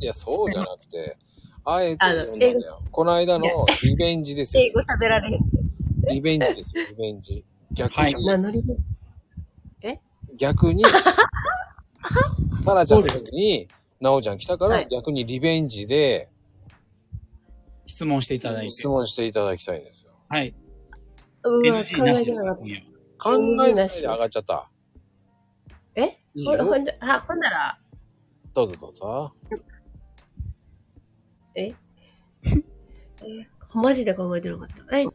[0.00, 1.16] いや、そうじゃなくて、
[1.64, 2.82] あえてあの読んだんだよ。
[2.90, 3.46] この間の
[3.82, 4.70] リベンジですよ英。
[4.70, 5.40] 語喋られへん。
[6.08, 7.44] リベンジですよ、リベンジ。
[7.72, 8.62] 逆に、はいな、乗り
[10.36, 10.84] 逆に、
[12.64, 13.68] サラちゃんの時に、
[14.00, 16.28] なおちゃん来たからはい逆にリベンジで
[17.86, 18.88] 質問していただいて質。
[18.88, 19.93] 問していただきたいんですよ。
[20.28, 20.54] はい。
[21.44, 22.86] うわ、考えてなかっ今夜は
[23.18, 24.54] 考えないで上がっちゃった。
[24.54, 24.70] た。
[25.96, 27.78] えほんほんで、あ、ほんなら、
[28.52, 29.32] どうぞどうぞ。
[31.54, 31.66] え？
[31.66, 31.74] え？
[33.74, 34.98] マジで考えてなかった。
[34.98, 35.06] え？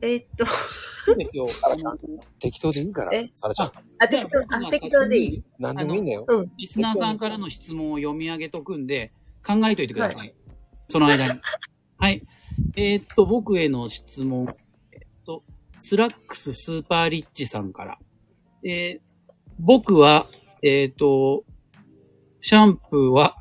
[0.00, 0.44] えーっと、
[2.38, 3.72] 適当でいいからえ、サラちゃん。
[3.98, 5.44] あ、適当、あ、適当でいい。
[5.58, 6.24] 何でもいいんだよ。
[6.28, 6.52] うん。
[6.56, 9.12] リスナーさんからの質問を読み上げとくんで、
[9.44, 10.34] 考えといてください。
[10.86, 11.40] その間に。
[11.98, 12.22] はい。
[12.76, 14.46] えーっと、僕への質問。
[14.92, 15.42] えっと、
[15.74, 17.98] スラックススーパーリッチさんから。
[18.64, 19.08] えー
[19.60, 20.28] 僕は、
[20.62, 21.44] えーっと、
[22.40, 23.36] シャンプーは、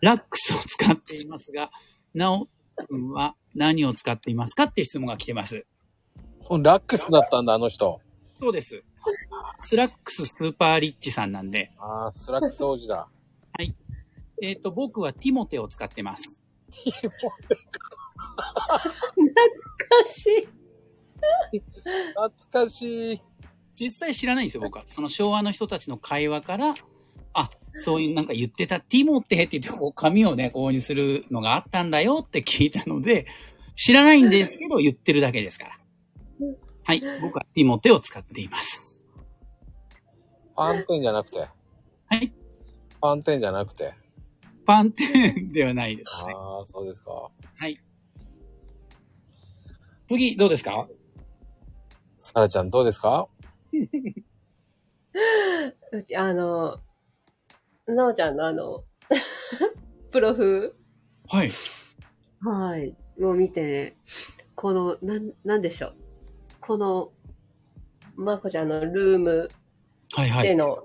[0.00, 1.70] ラックスを使っていますが、
[2.14, 2.46] なお
[2.88, 5.66] 君は何を使っていますかって質問が来てます。
[6.62, 8.00] ラックスだったんだ、あの人。
[8.32, 8.82] そうです。
[9.58, 13.08] スラックススーパーリッチさんなんで、ああ、スラックス王子だ。
[14.42, 16.43] えっ、と、僕はティモテを使ってます。
[19.88, 20.48] かしい。
[22.14, 23.20] 懐かしい。
[23.72, 24.84] 実際知らないんですよ、僕は。
[24.86, 26.74] その昭和の人たちの会話から、
[27.32, 33.26] あ、そういうなんか言ってた、ティモテって言って、こう、髪をね、購入するのがあったんだよって聞いたので、
[33.74, 35.78] 知らないんですけど、言ってるだけですから。
[36.84, 37.02] はい。
[37.20, 39.04] 僕はティモテを使っています。
[40.54, 41.38] パンテンじゃなくて。
[41.40, 41.48] は
[42.16, 42.32] い。
[43.00, 43.92] パンテンじゃなくて。
[44.66, 45.04] パンテ
[45.40, 46.32] ンではないです、ね。
[46.34, 47.10] ああ、そうですか。
[47.56, 47.78] はい。
[50.06, 50.88] 次、どうですか？
[52.18, 53.28] サラちゃんどうですか？
[56.16, 56.80] あの、
[57.86, 58.84] なおちゃんのあの、
[60.10, 60.74] プロフ、
[61.28, 61.50] はい。
[62.40, 62.96] はい。
[63.18, 63.96] もう見てね、
[64.54, 65.94] この、なん、なんでしょう？
[66.60, 67.12] この、
[68.16, 69.50] まこちゃんのルーム
[70.12, 70.48] はいはい。
[70.48, 70.84] での、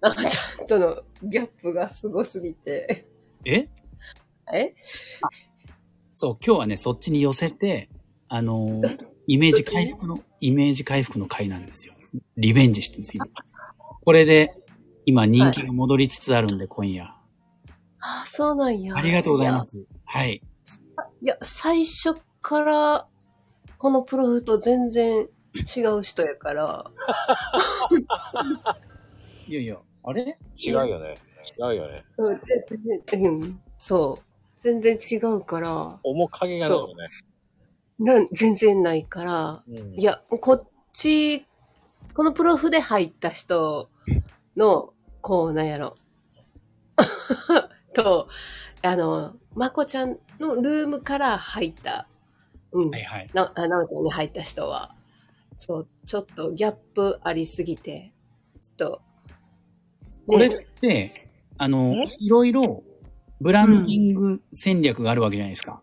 [0.00, 3.06] なおちゃんとのギャップがすごすぎて。
[3.44, 3.68] え？
[4.52, 4.74] え？
[6.12, 7.88] そう、今日はね、そっちに寄せて、
[8.28, 11.94] あのーイメージ回復の、イメージ回復の回なんですよ。
[12.36, 13.26] リベンジしてるんです、今。
[14.02, 14.52] これで、
[15.06, 17.14] 今人気が戻りつつあるんで、今夜。
[18.00, 18.96] あ、そうなんや。
[18.96, 19.84] ありがとうございます。
[20.04, 20.42] はい。
[21.20, 23.06] いや、最初から、
[23.78, 25.28] このプロフと全然
[25.76, 26.90] 違う人やから、
[29.46, 30.38] いやいや、あれ？
[30.56, 31.16] 違うよね。
[31.58, 32.02] 違うよね。
[32.16, 34.30] うん全然、うん、そう。
[34.60, 36.94] 全然違うから、面影がないよね。
[37.98, 41.46] なん全然ないから、うんいや、こっち、
[42.14, 43.88] このプロフで入った人
[44.56, 45.96] の、こう、なんやろ。
[47.94, 48.28] と、
[48.82, 52.06] あの、まこちゃんのルームから入った、
[52.72, 53.30] うん、はいはい。
[53.32, 54.94] な、あなおちゃんに入った人は、
[55.58, 58.12] そう、ちょっとギャップありすぎて、
[58.60, 59.02] ちょっと、
[60.30, 62.82] これっねて、あのえ、いろいろ、
[63.40, 65.82] ブランディング戦略があるわけじゃないですか。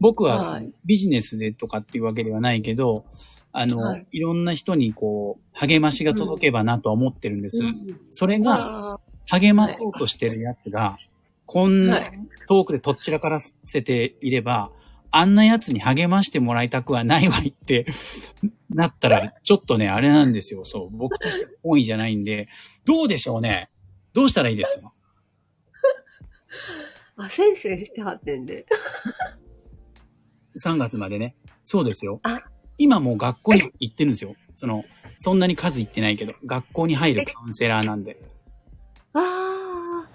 [0.00, 3.04] 僕はそのはいビジネスでとかっていうわけではないけど、
[3.52, 7.62] あの、はいい、ろんな人にこう、励ましが届けばなとは思ってるんです。
[7.64, 10.96] うんそれが、あ励まそうとしてるやつが、
[11.46, 12.12] こんはない
[12.48, 14.70] 遠くでとっちらからせていれば、
[15.10, 17.86] あんなやつに励ましてもらいたくはないわいって
[18.68, 20.64] なったら、ちょっとね、あれなんですよ。
[20.64, 20.96] そう。
[20.96, 22.48] 僕として本意じゃないんで、
[22.84, 23.70] どうでしょうね。
[24.12, 24.92] どうしたらいいですか？
[27.24, 28.66] あ、先生してはってんで。
[30.58, 31.36] 3月までね。
[31.64, 32.40] そうですよあ。
[32.78, 34.34] 今もう学校に行ってるんですよ。
[34.54, 34.84] その、
[35.14, 38.20] そんなに数行ってないけど、学校に入るカウンセラーなんで。
[39.12, 40.08] あ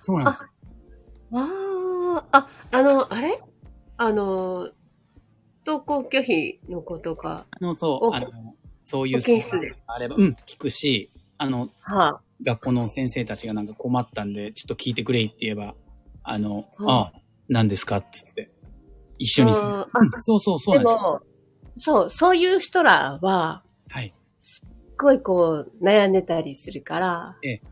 [0.00, 0.48] そうなんですよ。
[1.32, 3.40] あ、ああ、あ、あの、あれ？
[3.96, 4.70] あの、
[5.66, 7.46] 登校拒否のことか。
[7.50, 8.28] あの、そう、おあの、
[8.80, 9.20] そういう
[9.86, 15.74] あれば、うん、聞くし、あの、はあ、学校の先生たちがなんか困ったんで、ちょっと聞いてくれって言えば、
[16.22, 17.12] あの、うんああ、
[17.48, 18.48] 何ですかっつって、
[19.18, 19.72] 一緒にする。
[20.16, 21.22] そうそうそうなんですよ。
[21.78, 24.14] そう、そういう人らは、はい。
[24.38, 27.62] すっごいこう、悩んでたりするから、ええ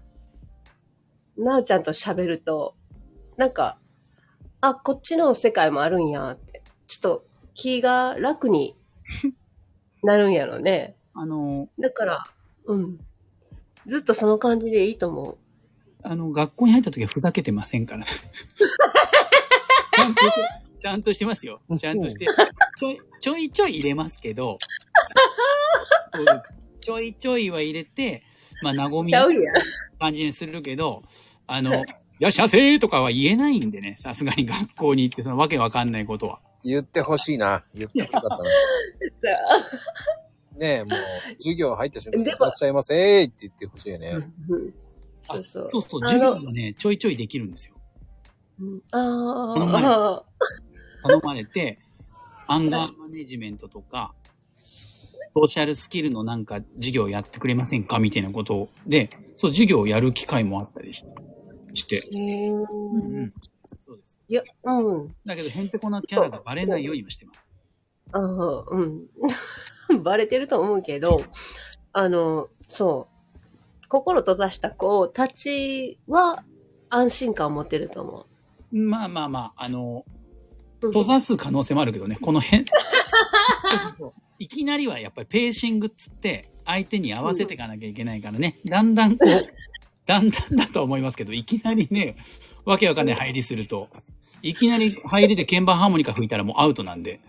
[1.37, 2.75] なおちゃんと喋ると、
[3.37, 3.79] なんか、
[4.61, 8.77] あ、こっちの世界もあるんやって、ちょっと気が楽に
[10.03, 10.97] なるんやろね。
[11.15, 12.25] あの、だから、
[12.67, 12.99] うん。
[13.87, 15.39] ずっとその感じでいいと思う。
[16.03, 18.05] あの、学校に入った時はふざけてませんから。
[18.11, 20.21] ちゃんと
[20.79, 21.61] ちゃんとしてますよ。
[21.79, 22.27] ちゃんとして。
[22.77, 24.57] ちょい、ちょいちょい入れますけど、
[26.81, 28.23] ちょいちょいは入れて、
[28.63, 29.55] まあ、和みちゃうやん。
[29.99, 31.03] 感じにするけど、
[31.47, 31.85] あの、
[32.19, 36.41] いらっしゃせとかは言えないんでね、さすがに学校に行って、そのわけわかんないことは。
[36.65, 37.65] 言ってほしいな。
[37.75, 38.37] 言ってほしかったな。
[40.61, 40.99] ねえ、もう、
[41.41, 44.19] 授業入った瞬間に、いらっしゃいませーって言ってほしいよね。
[45.23, 45.69] そうそう。
[45.71, 47.75] そうそう、あの授業がね、ちょいちょいできるんですよ。
[48.61, 50.25] うんあ頼まれあ、あ
[51.09, 51.79] 頼まれて、
[52.47, 54.15] アンガーマネジメントとか、
[55.35, 61.05] ソーシャルスキルのなんか授業やってくれませんかみたいなことで、そう、授業をやる機会もあったりし
[61.73, 61.97] して。
[61.97, 63.31] へーうん。
[63.79, 64.19] そうです。
[64.29, 65.17] いや、うん。
[65.25, 67.51] だけど、へんてこなキャラがバレないようにはしてます。
[68.13, 69.07] ああ、うん。
[70.03, 71.23] バレてると思うけど、
[71.93, 73.09] あの、そ
[73.83, 73.87] う。
[73.89, 76.45] 心閉ざした子たちは
[76.91, 78.27] 安心感を持ってると思
[78.71, 80.05] まあまあまあ、あの、
[80.81, 80.87] う。
[80.87, 82.65] 閉ざす可能性もあるけどね、この辺。
[84.39, 89.47] いきなりはやっぱりペーシングっつって、相手に合わせていかなきゃいけないからね、 だんだんこう、
[90.07, 92.17] だんだんだと思いますけど、いきなりね、
[92.65, 93.89] わけわかんない入りすると、
[94.43, 97.21] いきなり入りで鍵盤ハーモニカ吹いたらもうアウトなんで。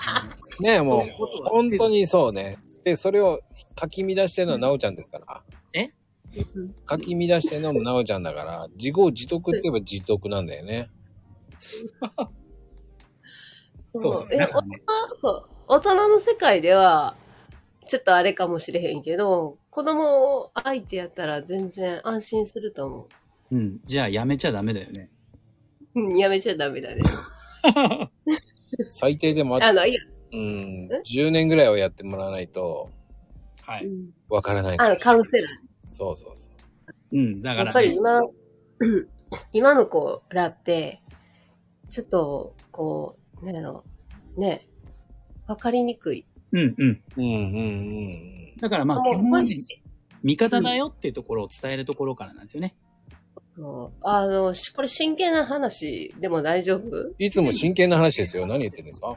[0.60, 1.06] ねえ、もう
[1.44, 2.56] 本当にそうね。
[2.84, 3.40] で、それを
[3.76, 5.42] かき乱してるのはなおちゃんですから。
[6.54, 10.90] うんかき乱してるのもなおちゃんだから、自業自得って言えば自得なんだよね。
[13.94, 14.28] そうそう。
[14.30, 14.46] え
[15.66, 17.16] 大人の世界では、
[17.86, 23.06] ちょっとあれかもしれへんけど、子供相手やったら全然安心すると思う
[23.56, 23.80] ん。
[23.84, 25.10] じゃあやめちゃダメだよね。
[25.94, 26.00] う。
[26.00, 27.02] うんやめちゃダメだね。
[28.90, 30.00] 最低でもああの、いや、
[30.32, 32.90] うん、10年ぐらいはやってもらわないと、
[33.62, 33.86] はい。
[33.86, 35.94] うんわからないあの、カウンセラー。
[35.94, 36.48] そうそうそ
[37.12, 37.16] う。
[37.16, 37.40] うん。
[37.40, 38.32] だから、やっぱり今、う
[38.86, 39.08] ん
[39.52, 41.02] 今の子らって、
[41.90, 43.84] ちょっと、こう、ねやろ、
[44.36, 44.68] ね、
[45.46, 46.26] わかりにくい。
[46.52, 47.02] うんうん。
[47.16, 47.32] うんうん
[48.04, 49.42] うんだからまあ、基本は
[50.22, 52.74] 味方だよっていうところを伝えるところからなんですよね。
[53.60, 54.00] そう。
[54.02, 57.12] あの、しこれ真剣な話でも大丈夫？
[57.18, 58.46] いつも真剣な話ですよ。
[58.46, 59.16] 何言ってるんですか？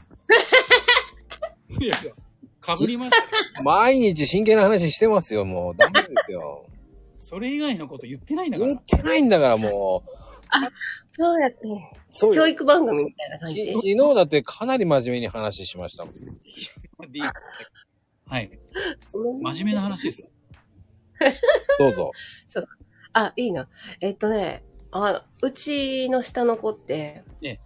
[1.80, 2.12] い やいや、
[2.60, 3.16] かぶりました。
[3.62, 5.76] 毎日真剣な話してますよ、もう。
[5.76, 6.66] ダメですよ。
[7.18, 8.84] それ以外のこと言ってないんだから言っ。
[8.84, 10.10] てないんだから、もう。
[11.14, 11.58] そうやって、
[12.10, 13.60] そう教育番組みたいな感じ？
[13.66, 16.14] き昨日だってかなり真面目に話しましたもん。
[18.26, 18.50] はい。
[19.42, 20.28] 真面目な話ですよ。
[21.78, 22.10] どうぞ。
[23.12, 23.68] あ、いいな。
[24.00, 27.58] えっとね、あ、うちの下の子って、え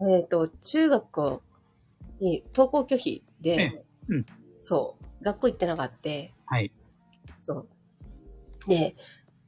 [0.00, 1.42] えっと、中学校
[2.20, 4.26] に登校拒否で、えうん
[4.58, 6.10] そう、学校行ってなかった。
[6.54, 6.72] はい。
[7.38, 7.68] そう。
[8.68, 8.96] で、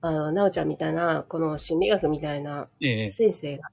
[0.01, 3.71] あの、なおちゃんみたいな、この心理学みたいなええ先生が、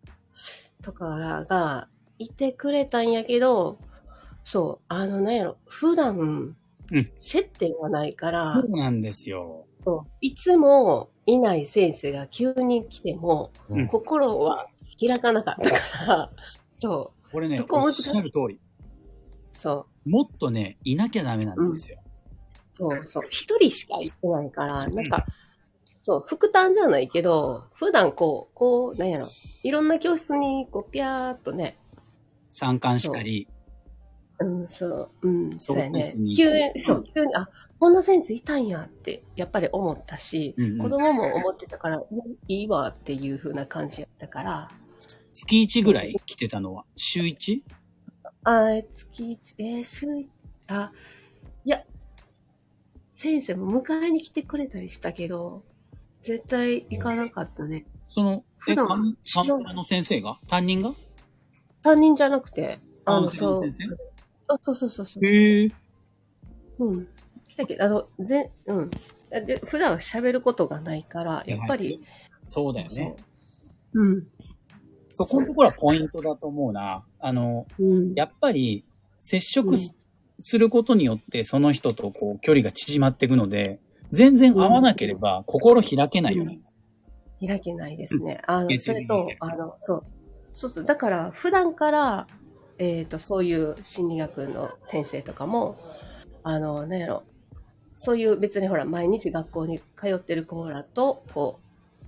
[0.81, 1.87] とかが、
[2.17, 3.77] いてくれたんやけど、
[4.43, 6.57] そう、あの、なんやろ、普段、うん
[7.19, 9.65] 接点がないから、そうなんですよ。
[9.83, 13.87] そういつもいない先生が急に来ても、うん。
[13.87, 14.67] 心は
[14.99, 16.31] 開かなかったから、
[16.79, 18.55] そこれね、おっしゃる通り。
[18.55, 18.59] う、
[19.51, 21.97] そう、もっとね、いなきゃダメなんですよ。
[22.73, 25.25] そう、そう、一人しか行ってないから、なんか、
[26.01, 29.27] そう、副担じゃないけど、普段こう、こう、なんやろ、
[29.63, 31.77] いろんな教室に、こう、ぴゃーっとね、
[32.51, 33.47] 参観したり、
[34.39, 34.45] う。
[34.45, 35.77] ん、そう、うん、そう。
[35.77, 36.13] やね。
[36.35, 37.49] 急に、そう、急に、あ、
[37.79, 42.01] こんな先生いたんやって、やっぱり思ったし、うんうん子供も思ってたから、
[42.47, 44.71] いいわっていう風な感じやったから、
[45.33, 47.61] 月1ぐらい来てたのは、週 1?
[48.43, 50.29] あ、月一、えー、週一、
[50.67, 50.91] あ、
[51.65, 51.83] いや、
[53.11, 55.63] 先生も迎えに来てくれたりしたけど、
[56.21, 57.85] 絶対行かなかったね。
[58.07, 60.39] その、え、普段カンカンパラの先生が？
[60.47, 60.91] 担任が？
[61.83, 65.25] 担任じゃなくて、あの、そうそうそうそうそう。
[65.25, 65.71] へえ。
[66.79, 67.07] うん。
[67.55, 68.89] 来たけど、あの、ぜ、うん。
[69.45, 72.01] で、普段喋ることがないから、やっぱり、
[72.43, 73.15] そうだよね。
[73.93, 74.03] そう。
[74.03, 74.27] うん。
[75.11, 77.05] そこのところはポイントだと思うな。
[77.19, 78.13] あの、うん。
[78.13, 78.83] やっぱり、
[79.17, 79.95] 接触す,、
[80.53, 83.79] うんることによって、その人とこう、距離が縮まっていくので、
[84.11, 86.59] 全然合わなければ、心開けないよね。
[87.45, 88.41] 開けないですね。
[88.45, 90.03] あの、えそれと、あの、そう。
[90.53, 90.85] そうそう。
[90.85, 92.27] だから、普段から、
[92.77, 95.77] えっ、と、そういう心理学の先生とかも、
[96.43, 97.23] あの、なんやろ、
[97.95, 101.59] そういう別にほら、毎日学校に通ってる子らと、こ
[102.03, 102.05] う、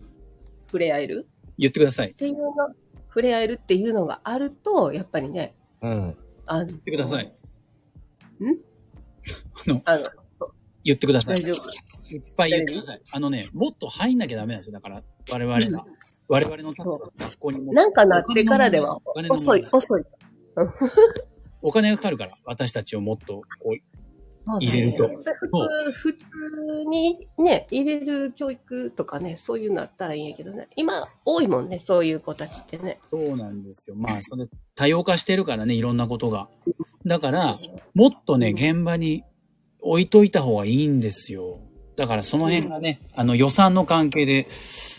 [0.67, 1.27] 触れ合える？
[1.57, 2.13] 言ってくださいっ。
[2.13, 2.69] ていうのが、
[3.07, 6.17] 触れ合えるっていうのがあると、やっぱりね、うん。
[6.45, 7.25] あの、言ってください。
[7.25, 7.31] ん？
[9.65, 10.09] あの、あの、
[10.83, 11.35] 言ってください。
[11.35, 12.13] 大丈夫？
[12.13, 13.01] いっぱい言ってください。
[13.11, 14.73] あのね、もっと入んなきゃダメなんですよ。
[14.73, 15.85] だから、我々が。
[16.27, 17.73] 我々の学校にも。
[17.73, 18.99] なんかなってからでは
[19.29, 20.05] 遅い、遅い。
[21.61, 23.96] お金がかかるから、私たちをもっと、こう、
[24.59, 30.67] 入れると普通にね、入れる教育とかね、そういうのあったらいいんやけどね。
[30.75, 32.99] 今、多いもんね、そういう子たちってね。
[33.11, 33.95] そうなんですよ。
[33.95, 36.49] まあ、それ、多様化してるからね、いろんなことが。
[37.05, 37.55] だから、
[37.93, 39.23] もっとね、現場に
[39.81, 41.59] 置いといた方がいいんですよ。
[41.97, 44.47] だからその辺がね、あの予算の関係で、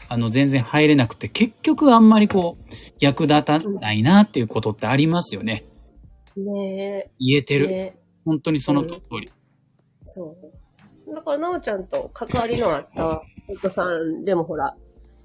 [0.09, 5.65] あの全然入れなくて、結局あんまりこう、役立たないなっていうことってありますよね。
[6.37, 7.69] ね言えてる。
[7.69, 7.95] ね
[8.25, 9.31] 本当にその通り。
[10.19, 10.37] そ
[11.07, 11.15] う。
[11.15, 14.77] だから、なおちゃんと関わりのあったお子さんでもほら、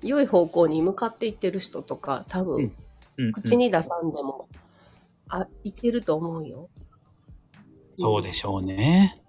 [0.02, 2.76] 良い方向に向かっていってる人とか、多分、うん
[3.16, 4.48] うん口に出さんでも、
[5.30, 6.70] あ、いけると思うよ。
[7.92, 9.22] そうでしょうね。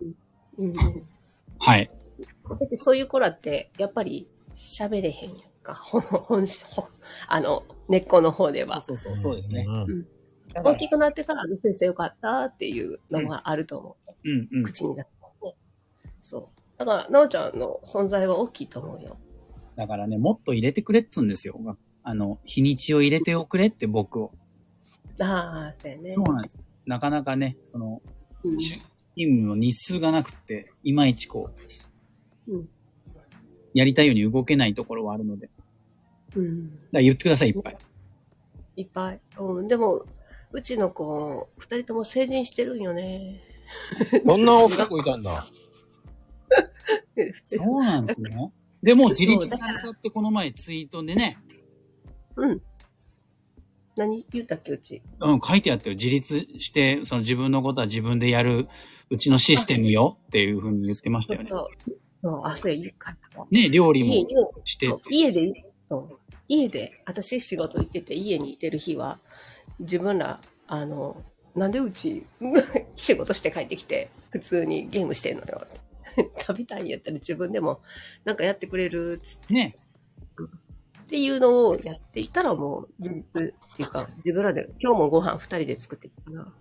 [0.00, 0.74] うんうん。
[1.58, 1.90] はい。
[2.48, 5.74] だってそういう子らって、やっぱり喋れへんやんか。
[5.74, 6.88] ほ本質、ほ
[7.26, 8.80] あの、根っこの方では。
[8.80, 9.64] そうそう、そうですね。
[9.68, 10.06] うん
[10.62, 14.12] 大きくなってから、あの先生よかったっていうのがあると思う。
[14.24, 14.62] うんうん。
[14.64, 15.56] 口に出すのね。
[16.20, 16.78] そう。
[16.78, 19.16] だから、なおちゃんの存在は大きいと思うよ。
[19.76, 21.58] だからね、もっと入れてくれっつうんですよ。
[22.02, 24.32] あの、日にちを入れておくれって僕を。
[25.20, 26.10] ああ、そうやね。
[26.10, 26.58] そうなんです。
[26.86, 28.02] なかなかね、その、
[28.44, 28.58] うん
[29.16, 31.50] 勤務の日数がなくて、いまいちこ
[32.46, 32.68] う、うん
[33.72, 35.46] やりたいように動けないところはあるので。
[35.46, 36.70] だかうん。
[36.92, 37.78] ら言ってください、いっぱい。
[38.76, 39.20] いっぱい。
[39.38, 39.68] うん。
[39.68, 40.04] でも、
[40.54, 43.40] うちの子、二人とも成人してるんよね。
[44.24, 45.48] そんな男子いたんだ。
[47.44, 48.52] そうなんですね。
[48.80, 51.38] でも、自立されたってこの前ツイートでね、
[52.36, 52.62] うん。
[53.96, 55.02] 何言ったっけ、うち？
[55.20, 55.96] うん、書いてあったよ。
[55.96, 58.68] 自立して、その自分のことは自分でやる、
[59.10, 61.48] うちのシステムよっていうふうに言ってましたよね。
[61.50, 61.68] そう
[62.22, 62.40] そう。
[62.44, 63.44] あ、そうや、言うから。
[63.50, 69.18] ね、料理家もにしてそう、家で、そう、家で、私仕事行ってて家にいてる日は、
[69.80, 71.22] 自分ら、あの、
[71.54, 72.26] なんでうち、
[72.96, 75.66] 仕事して帰ってきて、普通にゲームしてんのよ。
[76.38, 77.80] 食べたいんやったら自分でも、
[78.24, 79.76] なんかやってくれるっつってね、
[81.04, 86.52] っていうのをやっていたらもう、自立っていうか、自分らで、今日もご飯二人で作ってきたな。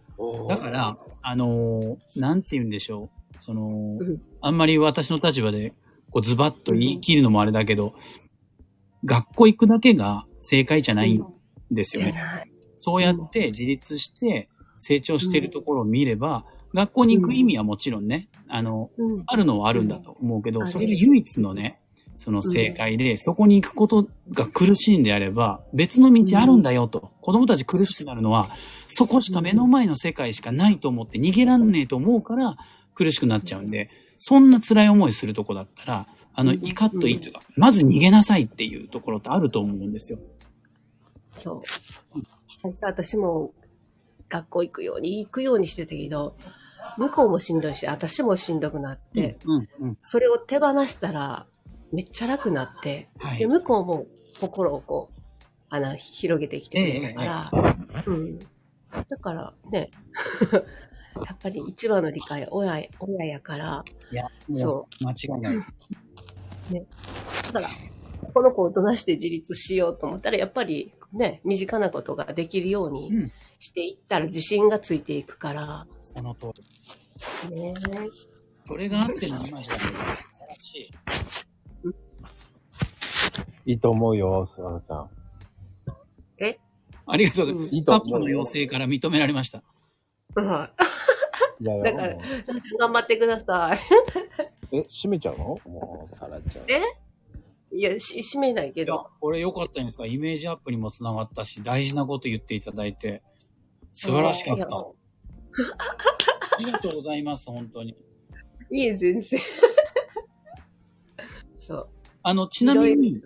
[0.50, 3.10] だから、あのーなんて言うんでしょう。
[3.40, 5.74] そのうん、あんまり私の立場で、
[6.12, 7.94] こうズバッと言い切るのもあれだけど、
[9.06, 11.26] 学校行くだけが正解じゃないん
[11.72, 12.12] ですよね。
[12.12, 12.53] じゃない。
[12.84, 19.24] そうやって自立して成長しているところを見れば、学校に行く意味はもちろんね、あの、うん。
[19.26, 21.80] あるのはあるんだと思うけど、うんそれが唯一のね、
[22.18, 27.12] その正解で、そこに行くことが苦しいんであれば、別の道あるんだよと。
[27.22, 28.50] 子供たち苦しくなるのは、
[28.90, 32.58] そこしか目の前の世界しかないと思って逃げらんねえと思うから
[32.96, 40.18] 苦しくなっちゃうんで、そんな辛い思いするとこだったら、あの、うんイカッといいというか、まず逃げなさいっていうところってあると思うんですよ。
[41.40, 41.64] そ
[42.16, 42.20] う。
[42.64, 43.54] 最初私も
[44.30, 46.38] 学校行くように、行くようにしてたけど、
[46.98, 49.98] 向こうもしんどいし、私もしんどくなって、うん、うん。
[50.00, 51.46] それを手放したら、
[51.92, 53.46] めっちゃ楽になって、で、はい。
[53.46, 54.06] 向こうも
[54.40, 55.22] 心をこう、
[55.70, 57.52] 穴広げてきてくれたから、
[58.06, 58.40] うん。
[58.40, 59.92] だからね、
[61.28, 65.58] やっぱり一番の理解は親や、親やから、いや、もそう間違いない。
[67.52, 67.68] だから、
[68.34, 76.48] この子をどないして自立しようと思ったら、やっぱりね、身近なことができるようにうんしていったら自信がついていくから、その通
[77.50, 77.56] り。
[77.56, 77.74] ね
[78.66, 79.94] それがあっての今じゃない素晴
[80.50, 80.90] らしい。
[83.66, 85.10] いいと思うよ、すがさん。
[87.06, 87.66] ありがとうございます。
[87.68, 88.42] うんいいと思うよカップの要。
[88.44, 89.62] 請から認められました。
[90.36, 90.70] は
[91.60, 92.18] いやだから
[92.80, 93.78] 頑張ってくださ
[94.72, 95.60] え、閉めちゃうの？
[95.66, 96.72] もう、さらちゃん。
[96.72, 96.82] え？
[97.74, 97.80] い。
[97.80, 100.06] いや、し、閉めないけいやど。、これ良かったんですか？
[100.06, 103.22] イメージアップにもつながったし、大事なこと言っていただいて、
[103.94, 104.66] 素晴らしかった。
[104.68, 104.86] あ
[106.60, 107.96] りがとうございます、本当に。
[108.70, 109.40] いえ、全然。
[111.60, 111.90] そう。
[112.24, 113.22] あの、ちなみに、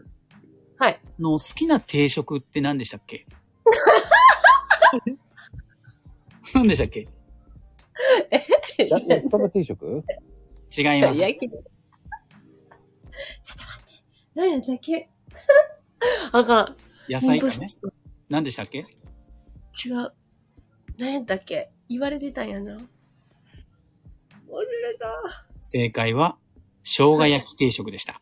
[0.77, 0.99] はい。
[1.03, 3.25] あの好きな定食って何でしたっけ？
[6.53, 6.99] 何でしたっけ？
[7.01, 7.07] い
[8.77, 10.03] や焼きそば定食？
[10.77, 11.13] 違います。
[11.15, 11.57] やけど。
[13.43, 13.63] ちょっと。
[14.37, 15.09] 何やったっけ？
[16.31, 16.77] あかん。
[17.09, 17.67] 野菜がね。
[18.29, 18.85] 何でしたっけ？
[19.83, 20.13] 違う。
[20.99, 21.71] 何やったっけ？
[21.89, 22.73] 言われてたんやな。
[22.73, 22.85] 忘れ
[24.99, 25.47] た。
[25.63, 26.37] 正解は、
[26.83, 28.13] 生姜焼き定食でした。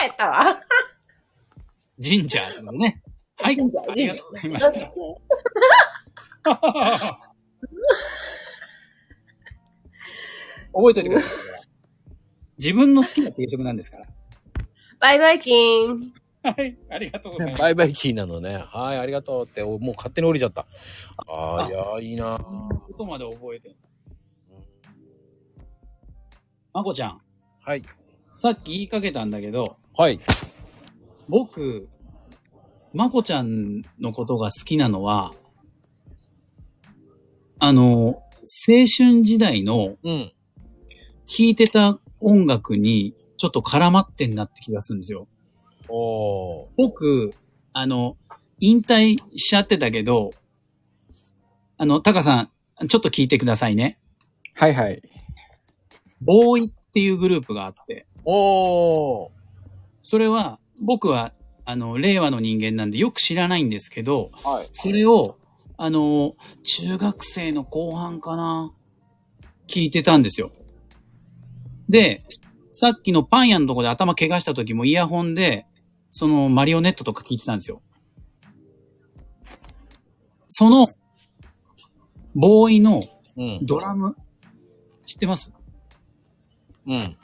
[0.00, 0.60] そうやったわ。
[2.00, 3.00] ジンジャーのね。
[3.36, 3.56] はい。
[3.56, 4.72] ジンジャーありがとうございました。
[10.72, 11.30] 覚えておいてください。
[12.58, 14.06] 自分の好きな定食なんですから。
[15.00, 16.12] バイバイキン。
[16.42, 16.76] はい。
[16.90, 17.60] ありがとうございます。
[17.60, 18.64] バイバイキーなのね。
[18.68, 20.66] はい、ありがとうって、おもう勝手に降りちゃった。
[21.26, 23.76] ああ、いや、いいなことまで覚えてる。
[26.72, 27.20] まこちゃん、
[27.62, 27.82] はい。
[28.34, 30.20] さっき言いかけたんだけど、はい。
[31.28, 31.88] 僕、
[32.92, 35.32] まこちゃんのことが好きなのは、
[37.58, 38.22] あの、青
[38.96, 40.32] 春時代のうん。
[41.26, 45.26] 聴いてた音楽にちょっと絡まってんなって気がするんですよ。
[45.88, 46.66] おー。
[46.76, 47.34] 僕、
[47.72, 48.16] あの、
[48.60, 50.32] 引退しちゃってたけど、
[51.76, 52.50] あの、タカさ
[52.82, 53.98] ん、ちょっと聞いてくださいね。
[54.54, 55.02] はいはい。
[56.20, 59.30] ボーイっていうグループがあって、おー。
[60.02, 61.32] それは、僕は、
[61.64, 64.68] あの、令和の人間なんでよく知らないんですけど、はい。
[64.72, 65.36] それを、
[65.76, 66.34] あの、
[66.64, 68.72] 中学生の後半かな、
[69.66, 70.50] 聞いてたんですよ。
[71.90, 72.24] で、
[72.72, 75.66] さっきのパン屋のとこで頭怪我した時もイヤホンで、
[76.08, 77.82] そのマリオネットとか聞いてたんですよ。
[80.46, 80.84] その、
[82.34, 83.02] ボーイの
[83.36, 83.58] うん。
[83.62, 84.16] ドラム、
[85.06, 85.52] 知ってます？
[86.86, 87.16] うん。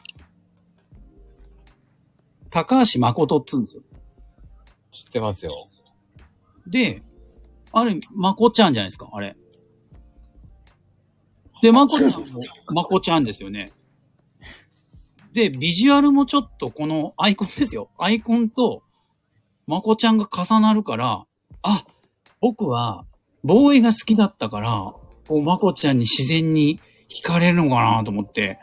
[2.48, 3.82] 高橋誠っつうんですよ。
[4.92, 5.66] 知ってますよ。
[6.66, 7.02] で、
[7.72, 9.36] あれ、まこちゃんじゃないですか、あれ。
[11.60, 12.38] で、まこちゃんも、
[12.72, 13.72] まこちゃんですよね。
[15.36, 17.90] で、ビジュアルもちょっとこのアイコンですよ。
[17.98, 18.82] アイコンと、
[19.66, 21.26] まこちゃんが重なるから、
[21.60, 21.84] あ、
[22.40, 23.04] 僕は、
[23.44, 24.94] ボーイが好きだったから、
[25.28, 26.80] こう、まこちゃんに自然に
[27.10, 28.58] 惹かれるのかなと思って、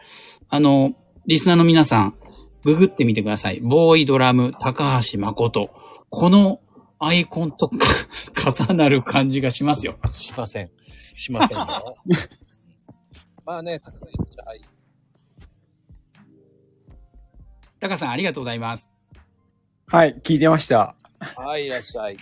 [0.49, 0.93] あの、
[1.27, 2.15] リスナーの皆さん、
[2.63, 3.59] ググってみてください。
[3.59, 5.69] ボーイドラム、高橋誠。
[6.09, 6.59] この
[6.97, 7.69] アイコンと
[8.67, 9.95] 重なる感じがしますよ。
[10.09, 10.71] しません。
[11.13, 11.67] しませんよ。
[13.45, 14.72] まあね、たくさん
[17.83, 18.89] タカさん、ありがとうございます。
[19.87, 20.95] はい、聞いてました。
[21.35, 22.17] はい、いらっしゃい。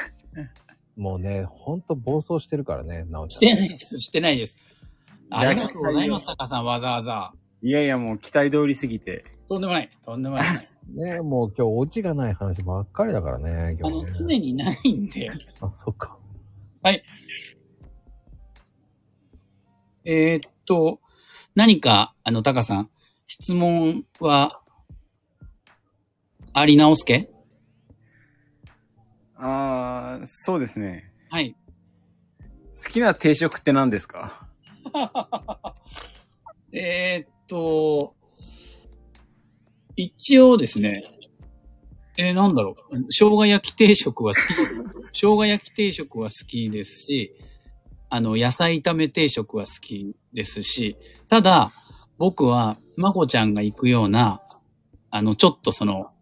[0.98, 3.56] もうね、ほんと暴走してるからね、なおちゃん。
[3.56, 3.98] してないです。
[3.98, 4.58] してないです。
[5.30, 7.32] ありがとうございます、タカさん、わざわざ。
[7.62, 9.24] いやいや、もう期待通りすぎて。
[9.48, 9.88] とんでもない。
[10.04, 10.46] とんでもない。
[10.94, 14.10] ねもう今日オチがない話ばっかりだからね、あの、今日ね。
[14.12, 15.30] 常にないんで。
[15.62, 16.18] あ、そっか。
[20.04, 21.00] えーっと、
[21.54, 22.90] 何か、あの、タカさん、
[23.26, 24.62] 質問は、
[26.58, 27.28] あり直すけ？
[29.36, 31.12] あー、そうですね。
[31.28, 31.54] はい。
[32.74, 34.48] 好きな定食って何ですか？
[36.72, 38.14] えーっと、
[39.96, 41.04] 一応ですね、
[42.16, 44.44] えーなんだろう、生姜焼き定食は好き。
[45.12, 47.34] 生姜焼き定食は好きですし、
[48.08, 50.96] あの、野菜炒め定食は好きですし、
[51.28, 51.74] ただ、
[52.16, 54.40] 僕は、まこちゃんが行くような、
[55.10, 56.12] あの、ちょっとその、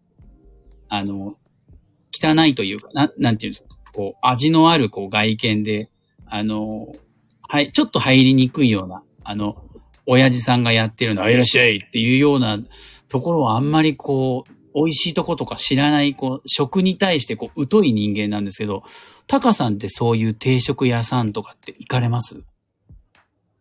[0.89, 1.35] あの、
[2.13, 5.89] 汚いというか、ななんていうんですか、こう、味のある、こう、外見で、
[6.25, 6.95] あの、
[7.41, 9.63] はい、ちょっと入りにくいような、あの、
[10.05, 12.59] 親父さんがやってるの、あいらっしゃいっていうような
[13.09, 18.83] ところはあんまりこう、美味しいとことか知らない、こう、食に対してこう、疎い人間なんですけど、
[19.27, 22.43] タカさんってそういう定食屋さんとかって行かれます？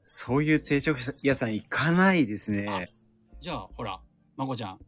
[0.04, 2.90] そういう定食屋さん行かないですね。
[3.40, 4.00] じゃあ、ほら、
[4.36, 4.78] まこちゃん。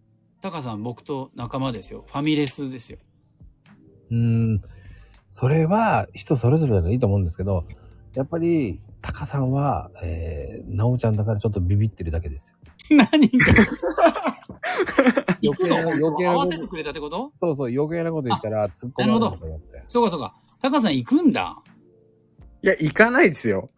[0.41, 2.05] タカさん僕と仲間ですよ。
[2.07, 2.99] ファミレスですよ。
[4.11, 4.63] うーん。
[5.29, 7.65] それは人それぞれでいいと思うんですけど、
[8.15, 12.55] やっぱり、タカさんは、えー、なおちゃんだからちょっとビビってるだけですよ。
[12.97, 13.53] 何が？
[15.43, 17.33] 余計な、余計なこと合わせてくれたってこと？
[17.39, 19.85] そうそう、余計なこと言ったら突っ込まれるのかと思って。
[19.87, 20.35] そうかそうか。
[20.63, 21.63] タカさん行くんだ。
[22.63, 23.69] いや、行かないですよ。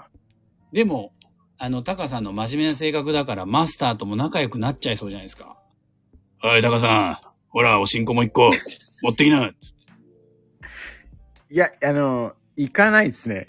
[0.73, 1.13] でも、
[1.59, 5.58] あの、タカさんの真面目な性格だから、マスターとも仲良くなっちゃいそうじゃないですか。
[6.41, 7.19] はい、タカさん。
[7.49, 8.51] ほら、おしんこも一個。
[9.03, 9.49] 持ってきな。
[9.49, 9.55] い
[11.51, 13.47] や、あの、行かないですね。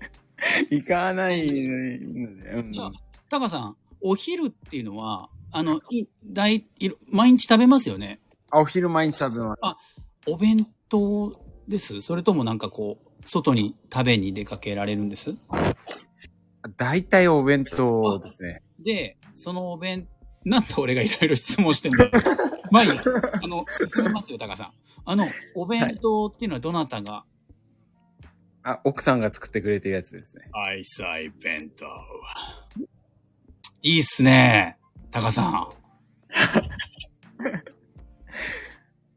[0.70, 2.90] 行かないので、うんじゃあ、
[3.28, 8.20] タカさん、お昼っていうのは、あの、い、だい、いろ毎日食べますよね？
[8.50, 9.60] あ、お昼毎日食べます。
[10.26, 11.32] お弁当
[11.68, 12.00] です？
[12.00, 15.34] それともなんかこう、外に食べに出かけられるんです？
[16.78, 18.62] 大体お弁当ですね。
[18.80, 20.08] で、そのお弁、
[20.46, 22.04] なんで俺がいろいろ質問してんだ？
[22.04, 22.10] よ。
[22.70, 22.96] まあいいや。
[23.42, 24.72] あの、進めますよ、タカさん。
[25.04, 27.24] あの、お弁当っていうのはどなたが、
[28.62, 30.48] あ、奥さんが作ってくれてるやつですね。
[30.52, 31.08] 愛妻
[31.40, 31.84] 弁当。
[33.82, 34.78] いいっすね。
[35.10, 35.68] タカさん。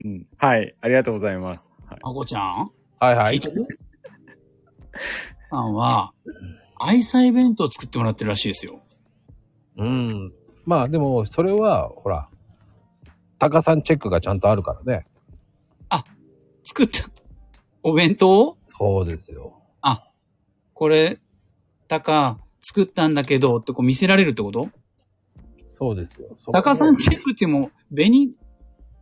[0.06, 0.28] うん。
[0.38, 0.76] はい。
[0.82, 1.72] ありがとうございます。
[1.86, 2.72] はい、まこちゃん？
[3.00, 3.36] はいはい。
[3.36, 3.68] 聞いてる？
[5.52, 6.14] さんは、
[6.80, 8.82] 愛妻弁当作ってもらってるらしいですよ。
[9.78, 10.34] うん。
[10.70, 12.30] まあでも、それは、ほら、
[13.40, 15.08] タカさんチェックがちゃんとあるからね。
[16.64, 17.10] 作った、
[17.82, 19.64] お弁当そうですよ。
[19.82, 20.12] あ、
[20.76, 21.20] これ、
[21.88, 24.70] タカ、作ったんだけど、ってこう見せられるってこと？
[25.72, 26.38] そうですよ。
[26.46, 28.36] そタカさんチェックってもう、紅、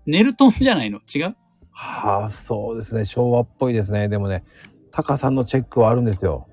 [0.05, 0.99] ネルトンじゃないの？
[1.13, 1.35] 違う？
[1.71, 3.03] はあ、そうですね。
[3.03, 4.07] 昭和っぽいですね。
[4.07, 4.45] でもね、
[4.91, 6.47] タカさんのチェックはあるんですよ。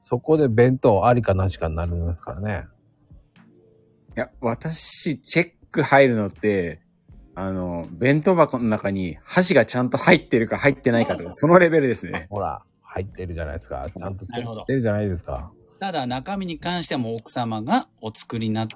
[0.00, 2.64] そこで弁当ありかなしかになりますからね。
[4.16, 6.80] いや、私、チェック入るのって、
[7.34, 12.26] あの、弁当箱の中に箸がちゃんと入ってるか入ってないかとか、そのレベルですね。
[12.30, 13.88] ほら、入ってるじゃないですか。
[13.96, 15.50] ちゃんとチェなるほどックしてるじゃないですか。
[15.80, 18.68] ただ中身に関してはもう奥様がお作りになっ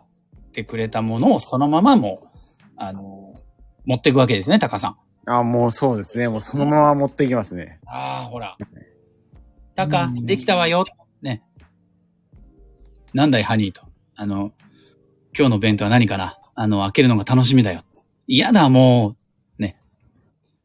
[0.52, 2.38] てくれたものをそのままもう、
[2.76, 3.34] あの、
[3.84, 4.96] 持っていくわけですね、タカさん。
[5.30, 6.28] あ、もうそうですね。
[6.28, 7.78] もうそのまま持っていきますね。
[7.86, 8.56] ああ、ほら。
[9.74, 10.84] タカ、できたわよ。
[11.20, 11.42] ね。
[13.12, 13.82] なんだい、ハニーと。
[14.14, 14.52] あの、
[15.36, 16.38] 今日の弁当は何かな？
[16.54, 17.82] あの、開けるのが楽しみだよ。
[18.26, 19.16] 嫌だ、も
[19.58, 19.62] う。
[19.62, 19.76] ね。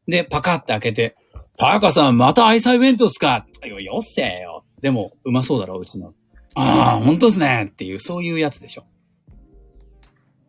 [0.08, 1.14] で、パカって開けて、
[1.58, 3.46] タカさん、また愛妻弁当っすか？
[3.66, 4.64] よ、よっせよ。
[4.80, 6.14] でも、うまそうだろ、うちの。
[6.54, 7.68] ああ、本当っすね。
[7.70, 8.84] っていう、そういうやつでしょ。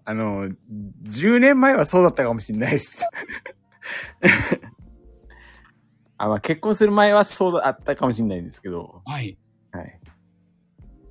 [0.06, 0.50] あの、
[1.04, 3.06] 10年前はそうだったかもしれないです。
[6.18, 9.38] あ、まあ、結婚する前はそうだったかもしれないんですけど、はい。
[9.72, 10.00] はい。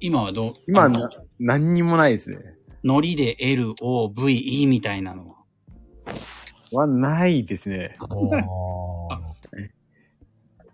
[0.00, 0.52] 今はどう？
[0.66, 2.38] 今は何にもないですね。
[2.84, 5.44] ノリで L、O、V、E みたいなのは。
[6.72, 7.98] はないですね。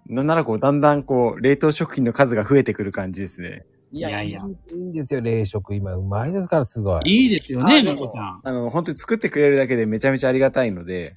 [0.06, 3.66] なんならこう、だんだんこう、冷凍食品の数が増えてくる感じですね。
[3.90, 5.74] いいやいやいいんですよ、冷食。
[5.74, 7.02] 今、うまいですから、すごい。
[7.04, 8.40] いいですよね、猫ちゃん。
[8.42, 11.16] あの、本当に作ってくれるだけでめちゃめちゃありがたいので、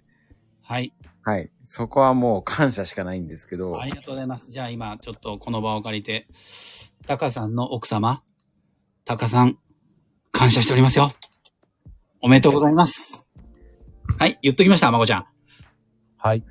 [0.62, 0.94] はい。
[1.24, 1.52] はい。
[1.64, 4.52] そこはもう感謝しかないんですけど、ありがとうございます。
[4.52, 6.28] じゃあ今、ちょっとこの場を借りて、
[7.06, 8.24] タカさんの奥様、
[9.06, 9.58] タカさん、
[10.32, 11.12] 感謝しておりますよ。
[12.22, 13.28] おめでとうございます。
[14.18, 15.26] はい、言っときました、まこちゃん。
[16.18, 16.44] はい。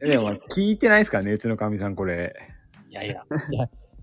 [0.00, 2.34] でも聞いてないですからね、うちのかみさんこれ。
[2.90, 3.24] いやいや。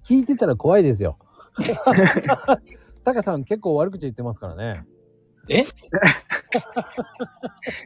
[0.03, 1.18] 聞いてたら怖いですよ。
[3.03, 4.86] タカさん結構悪口言ってますからね。
[5.49, 5.61] え？
[5.61, 5.66] い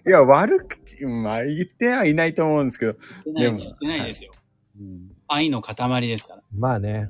[0.09, 3.65] や、悪口、まあ言ってはいないと思うんですけど、言ってないですよ。
[3.65, 4.31] 言ってないですよ。
[4.79, 6.43] うん愛の塊ですから。
[6.55, 7.09] まあね。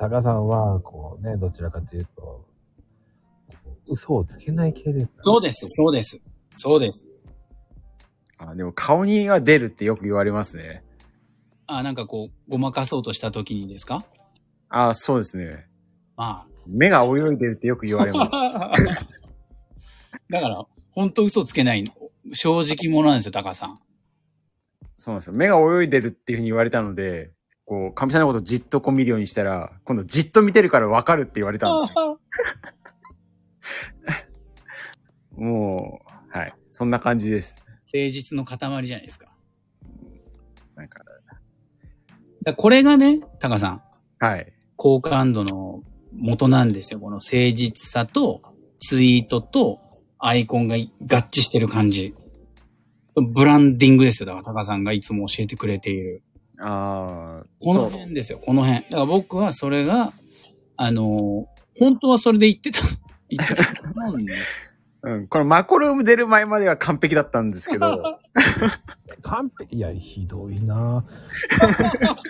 [0.00, 2.46] タカさんは、こうね、どちらかというと、
[3.86, 5.12] 嘘をつけない系ですか？
[5.18, 5.22] ら。
[5.24, 6.20] そうです、そうです。
[6.54, 7.06] そうです。
[8.38, 10.82] あでも顔には出るってよく言われますね。
[11.66, 14.04] あ、なんかこう、ごまかそうとした時にですか？
[14.70, 15.68] あそうですね。
[16.16, 18.30] ま目が泳いでるってよく言われます。
[18.32, 18.72] あ。
[20.30, 21.84] だから、ほんと嘘つけない、
[22.32, 23.78] 正直者なんですよ、タカさん。
[24.96, 25.32] そうなんですよ。
[25.34, 27.32] 目が泳いでるっていうふうに言われたので、
[27.70, 32.20] こう、かみさんのことじっとこう見るようにしたら、今度じっと見てるからわかるって言われたんですよ。
[35.38, 36.00] も
[36.34, 36.54] う、はい。
[36.66, 37.62] そんな感じです。
[37.94, 39.28] 誠実の塊じゃないですか。
[40.74, 40.98] なんか、
[42.42, 43.82] だこれがね、タカさん、
[44.18, 44.52] はい。
[44.74, 45.84] 好感度の
[46.18, 46.98] 元なんですよ。
[46.98, 48.42] この誠実さと、
[48.78, 49.78] ツイートと、
[50.18, 52.16] アイコンが合致してる感じ。
[53.14, 54.26] ブランディングですよ。
[54.26, 56.24] だから、タカさんがいつも教えてくれている。
[56.60, 57.98] ああ、このそう。
[58.00, 58.82] 辺ですよ、この辺。
[58.82, 60.12] だから僕はそれが、
[60.76, 61.44] あのー
[61.78, 62.80] 本当はそれで言ってた、
[63.30, 64.34] 言ってたと思うんで。
[65.02, 65.28] うん。
[65.28, 68.18] このマコルーム出る前までは完璧だったんですけど、
[69.22, 69.76] 完璧。
[69.76, 71.06] いや、ひどいな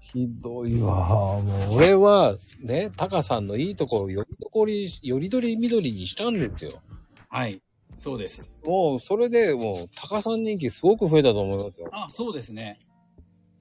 [0.00, 1.40] ひどいわ。
[1.42, 6.72] もう、俺は、ね、タカさんのいいところをよりどこり、よりどり緑にしたんですよ。
[7.28, 7.60] はい。
[7.98, 8.62] そうです。
[8.64, 11.90] もう、それでもう、タカさん人気すごく増えたと思いますよ。
[11.92, 12.78] あ、そうですね。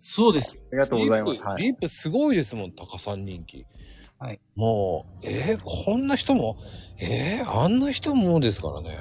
[0.04, 0.60] そうです。
[0.72, 1.34] ありがとうございます。
[1.34, 1.64] リップ、はい。
[1.64, 3.66] リップすごいですもん、タカさん人気。
[4.18, 4.40] はい。
[4.56, 6.58] もう、えーこんな人も、
[7.00, 8.98] えーあんな人もですからね。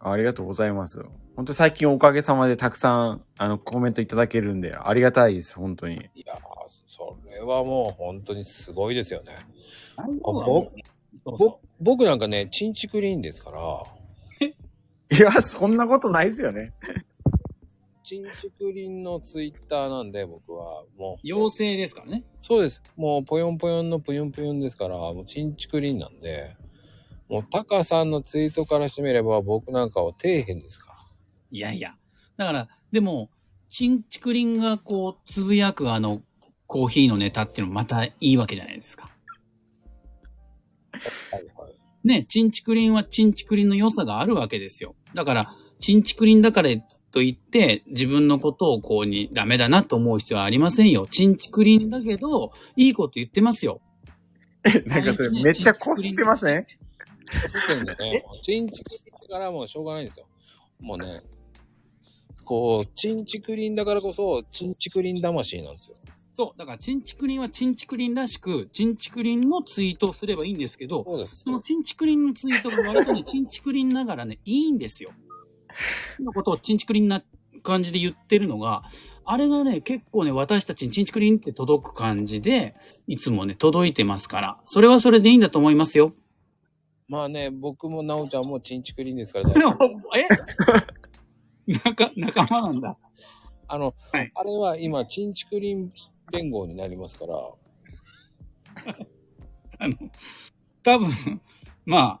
[0.00, 1.00] ありがとうございます。
[1.36, 5.94] 本当最近おかげさまでたくさん、あの、コメントいただけるんで、ありがたいです、本当に。
[5.94, 6.38] いやー、
[6.86, 9.32] それはもう本当にすごいですよね。
[11.80, 13.84] 僕なんかね、チンチクリーンですから、
[15.16, 16.72] いや、そんなことないですよね。
[18.12, 20.84] チンチクリンのツイッターなんで、僕は。
[20.98, 22.24] もう、妖精ですからね。
[22.42, 22.82] そうです。
[22.98, 26.54] もう、ぽよんぽよんのぷよんぷよんですから、もう、チンチクリンなんで、
[27.30, 30.98] もう、タカさんのツイートからしてみれば、僕なんかは底辺ですから。
[31.50, 31.94] いやいや。
[32.36, 33.30] だから、でも、
[33.70, 36.20] チンチクリンがこう、つぶやくあの、
[36.66, 39.10] コーヒーのネタっていうのもまたいいわけじゃないですか。
[41.30, 42.06] はいはい。
[42.06, 44.96] ね、チンチクリンはチンチクリンの良さがあるわけですよ。
[45.14, 46.68] だから、チンチクリンだから
[47.12, 51.06] といって、自分のことをこうにダメだなと思う必要はありませんよ。
[51.08, 53.80] チンチクリンだけど、いいこと言ってますよ。
[54.86, 56.66] なんかそれめっちゃこすってますね。
[57.68, 60.26] 特にね、チンチクリンだからもうしょうがないんですよ。
[60.80, 61.22] もうね、
[62.44, 65.96] こう、チンチクリンだからこそ、チンチクリン魂なんですよ。
[66.32, 66.58] そう。
[66.58, 71.50] だから、チンチクリンはチンチクリンらしく、チンチクリンのツイートをすればいいんですけど、そうですそ。
[71.50, 75.12] のチンチクリンのツイートが割とね、チンチクリンながらね、いいんですよ。
[76.20, 77.22] のことをチンチクリンな
[77.62, 78.82] 感じで言ってるのが、
[79.24, 82.74] あれがね、結構ね、私たちにチンチクリンって届く感じで、
[83.06, 86.12] いつもね、届いてますから、それはそれでいいんだと思いますよ。
[87.08, 90.26] まあね、僕もなおちゃんもチンチクリンですから 大丈夫え？
[91.84, 92.96] 仲、仲間なんだ。
[93.68, 95.90] あの、はいあれは今、チンチクリン
[96.32, 97.34] 連合になりますから、
[99.78, 99.96] あの、
[100.82, 101.40] 多分、
[101.84, 102.20] ま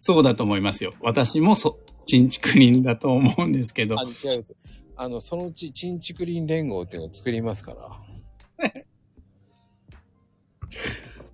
[0.00, 0.94] そうだと思いますよ。
[1.00, 4.54] 私もそ、チンチクリンだと思うんですけどあ、違います。
[4.96, 8.70] あの、そのうちチンチクリン連合っていうのを作りますから。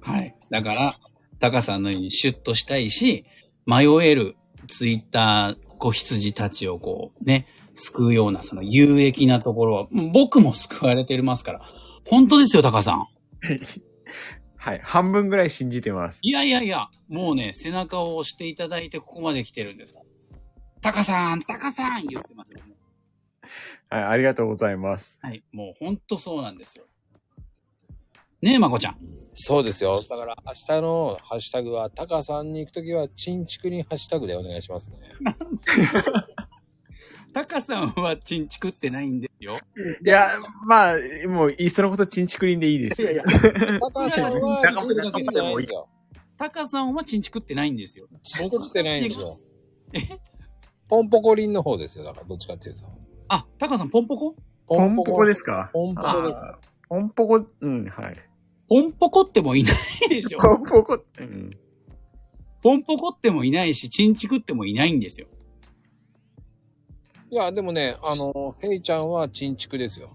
[0.00, 0.34] はい。
[0.50, 0.98] だから、
[1.38, 3.24] タカさんのようにシュッとしたいし、
[3.66, 4.34] 迷える
[4.66, 7.46] ツイッター子羊たちをこうね、
[7.76, 11.60] 救うようなその有益なところは、うん僕も救われてますから。
[12.04, 13.06] 本当ですよ、タカさん。
[14.56, 14.80] はい。
[14.82, 16.18] 半分ぐらい信じてます。
[16.22, 19.94] いやいやいや、もうね、背中を押していただいてここまで来てるんです。
[20.84, 22.74] タカさん、タカさん言ってますよね。
[23.88, 24.02] はい。
[24.04, 25.16] ありがとうございます。
[25.22, 25.42] はい。
[25.50, 26.84] もう本当そうなんですよ。
[28.42, 28.98] ねえ、まこちゃん。
[29.34, 30.02] そうですよ。
[30.02, 34.98] だから、明日のハッシュタグは、タカさんに行くときは、チンチクリンハッシュタグでお願いしますね。
[37.32, 39.56] タカさんはチンチクってないんですよ。
[40.04, 40.28] いや、
[40.66, 40.96] まあ、
[41.28, 43.00] もう、いっそのことチンチクリンでいいです。
[43.00, 43.40] いやいやタ
[43.90, 45.88] カさんは、チいんですよ。
[46.36, 48.06] タカさんはチンチクってないんですよ。
[48.22, 49.38] チンチクってないんですよ。
[49.94, 50.33] え？
[50.88, 52.04] ポンポコリンの方ですよ。
[52.04, 52.84] だから、どっちかっていうと。
[53.28, 54.36] あ、タカさんポンポコ？
[54.66, 55.70] ポンポコですか？
[55.72, 56.44] ポンポコです。
[56.44, 56.56] あー
[56.88, 58.16] ポンポコ、うん、はい。
[58.68, 60.38] ポンポコってもいないでしょ。
[60.38, 61.50] ポンポコ、うん。
[62.62, 65.26] ポンポコってもいないし、チンチクってもいないんですよ。
[67.30, 70.12] いや、でもね、あの、ヘイちゃんはチンチクですよ。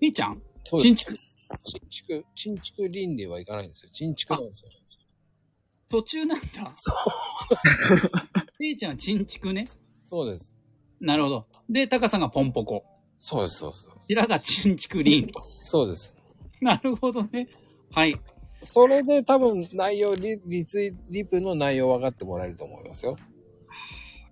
[0.00, 0.42] みーちゃん？
[0.64, 0.84] そうです。
[0.84, 1.14] チンチク？
[1.16, 3.90] チンチク、チンチクリンではいかないんですよ。
[3.92, 4.70] チンチクなんですよ。
[5.88, 6.70] 途中なんだ。
[6.74, 6.94] そう。
[8.58, 9.66] みーちゃんはチンチクね。
[10.04, 10.54] そうです。
[11.00, 11.46] なるほど。
[11.68, 12.84] で、タカさんがポンポコ。
[13.18, 13.88] そうです、そうです。
[14.08, 15.40] 平がチンチクリンと。
[15.40, 16.18] そうです。
[16.60, 17.48] なるほどね。
[17.92, 18.18] はい。
[18.62, 23.12] それで多分内容、リリツイ、リプの内容分かってもらえると思いますよ。
[23.12, 23.24] わか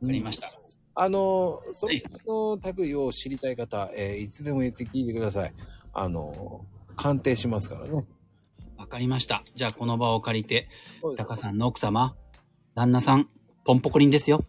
[0.03, 0.51] りました。
[0.97, 5.53] あの、そはいの類を知りたい方、えーいつでも言って聞いてください。
[5.93, 6.65] あの、
[6.97, 8.05] 鑑定しますからね。
[8.77, 9.43] わかりました。
[9.55, 10.69] じゃあこの場を借りて、
[11.17, 12.17] タカさんの奥様、
[12.75, 13.29] 旦那さん、
[13.65, 14.41] ポンポコリンですよ。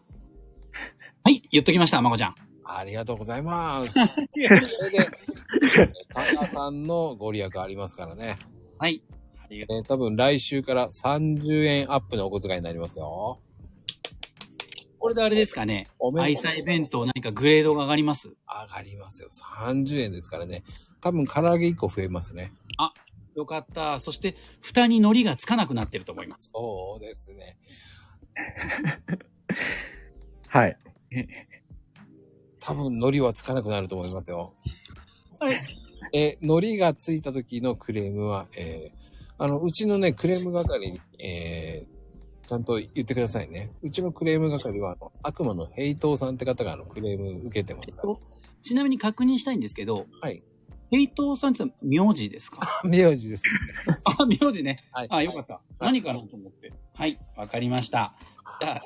[1.24, 2.36] はい、言っときました、まこちゃん。
[2.66, 3.92] ありがとうございます。
[3.92, 4.08] それ
[4.92, 5.10] で、
[6.14, 8.38] タカさんのご利益ありますからね。
[8.80, 9.04] はい。
[9.38, 13.40] ありがとうえー多分来週から30円アップのお小遣いになりますよ。
[14.98, 15.88] これであれですかね。
[16.00, 18.36] おめで愛妻弁当何かグレードが上がります上
[18.74, 19.30] がりますよ。
[19.30, 20.64] 30円ですからね。
[21.00, 22.52] 多分唐揚げ1個増えますね。
[23.36, 24.00] よかった。
[24.00, 26.52] そして、蓋に海苔がつかなくなってると思います。
[26.54, 27.58] そうですね。
[30.48, 30.78] はい。
[32.60, 34.54] 多分海苔はつかなくなると思いますよ。
[35.40, 35.58] はい。
[36.14, 39.06] え、海苔がついた時のクレームは、えー
[39.38, 41.96] あの、うちのね、クレーム係に、えー
[42.48, 43.72] ちゃんと言ってくださいね。
[43.82, 48.16] うちのクレーム係は、あの悪魔のヘイトーさんって方があのクレーム受けてますから。
[48.62, 50.44] ちなみに確認したいんですけど、はい。
[50.92, 52.82] ヘイトーさんって名字ですか？
[52.86, 53.44] 名字です。
[54.20, 54.84] あ、名字ね。
[54.92, 55.08] はい。
[55.10, 55.62] あ、よかった。
[55.80, 56.72] 何かなと思って？
[56.94, 58.14] はい、わかりました。
[58.62, 58.84] じゃあ、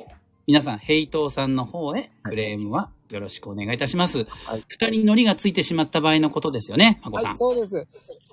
[0.48, 4.26] 皆さん、ヘイトーさんの方へクレームはよろしくお願いいたします。
[4.46, 7.28] はい蓋に海苔がついてしまった場合のことですよね、まこさん。
[7.30, 7.76] はい、そうです。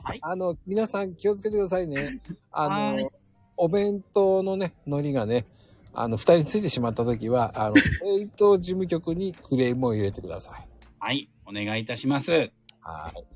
[0.04, 2.20] はいあの、皆さん気をつけてくださいね。
[2.52, 3.10] あはいの、
[3.58, 5.44] お弁当のね、海苔がね、
[5.92, 7.74] あの、二人ついてしまった時は、あの、
[8.16, 10.66] ヘイトー事務局にクレームを入れてください。
[10.98, 12.50] はい、お願いいたします。
[12.86, 13.26] はい。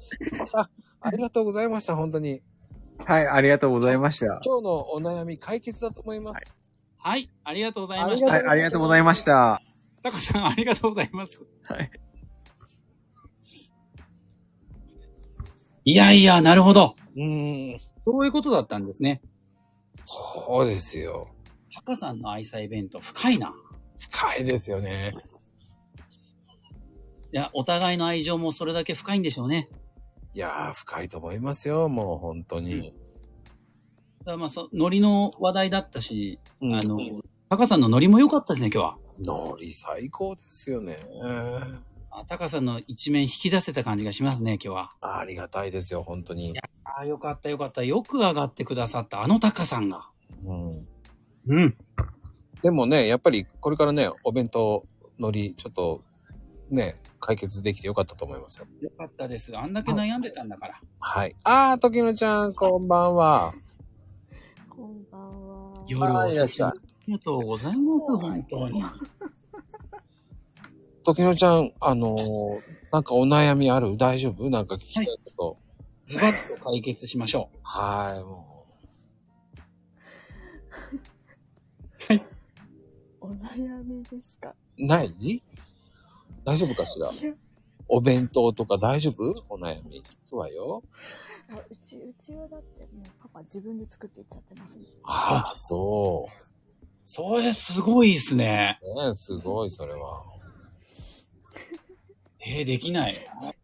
[0.55, 0.71] あ
[1.03, 2.43] ありがとうございました、本当に。
[2.99, 4.41] はい、ありがとうございました。
[4.45, 6.51] 今日のお悩み解決だと思います。
[6.99, 8.27] はい、ありがとうございました。
[8.27, 9.61] はい、ありがとうございました。
[10.03, 11.43] タカさん、ありがとうございます。
[11.63, 11.91] はい。
[15.85, 16.95] いやいや、なるほど。
[17.17, 17.81] うーん。
[18.05, 19.23] そういうことだったんですね。
[20.05, 21.29] そうですよ。
[21.75, 23.53] タカさんの愛妻弁当、深いな。
[23.99, 25.13] 深いですよね。
[27.33, 29.69] いや、お互いの愛情もそれだけ深いんでしょうね。
[30.35, 32.93] いやー、深いと思いますよ、もう本当に。
[34.21, 36.99] だからまあ、そ、ノリの話題だったし、うんあの、
[37.49, 38.99] タカさんのノリも良かったですね、今日は。
[39.21, 40.97] ノリ最高ですよね。
[42.13, 44.93] あタカさんの一面引き出せた感じがしますね、今日は。
[45.01, 46.59] ありがたいですよ、本当に。
[46.85, 47.85] ああ、よかったよかった。
[47.85, 50.09] よく上がってくださった、あのタカさんが。
[50.45, 50.89] うん。
[51.47, 51.77] うん。
[52.63, 54.83] でもね、やっぱりこれからね、お弁当
[55.21, 56.03] のり、ちょっと、
[56.71, 58.67] ね、解決できてよかったと思いますよ。
[58.81, 59.57] よかったです。
[59.57, 60.81] あんだけ悩んでたんだから。
[61.01, 61.37] はい。
[61.45, 63.53] あー、時野ちゃん、こんばんは。
[64.69, 65.85] こんばんは。
[65.87, 66.19] 夜遅く
[66.67, 66.75] あ
[67.07, 68.83] りがとうございます、本当に。
[71.03, 72.61] 時野ちゃん、あのー
[72.93, 73.97] なんかお悩みある？
[73.97, 74.51] 大丈夫？
[74.51, 75.07] なんか聞きたい
[75.37, 75.59] こと。
[76.07, 78.67] ズバッと解決しましょはい、も
[83.21, 84.57] お悩みですか？
[84.79, 84.87] う。
[84.87, 85.41] ない？
[86.45, 87.11] 大丈夫かしら？
[87.89, 89.35] お弁当とか大丈夫？
[89.49, 90.03] お悩み。
[90.27, 90.83] 聞くわよ。
[91.53, 94.85] あうち、うちはだってもうパパ自分で作っていっちゃってますね。
[95.03, 96.31] ああ、そう。
[96.31, 96.51] う。
[97.05, 98.79] それすごいですね。
[99.05, 100.23] ねすごい、それは。
[102.47, 103.15] えー、できない。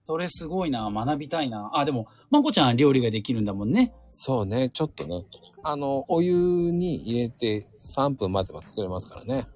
[0.05, 0.90] それすごいな。
[0.90, 1.70] 学びたいな。
[1.74, 3.94] あ、でも、まこちゃん料理ができるんだもんね。
[4.09, 5.24] そうね、ちょっとね。
[5.62, 9.47] あの、お湯に入れて3分待てば作れますからね。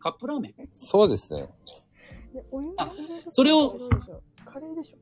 [0.00, 0.54] カップラーメン？
[0.74, 1.48] そうですね。
[2.32, 2.90] で、お湯にあ
[3.28, 3.78] それを
[4.44, 4.98] カレーでしょ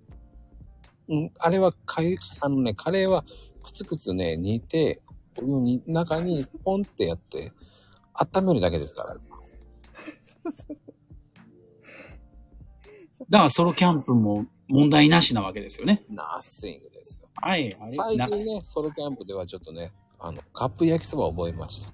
[1.08, 3.24] うん、あれはかゆ、あのね、カレーは
[3.62, 5.00] くつくつね、煮て、
[5.36, 7.52] お湯に、中にポンってやって、
[8.14, 9.14] 温めるだけですから。
[13.28, 16.04] だからソロキャンプも問題なしなわけですよね。
[16.08, 17.28] ナッシングですよ。
[17.34, 17.76] はい。
[17.90, 21.92] 最近ね、ソロキャンプではちょっとね、あの、カップ焼きそばを覚えました。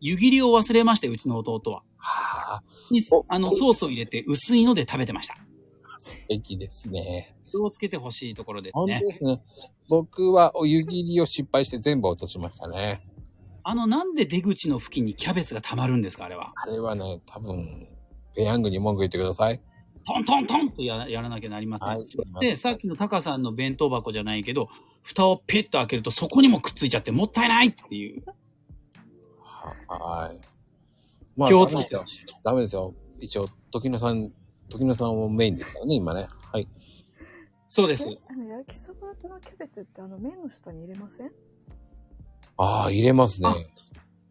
[0.00, 1.82] 湯切りを忘れまして、うちの弟は。
[2.00, 5.36] はあ、におあの、ソースを入れて薄いので食べてました。
[5.98, 7.36] 素敵ですね。
[7.50, 9.00] 気をつけてほしいところです本当ね。
[9.00, 9.42] ですね。
[9.88, 13.06] 僕はお湯切りを失敗して全部落としましたね。
[13.62, 16.52] あの、なんで出口の付近にキャベツが溜まるんですか、あれは。
[16.56, 17.86] あれはね、多分、
[18.34, 19.60] ペヤングに文句言ってください。
[20.06, 21.88] トントントンとややらなきゃなりません。
[21.88, 22.04] はい
[22.40, 24.70] で、さっきのタカさんの弁当箱じゃないけど、
[25.02, 28.24] 蓋をピッと開けるとそこにもくっついちゃってもったいないっていう。
[29.88, 30.38] ははい。
[31.40, 32.26] ま気をつけてほしい。
[32.44, 32.94] ダメですよ。
[33.18, 34.30] 一応、時野さん、
[34.68, 36.28] 時野さんをメインですからね、今ね。
[36.52, 36.68] はい。
[37.66, 38.08] そうです。
[38.08, 41.32] えあの、焼きそばのキャベツってあの麺の下に入れません？
[42.58, 43.48] ああ、入れますね。
[43.48, 43.54] あ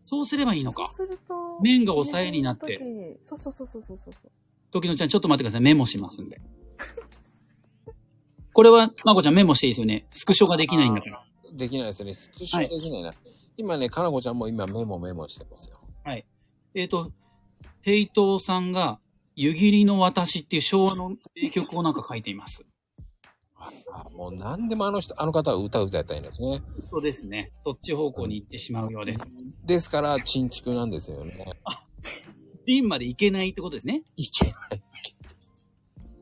[0.02, 0.88] そうすればいいのか。
[0.96, 2.80] そうすると、麺が抑えになって
[3.22, 4.32] そうそうそうそうそうそうそう。
[4.72, 5.62] 時野ちゃん、ちょっと待ってください。
[5.62, 6.40] メモしますんで。
[8.54, 10.08] これは、まこちゃんメモしていいですよね。
[10.14, 11.26] スクショができないんだから。
[11.54, 12.14] できないですね。
[12.14, 13.14] スクショできないな。
[13.58, 15.80] 今ね、かなこちゃんも今メモメモしてますよ。
[16.80, 17.12] えっ、と、
[17.82, 19.02] ヘイトーさんが、
[19.36, 22.66] 湯切りの私っていう昭和の名曲をなんか書いています。
[23.92, 26.62] あもう何でもあの人、あの方は歌う歌いたいんですね。
[26.90, 27.52] そうですね。
[27.66, 29.30] そっち方向に行ってしまうようです。
[29.66, 31.52] ですから、チンチクなんですよね。
[32.66, 34.04] リンまで行けないってことですね。
[34.16, 34.56] いけない。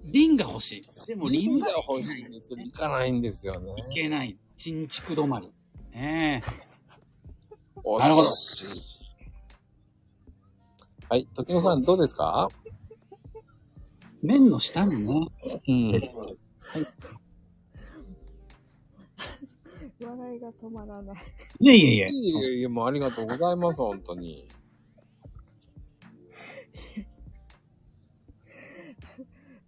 [0.06, 1.08] リンが欲しい。
[1.08, 3.72] でもリリンが欲しいんですけど、いかないんですよね。
[3.92, 4.36] いけない。
[4.58, 5.52] 新築止まり。
[5.92, 6.48] ねえ。
[8.00, 8.30] なるほど。
[11.10, 12.50] はい、時野さんどうですか？
[14.22, 15.28] 麺の下にね。
[15.68, 15.92] うん。
[20.00, 21.18] 笑いが止まらない。
[21.60, 22.08] いえいえいえ。
[22.08, 24.48] いえいえいえ、もうありがとうございます、本当に。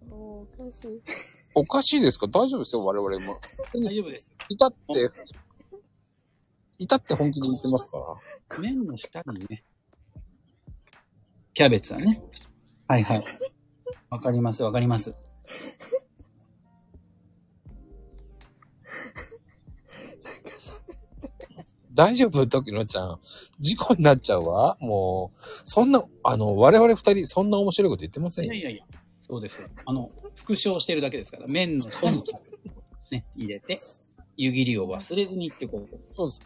[0.07, 1.01] も うおかしい。
[1.55, 2.27] おかしいですか？
[2.27, 3.39] 大丈夫ですよ、我々も。
[3.73, 4.31] 大丈夫です。
[4.49, 5.09] 至って、
[6.79, 7.97] 至って本気で言ってますか
[8.49, 8.59] ら。
[8.59, 9.63] 麺の下にね。
[11.59, 12.21] キャベツはね。
[12.87, 13.23] はいはい。
[14.09, 15.13] わかりますわかります。
[21.93, 22.47] 大丈夫？
[22.47, 23.19] 時野ちゃん。
[23.59, 24.77] 事故になっちゃうわ。
[24.79, 28.69] もう、そんな、あの、我々二人、そんな面白いこと言ってませんよいや。
[28.69, 28.85] いやいや。
[29.19, 29.67] そうですよ。
[29.85, 31.45] あの、復唱してるだけですから。
[31.49, 32.59] 麺の下にキャベツを
[33.11, 33.81] ね、入れて、
[34.37, 35.97] 湯切りを忘れずにってこと。
[36.09, 36.41] そうです。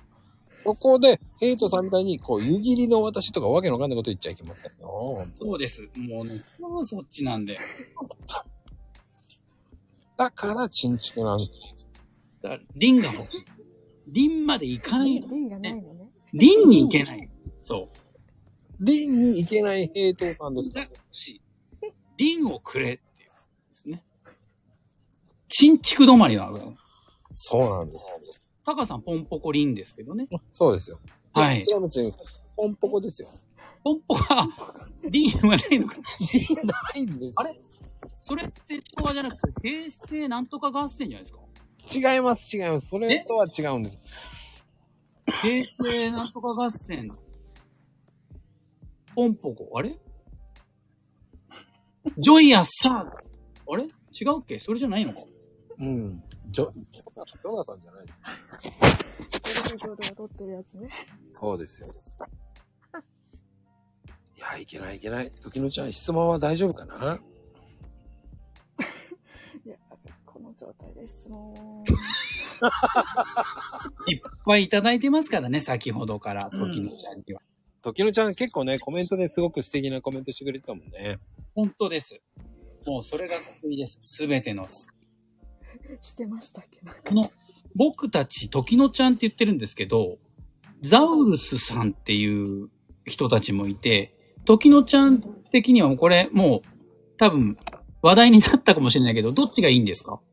[0.64, 5.26] ここで、ヘイトさんみたいに、こう、湯切りの私とかわけのわかんないこと言っちゃいけませんよ。
[5.34, 5.90] そうです。
[5.96, 7.60] もうね、そうそっちなんで。
[10.18, 11.52] だから、チンチクなんです。
[12.42, 13.46] だから、リンが欲しい。
[14.08, 15.28] リンまで行かないの。
[15.28, 16.10] リンがないのね。
[16.34, 17.30] リンに行けない。
[17.62, 18.04] そう。
[18.80, 21.42] リンに行けないヘイトさんですかしい。
[22.18, 23.30] リンをくれっていう。
[23.30, 24.04] ですね。
[25.48, 26.74] 新築止まりなのよ。
[27.34, 28.33] そうなんです。
[28.66, 30.28] タカさんポンポコリンですけどね。
[30.52, 31.00] そうですよ。
[31.34, 32.12] はい違いますよ。
[32.56, 33.28] ポンポコですよ。
[33.84, 34.48] ポンポコ、あ、
[35.10, 35.96] リンはないのか。
[35.98, 36.02] な
[36.96, 37.36] いんです。
[37.40, 37.60] あれ？
[38.22, 42.14] それって昭和じゃなくて、平成なんとか合戦じゃないですか？
[42.14, 42.88] 違います、違います。
[42.88, 43.98] それとは違うんです。
[45.42, 47.06] 平成なんとか合戦。
[49.16, 49.98] ポンポコ、あれ？
[52.18, 53.18] ジョイアサーガ。
[53.74, 53.84] あれ？
[53.84, 54.60] 違うっけ？
[54.60, 55.20] それじゃないのか？
[55.80, 56.24] うん。
[56.54, 58.06] ジョ、ジョナさんじゃない
[59.42, 60.88] テレビ上で踊ってるやつね。
[61.28, 61.88] そうですよ。
[64.44, 65.32] あ、いけないいけない。
[65.42, 66.94] 時のちゃん、質問は大丈夫かな？
[69.66, 69.76] いや、
[70.26, 71.84] この状態で質問。
[74.08, 77.42] いっぱいいただいてますからね、先ほどから、時のちゃんには。
[77.82, 81.18] 時のちゃん結構ね、コメントですごく素敵なコメントしてくれてたもんね。
[81.56, 82.22] 本当です。
[82.86, 83.98] もうそれが救いです。
[84.02, 84.68] すべての。
[86.02, 86.82] してましたっけ？
[86.82, 87.02] なんか。
[87.06, 87.24] この、
[87.76, 90.18] 僕たち時のちゃんって言ってるんですけど、
[90.82, 92.70] ザウルスさんっていう
[93.06, 94.14] 人たちもいて、
[94.46, 95.22] 時のちゃん
[95.52, 96.62] 的にはこれもう
[97.18, 97.58] 多分
[98.02, 100.20] 話題になったかもしれないけど、どっちがいいんですか？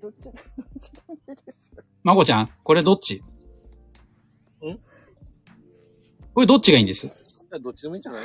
[0.00, 0.34] どっち、どっ
[0.80, 1.72] ちでもいいです？
[1.76, 1.82] よ。
[2.04, 3.16] まこちゃん、これどっち？
[3.16, 3.20] ん
[6.34, 7.08] これどっちがいいんです？
[7.60, 8.22] どっちでもいいんじゃない？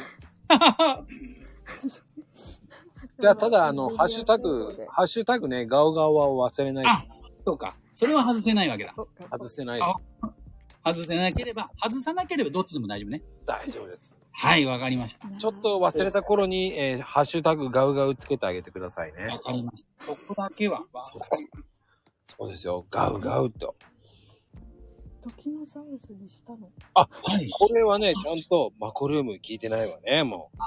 [3.22, 6.86] じゃあ、ただ、あの、ハッシュタグ、ハッシュタグね、ガオガオは忘れない。
[6.88, 7.06] あ
[7.46, 7.78] そうか。
[7.92, 8.94] それは外せないわけだ。
[9.32, 9.82] 外せない。
[9.82, 9.94] あ
[10.84, 13.22] 外せなければ、外さなければどっちでも大丈夫ね。
[13.46, 14.16] 大丈夫です。
[14.34, 15.28] はい、わかりました。
[15.30, 19.40] ちょっと忘れた頃に、えーハッシュタグガウガウつけてあげてくださいねわ。
[19.40, 19.90] かりました。
[19.96, 20.84] そこだけは。
[22.24, 22.86] そうですよ。
[22.90, 23.76] ガウガウと。
[25.22, 26.70] 時のザウルスにしたの？
[26.96, 27.08] あ、は
[27.40, 27.50] い。
[27.52, 30.58] これはね、ちゃんとマコルーム聞いてないわね、もう。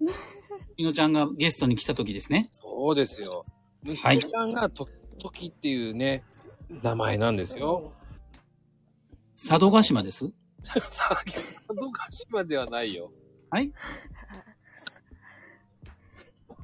[0.76, 2.48] いのちゃんがゲストに来た時ですね。
[2.50, 3.44] そうですよ。
[3.84, 6.24] 息はい子ちゃんがと、トキっていうね、
[6.82, 7.92] 名前なんですよ。
[9.36, 10.32] 佐渡島です？
[10.88, 11.10] さ
[11.68, 13.12] あ、どか島ではないよ。
[13.50, 13.72] はい。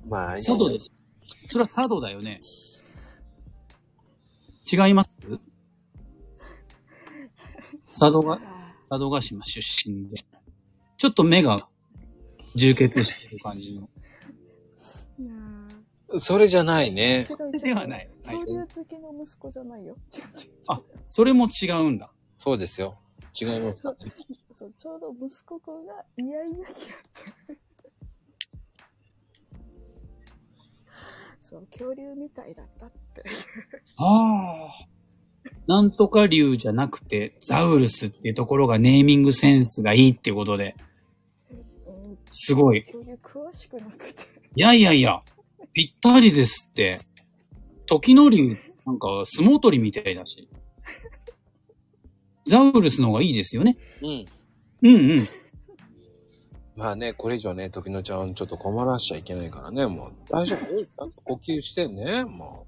[0.09, 0.91] まあ、佐渡です。
[1.47, 2.41] それは佐渡だよね。
[4.71, 5.19] 違います？
[7.91, 8.39] 佐渡が、
[8.89, 10.17] 佐渡島出身で。
[10.97, 11.69] ちょっと目が
[12.55, 13.89] 充血してる感じの。
[16.19, 17.27] それじゃないね。
[17.29, 17.63] ー違う違う。
[17.63, 18.11] ではない。
[18.25, 19.97] はい恐竜好きの息子じゃないよ。
[20.15, 20.51] 違う違う違う。
[20.69, 22.11] あそれも違うんだ。
[22.37, 22.99] そうですよ。
[23.41, 23.83] 違います。
[23.83, 23.91] そ
[24.67, 27.59] う、ちょうど息子くんがイヤイヤ期やって。
[31.43, 33.25] そう、恐竜みたいだったって。
[33.97, 34.87] ああ。
[35.67, 40.87] なんとか竜じゃなくて、ザウルスっていうところがネーミングセンスがいいってことで、うん、
[42.35, 42.85] すごい。
[43.23, 44.23] 詳しくなくて。
[44.57, 45.23] いやいやいや、
[45.75, 46.97] ぴったりですって。
[47.87, 48.57] 時の竜、
[48.87, 50.49] なんか相撲取りみたいだし。
[52.47, 53.77] ザウルスの方がいいですよね。
[54.03, 54.27] うん。
[54.83, 55.29] うんうん。
[56.75, 60.13] まあね、これ以上ね、時のちゃんちょっと困らしちゃいけないからね、もう。
[60.31, 62.67] 大丈夫 ちゃんと呼吸してね、も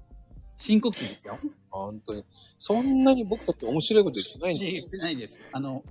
[0.57, 1.39] 深呼吸ですよ。
[1.43, 1.51] う。
[1.69, 2.23] 本当に。
[2.59, 5.41] そんなに僕たち面白いこと言ってないんで言ってないです。
[5.51, 5.83] あの、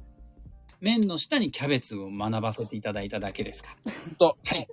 [0.84, 3.74] 麺の下にキャベツを学ばせていただいただけですか？
[3.86, 3.92] ら。
[4.18, 4.36] と。
[4.44, 4.68] はい。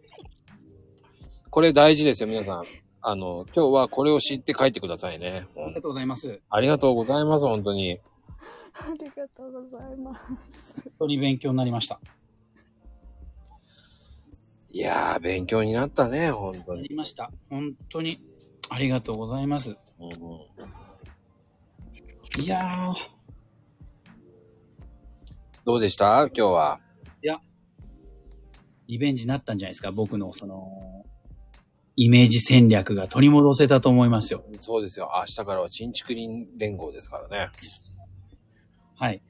[1.49, 2.63] これ大事ですよ、皆さん。
[3.01, 5.47] あの、今日はこれを知って帰ってくださいね。
[5.55, 6.41] ありがとうございます。
[6.49, 7.97] ありがとうございます、本当に。
[8.73, 10.21] ありがとうございます。
[10.83, 12.01] 本当に勉強になりました。
[14.73, 16.89] いやー、勉強になったね、本当なに。
[16.89, 17.31] りました。
[17.49, 18.19] 本当に。
[18.69, 19.77] ありがとうございます。
[19.99, 20.39] うんうん
[22.39, 22.93] いやー、
[25.65, 26.23] どうでした？
[26.27, 26.79] 今日は。
[28.87, 29.91] リベンジになったんじゃないですか？
[29.93, 31.05] 僕のその、
[31.95, 34.43] イメージ戦略が取り戻せたと思いますよ。
[34.57, 35.09] そうですよ。
[35.15, 37.51] 明日からは新築林連合ですからね。
[38.95, 39.21] はい。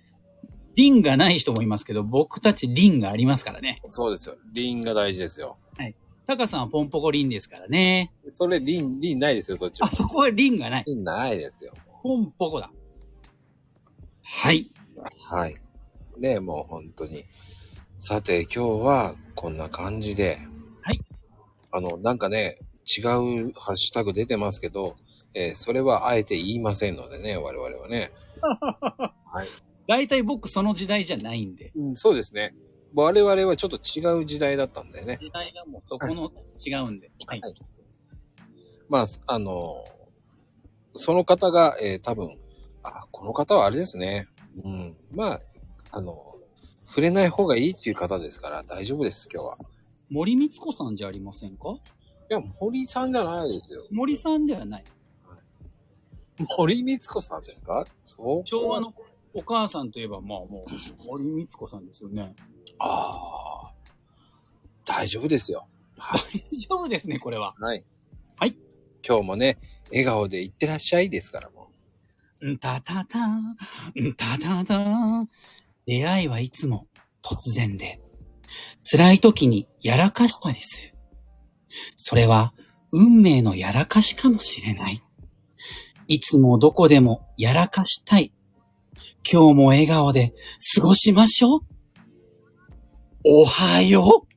[0.76, 3.82] リンがない人もいますけど、僕たちリンがありますからね。
[3.86, 4.36] そうですよ。
[4.56, 5.58] 林が大事ですよ。
[6.26, 8.14] タカさんはポンポコリンですからね。
[8.30, 9.96] それ林、林ないですよ、そっちはあ、。
[9.96, 10.84] そこはリンがない。
[10.86, 11.74] 林ないですよ。
[12.02, 12.72] ポンポコだ。
[14.24, 14.72] はい。
[15.30, 15.56] はい。
[16.18, 17.26] ねもう本当に。
[18.00, 20.40] さて、今日はこんな感じで。
[20.82, 21.00] はい。
[21.72, 22.58] あの、なんかね、
[22.98, 24.96] 違うハッシュタグ出てますけど、
[25.34, 28.12] えーそれはあえて言いませんのでね、我々はね。
[28.42, 29.48] はい。
[29.88, 31.72] 大体僕その時代じゃないんで。
[31.76, 32.56] うん、そうですね。
[32.94, 35.18] 我々はちょっと違う時代だったんでね。
[35.20, 37.12] 時代がもうそこの違うんで。
[37.26, 37.42] はい。
[37.42, 37.54] はい
[38.90, 39.86] まあ、あの、
[40.96, 42.38] その方が、えー多分、
[42.84, 44.28] あ、この方はあれですね。
[44.64, 44.98] うん。
[45.12, 45.42] まあ、
[45.92, 46.34] あの、
[46.88, 49.58] 触れない方がいいっていう方ですから大丈夫です、今日は。
[50.10, 51.70] 森光子さんじゃありませんか？
[52.30, 53.86] いや、森さんじゃないですよ。
[53.92, 54.84] 森さんではない。
[56.58, 57.86] 森光子さんですか？
[58.06, 58.94] そう昭和の
[59.34, 62.36] お母さんといえば、まあもう、森光子さんですよね。
[62.80, 63.72] ああ。
[64.86, 65.68] 大丈夫ですよ。
[65.98, 66.22] はい。
[66.52, 67.54] 大丈夫ですね、これは。
[67.60, 67.86] はい。
[68.36, 68.56] はい。
[69.08, 69.58] 今日もね、
[69.90, 71.72] 笑顔でいってらっしゃいですからも
[72.46, 73.56] んたたた、ん
[74.18, 75.28] たたた。
[75.88, 76.88] 出会いはいつも
[77.24, 78.00] 突然で、
[78.90, 80.94] 辛い時にやらかしたりする。
[81.98, 82.54] それは
[82.92, 85.04] 運命のやらかしかもしれない。
[86.08, 88.34] いつもどこでもやらかしたい。
[89.30, 90.34] 今日も笑顔で
[90.76, 91.60] 過ごしましょう。
[93.24, 94.32] おはよう。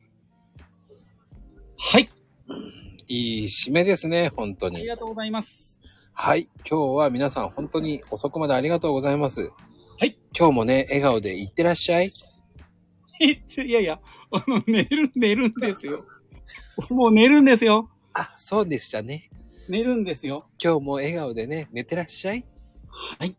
[1.77, 2.11] はい。
[3.09, 4.77] いい締めですね、本当に。
[4.77, 5.81] ありがとうございます。
[6.13, 6.49] はい。
[6.69, 9.51] 今日は皆さん本当に遅くまでありがとうございます。
[9.99, 10.17] はい。
[10.37, 12.11] 今日もね、笑顔でいってらっしゃい。
[13.21, 14.01] いやいや、
[14.33, 16.05] あの、寝る、寝るんですよ。
[16.91, 17.89] もう寝るんですよ。
[18.13, 19.31] あ、そうでしたね。
[19.69, 20.47] 寝るんですよ。
[20.63, 22.45] 今日も笑顔でね、寝てらっしゃい。
[23.19, 23.37] はい。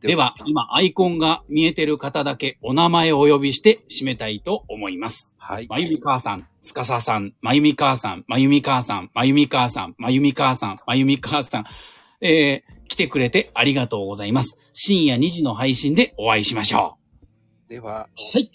[0.00, 5.34] では、今、アイコンが見えてる方だけお名前をお呼びして締めたいと思います。
[5.38, 5.66] はい。
[5.68, 11.64] まゆみ母さん、つかささん、まゆみ母さん、まゆみ母さん、まゆみ母さん、まゆみ母さん、まゆみ母さん、
[12.20, 14.56] えー、来てくれてありがとうございます。
[14.72, 16.96] 深夜2時の配信でお会いしましょ
[17.68, 18.36] では、う。
[18.36, 18.50] はい。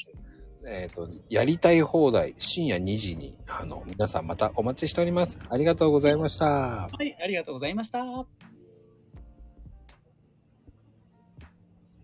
[0.65, 5.37] えっ、と、やりたい放題、深夜2時に、あの、皆さんまたお待ちしております。
[5.49, 6.45] ありがとうございました。
[6.45, 8.58] はい、ありがとうございました。